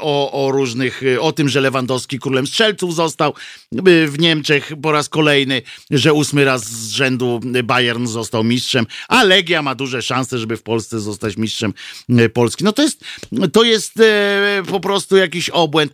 [0.00, 4.92] o, o różnych, e, o tym, że Lewandowski królem strzelców został e, w Niemczech po
[4.92, 10.38] raz kolejny, że ósmy raz z rzędu Bayern został mistrzem, a Legia ma duże szanse,
[10.38, 11.74] żeby w Polsce zostać mistrzem
[12.32, 12.64] Polski.
[12.64, 13.04] No to jest,
[13.52, 13.92] to jest
[14.68, 15.92] po prostu jakiś obłęd.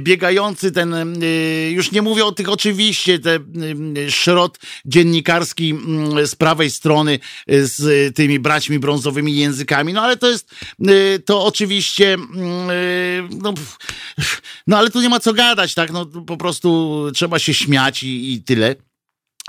[0.00, 0.94] Biegający ten,
[1.70, 3.38] już nie mówię o tych oczywiście, te
[4.08, 7.18] szrot dziennikarski mm, z prawej strony
[7.48, 10.50] z tymi braćmi brązowymi językami, no ale to jest,
[11.24, 12.45] to oczywiście, mm,
[13.42, 13.78] no, pff,
[14.66, 18.32] no ale tu nie ma co gadać, tak, no po prostu trzeba się śmiać i,
[18.32, 18.76] i tyle.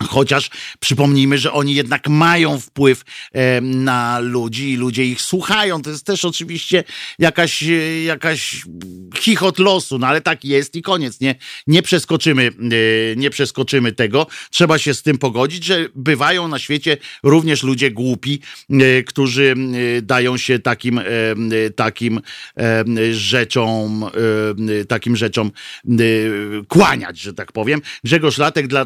[0.02, 0.50] Chociaż
[0.80, 3.04] przypomnijmy, że oni jednak mają wpływ
[3.34, 5.82] e, na ludzi i ludzie ich słuchają.
[5.82, 6.84] To jest też oczywiście
[7.20, 8.66] jakaś, e, jakaś
[9.20, 11.20] chichot losu, no ale tak jest i koniec.
[11.20, 11.36] Nie,
[11.68, 14.28] nie, przeskoczymy, e, nie przeskoczymy tego.
[14.50, 18.42] Trzeba się z tym pogodzić, że bywają na świecie również ludzie głupi,
[19.08, 19.56] którzy
[20.02, 21.02] dają się takim,
[21.76, 22.22] takim
[23.12, 24.06] rzeczom,
[24.88, 25.52] takim rzeczom
[26.68, 27.82] kłaniać, że tak powiem.
[28.04, 28.86] Grzegorz Latek dla,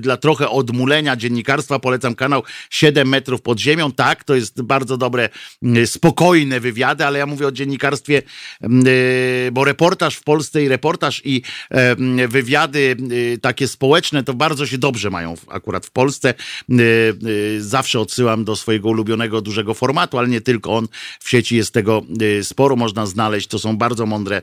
[0.00, 3.92] dla trochę odmulenia dziennikarstwa polecam kanał 7 metrów pod ziemią.
[3.92, 5.28] Tak, to jest bardzo dobre,
[5.62, 8.22] mm, spokojne wywiady, ale ja mówię o dziennikarstwie,
[8.60, 14.24] mm, y, bo reportaż w Polsce i reportaż i e, mm, wywiady y, takie społeczne
[14.24, 16.34] to bardzo się dobrze mają akurat w Polsce.
[16.70, 17.14] Y,
[17.58, 20.88] Zawsze odsyłam do swojego ulubionego dużego formatu, ale nie tylko on.
[21.20, 22.02] W sieci jest tego
[22.42, 23.46] sporo, można znaleźć.
[23.46, 24.42] To są bardzo mądre,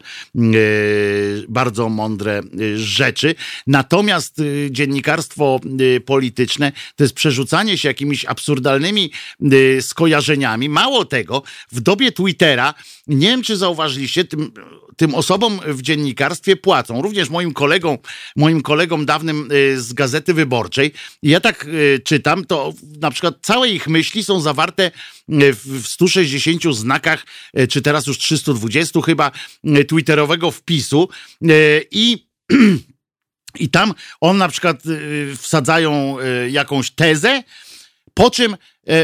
[1.50, 2.42] bardzo mądre
[2.76, 3.36] rzeczy.
[3.68, 5.60] Natomiast dziennikarstwo
[6.06, 9.12] polityczne to jest przerzucanie się jakimiś absurdalnymi
[9.54, 10.70] y, skojarzeniami.
[10.70, 12.74] Mało tego, w dobie Twittera,
[13.08, 14.52] nie wiem czy zauważyliście, tym,
[14.98, 17.02] tym osobom w dziennikarstwie płacą.
[17.02, 17.98] Również moim kolegom,
[18.36, 20.92] moim kolegom dawnym y, z Gazety Wyborczej.
[21.24, 24.92] Ja tak y, czytam, to na przykład całe ich myśli są zawarte
[25.30, 27.26] y, w w 160 znakach,
[27.60, 29.32] y, czy teraz już 320 chyba,
[29.66, 31.10] y, twitterowego wpisu.
[31.44, 32.28] Y, I
[33.60, 37.44] i tam on na przykład y, wsadzają y, jakąś tezę,
[38.14, 38.58] po czym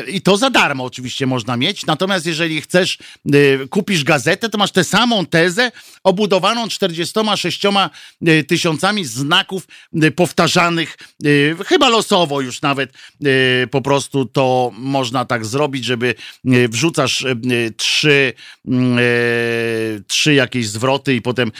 [0.07, 1.85] i to za darmo oczywiście można mieć.
[1.85, 2.97] Natomiast jeżeli chcesz,
[3.35, 5.71] y, kupisz gazetę, to masz tę samą tezę
[6.03, 7.61] obudowaną 46
[8.27, 9.67] y, tysiącami znaków
[10.15, 10.97] powtarzanych,
[11.65, 12.93] chyba losowo już nawet
[13.71, 17.25] po prostu to można tak zrobić, żeby wrzucasz
[17.77, 18.33] trzy,
[18.67, 18.97] mm,
[20.07, 21.51] trzy jakieś zwroty i potem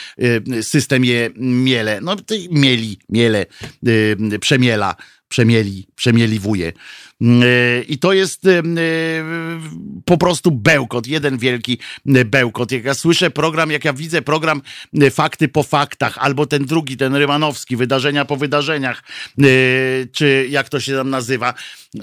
[0.62, 2.00] system je miele.
[2.00, 2.16] No
[2.50, 3.46] mieli, miele,
[4.40, 4.96] przemiela
[5.28, 6.72] przemieli, przemieliwuje.
[7.20, 8.62] E, I to jest e, e,
[10.04, 12.72] po prostu bełkot, jeden wielki bełkot.
[12.72, 14.62] Jak ja słyszę program, jak ja widzę program
[15.10, 19.02] Fakty po faktach, albo ten drugi, ten Rymanowski, Wydarzenia po wydarzeniach,
[20.12, 21.54] czy jak to się tam nazywa,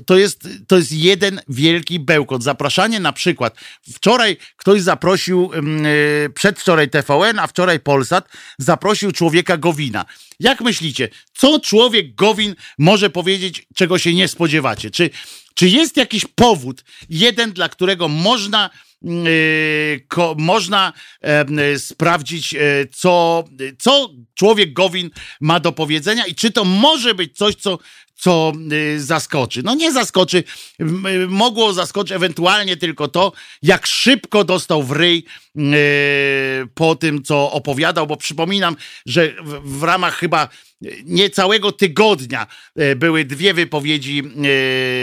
[0.05, 2.43] to jest, to jest jeden wielki bełkot.
[2.43, 3.57] Zapraszanie na przykład,
[3.93, 10.05] wczoraj ktoś zaprosił, e, przedwczoraj TVN, a wczoraj Polsat, zaprosił człowieka Gowina.
[10.39, 14.91] Jak myślicie, co człowiek Gowin może powiedzieć, czego się nie spodziewacie?
[14.91, 15.09] Czy,
[15.53, 18.69] czy jest jakiś powód, jeden, dla którego można,
[19.01, 20.93] yy, ko, można
[21.23, 22.59] e, e, sprawdzić, e,
[22.91, 23.43] co,
[23.79, 25.09] co człowiek Gowin
[25.41, 27.79] ma do powiedzenia i czy to może być coś, co,
[28.15, 29.63] co y, zaskoczy.
[29.63, 30.43] No nie zaskoczy,
[30.81, 30.85] y,
[31.27, 33.31] mogło zaskoczyć ewentualnie tylko to,
[33.61, 35.23] jak szybko dostał w ryj
[35.57, 35.61] y,
[36.73, 38.75] po tym, co opowiadał, bo przypominam,
[39.05, 39.33] że
[39.63, 40.49] w ramach chyba
[41.05, 44.23] niecałego tygodnia e, były dwie wypowiedzi,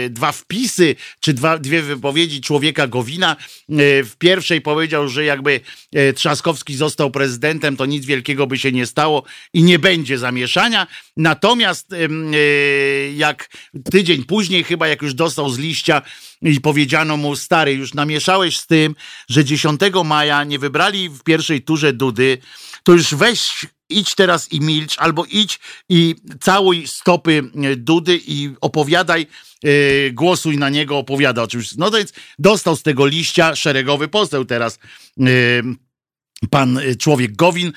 [0.05, 3.35] e, dwa wpisy, czy dwa, dwie wypowiedzi człowieka Gowina.
[3.69, 5.59] E, W pierwszej powiedział, że jakby
[6.15, 9.23] Trzaskowski został prezydentem, to nic wielkiego by się nie stało
[9.53, 10.87] i nie będzie zamieszania.
[11.17, 11.89] Natomiast
[13.15, 13.49] jak
[13.91, 16.01] tydzień później, chyba jak już dostał z liścia
[16.41, 18.95] i powiedziano mu, stary, już namieszałeś z tym,
[19.29, 22.37] że 10 maja nie wybrali w pierwszej turze Dudy,
[22.83, 25.59] to już weź idź teraz i milcz, albo idź
[25.89, 29.27] i całuj stopy e, Dudy i opowiadaj,
[29.63, 31.75] e, głosuj na niego, opowiada o czymś.
[31.75, 34.79] No to więc dostał z tego liścia szeregowy poseł teraz.
[35.19, 35.23] e,
[36.49, 37.71] Pan człowiek Gowin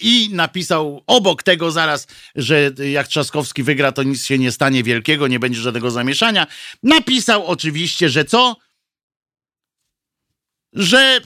[0.00, 5.28] i napisał obok tego zaraz, że jak Trzaskowski wygra, to nic się nie stanie wielkiego,
[5.28, 6.46] nie będzie żadnego zamieszania.
[6.82, 8.56] Napisał oczywiście, że co?
[10.72, 11.20] Że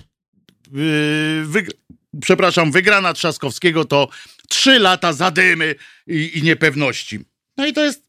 [0.73, 4.09] yy, wyg- przepraszam, wygrana Trzaskowskiego to
[4.49, 5.75] trzy lata zadymy
[6.07, 7.21] i, i niepewności.
[7.57, 8.09] No i to jest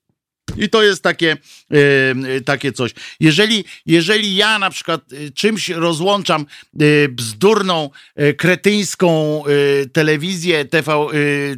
[0.57, 1.37] i to jest takie,
[1.71, 2.91] e, takie coś.
[3.19, 6.41] Jeżeli, jeżeli ja na przykład e, czymś rozłączam
[6.79, 9.49] e, bzdurną, e, kretyńską e,
[9.85, 11.07] telewizję TV,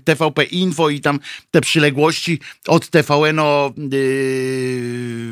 [0.03, 1.19] TVP Info i tam
[1.51, 3.73] te przyległości od TVN-o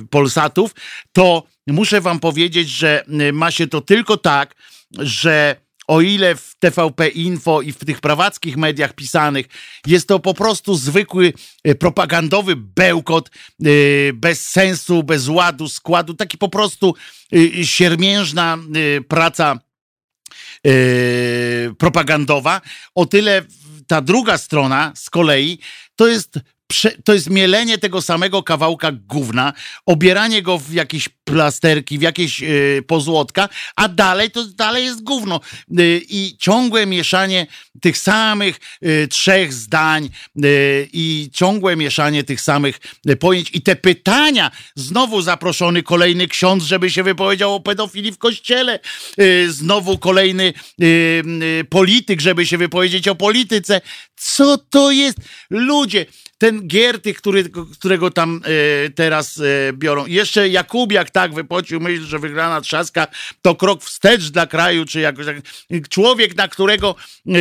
[0.09, 0.75] Polsatów,
[1.11, 4.55] to muszę wam powiedzieć, że ma się to tylko tak,
[4.99, 5.55] że
[5.89, 9.45] o ile w TVP Info i w tych prawackich mediach pisanych
[9.87, 11.33] jest to po prostu zwykły
[11.63, 13.69] e, propagandowy bełkot e,
[14.13, 16.95] bez sensu, bez ładu, składu, taki po prostu
[17.33, 18.57] e, siermiężna
[19.07, 19.59] praca
[21.77, 22.61] propagandowa,
[22.95, 23.41] o tyle
[23.87, 25.59] ta druga strona z kolei
[25.95, 26.39] to jest
[27.03, 29.53] to jest mielenie tego samego kawałka gówna,
[29.85, 35.39] obieranie go w jakieś plasterki, w jakieś yy, pozłotka, a dalej to dalej jest gówno.
[35.69, 37.47] Yy, I ciągłe mieszanie
[37.81, 43.49] tych samych yy, trzech zdań yy, i ciągłe mieszanie tych samych yy, pojęć.
[43.53, 48.79] I te pytania, znowu zaproszony kolejny ksiądz, żeby się wypowiedział o pedofilii w kościele,
[49.17, 50.53] yy, znowu kolejny
[51.69, 53.81] polityk, żeby się wypowiedzieć o polityce.
[54.15, 55.17] Co to jest?
[55.49, 56.05] Ludzie,
[56.39, 57.49] ten Gierty, który,
[57.79, 58.41] którego tam
[58.85, 60.05] e, teraz e, biorą.
[60.05, 63.07] Jeszcze Jakubiak tak wypocił myśl, że wygrana trzaska
[63.41, 65.37] to krok wstecz dla kraju, czy jakoś tak.
[65.89, 66.95] Człowiek, na którego
[67.27, 67.31] e,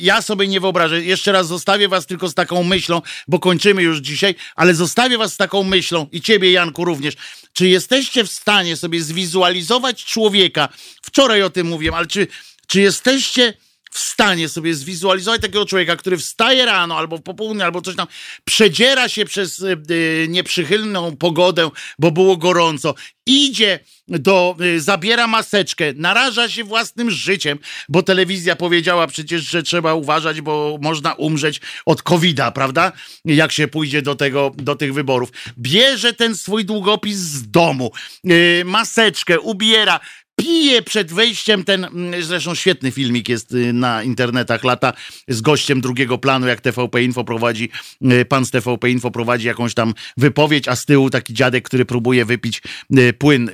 [0.00, 1.02] ja sobie nie wyobrażę.
[1.02, 5.32] Jeszcze raz zostawię was tylko z taką myślą, bo kończymy już dzisiaj, ale zostawię was
[5.32, 7.14] z taką myślą i ciebie, Janku, również.
[7.52, 10.68] Czy jesteście w stanie sobie zwizualizować człowieka?
[11.02, 12.26] Wczoraj o tym mówiłem, ale czy,
[12.66, 13.54] czy jesteście
[13.96, 18.06] w stanie sobie zwizualizować takiego człowieka, który wstaje rano albo w popołudnie, albo coś tam,
[18.44, 22.94] przedziera się przez y, y, nieprzychylną pogodę, bo było gorąco,
[23.26, 27.58] idzie do, y, zabiera maseczkę, naraża się własnym życiem,
[27.88, 32.92] bo telewizja powiedziała przecież, że trzeba uważać, bo można umrzeć od COVID-a, prawda?
[33.24, 35.30] Jak się pójdzie do tego, do tych wyborów.
[35.58, 37.92] Bierze ten swój długopis z domu,
[38.30, 40.00] y, maseczkę, ubiera,
[40.36, 44.92] pije przed wejściem ten, mm, zresztą świetny filmik jest y, na internetach lata
[45.28, 47.70] z gościem drugiego planu, jak TVP Info prowadzi,
[48.12, 51.84] y, pan z TVP Info prowadzi jakąś tam wypowiedź, a z tyłu taki dziadek, który
[51.84, 52.62] próbuje wypić
[52.98, 53.50] y, płyn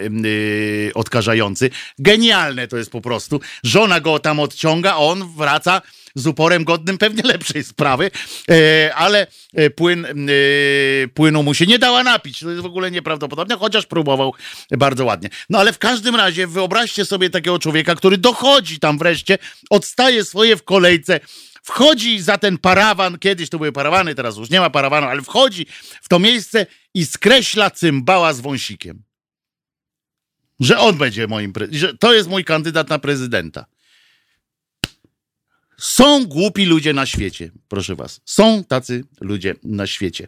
[0.94, 1.70] odkażający.
[1.98, 3.40] Genialne to jest po prostu.
[3.64, 5.82] Żona go tam odciąga, on wraca
[6.14, 8.10] z uporem godnym pewnie lepszej sprawy,
[8.50, 12.40] e, ale e, płyn, e, płynu mu się nie dała napić.
[12.40, 14.34] To jest w ogóle nieprawdopodobne, chociaż próbował
[14.70, 15.28] bardzo ładnie.
[15.50, 19.38] No ale w każdym razie wyobraźcie sobie takiego człowieka, który dochodzi tam wreszcie,
[19.70, 21.20] odstaje swoje w kolejce,
[21.62, 25.66] wchodzi za ten parawan, kiedyś to były parawany, teraz już nie ma parawanu, ale wchodzi
[26.02, 29.02] w to miejsce i skreśla cymbała z wąsikiem.
[30.60, 33.66] Że on będzie moim, że to jest mój kandydat na prezydenta.
[35.82, 38.20] Są głupi ludzie na świecie, proszę was.
[38.24, 40.26] Są tacy ludzie na świecie.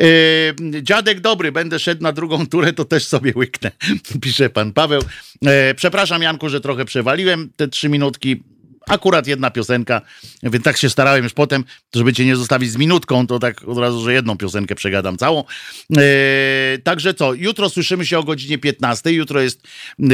[0.00, 3.70] E, dziadek dobry, będę szedł na drugą turę, to też sobie łyknę,
[4.22, 5.02] pisze pan Paweł.
[5.46, 8.42] E, przepraszam, Janku, że trochę przewaliłem te trzy minutki.
[8.88, 10.02] Akurat jedna piosenka,
[10.42, 13.78] więc tak się starałem już potem, żeby cię nie zostawić z minutką, to tak od
[13.78, 15.44] razu, że jedną piosenkę przegadam całą.
[15.96, 19.12] E, także co, jutro słyszymy się o godzinie 15.
[19.12, 19.60] Jutro jest
[20.00, 20.04] e,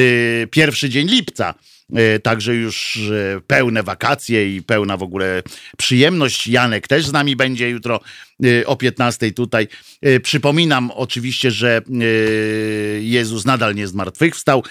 [0.46, 1.54] pierwszy dzień lipca.
[1.94, 2.98] E, Także już
[3.46, 5.42] pełne wakacje i pełna w ogóle
[5.78, 6.46] przyjemność.
[6.46, 8.00] Janek też z nami będzie jutro
[8.44, 9.68] e, o 15 tutaj.
[10.22, 11.82] Przypominam oczywiście, że
[13.00, 14.64] Jezus nadal nie zmartwychwstał,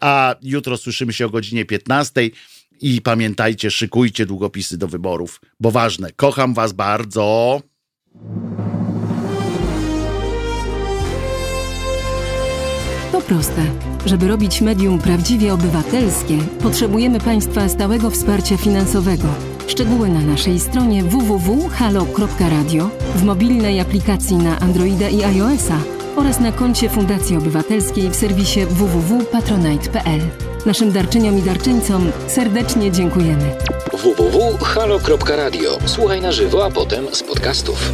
[0.00, 2.20] a jutro słyszymy się o godzinie 15.
[2.82, 6.10] I pamiętajcie, szykujcie długopisy do wyborów, bo ważne.
[6.16, 7.60] Kocham was bardzo.
[13.12, 13.62] To proste.
[14.06, 19.28] Żeby robić medium prawdziwie obywatelskie, potrzebujemy Państwa stałego wsparcia finansowego.
[19.66, 25.78] Szczegóły na naszej stronie www.halo.radio, w mobilnej aplikacji na Androida i iOS-a
[26.16, 30.51] oraz na koncie Fundacji Obywatelskiej w serwisie www.patronite.pl.
[30.66, 33.56] Naszym darczyniom i darczyńcom serdecznie dziękujemy.
[33.92, 35.78] www.halo.radio.
[35.86, 37.92] Słuchaj na żywo, a potem z podcastów.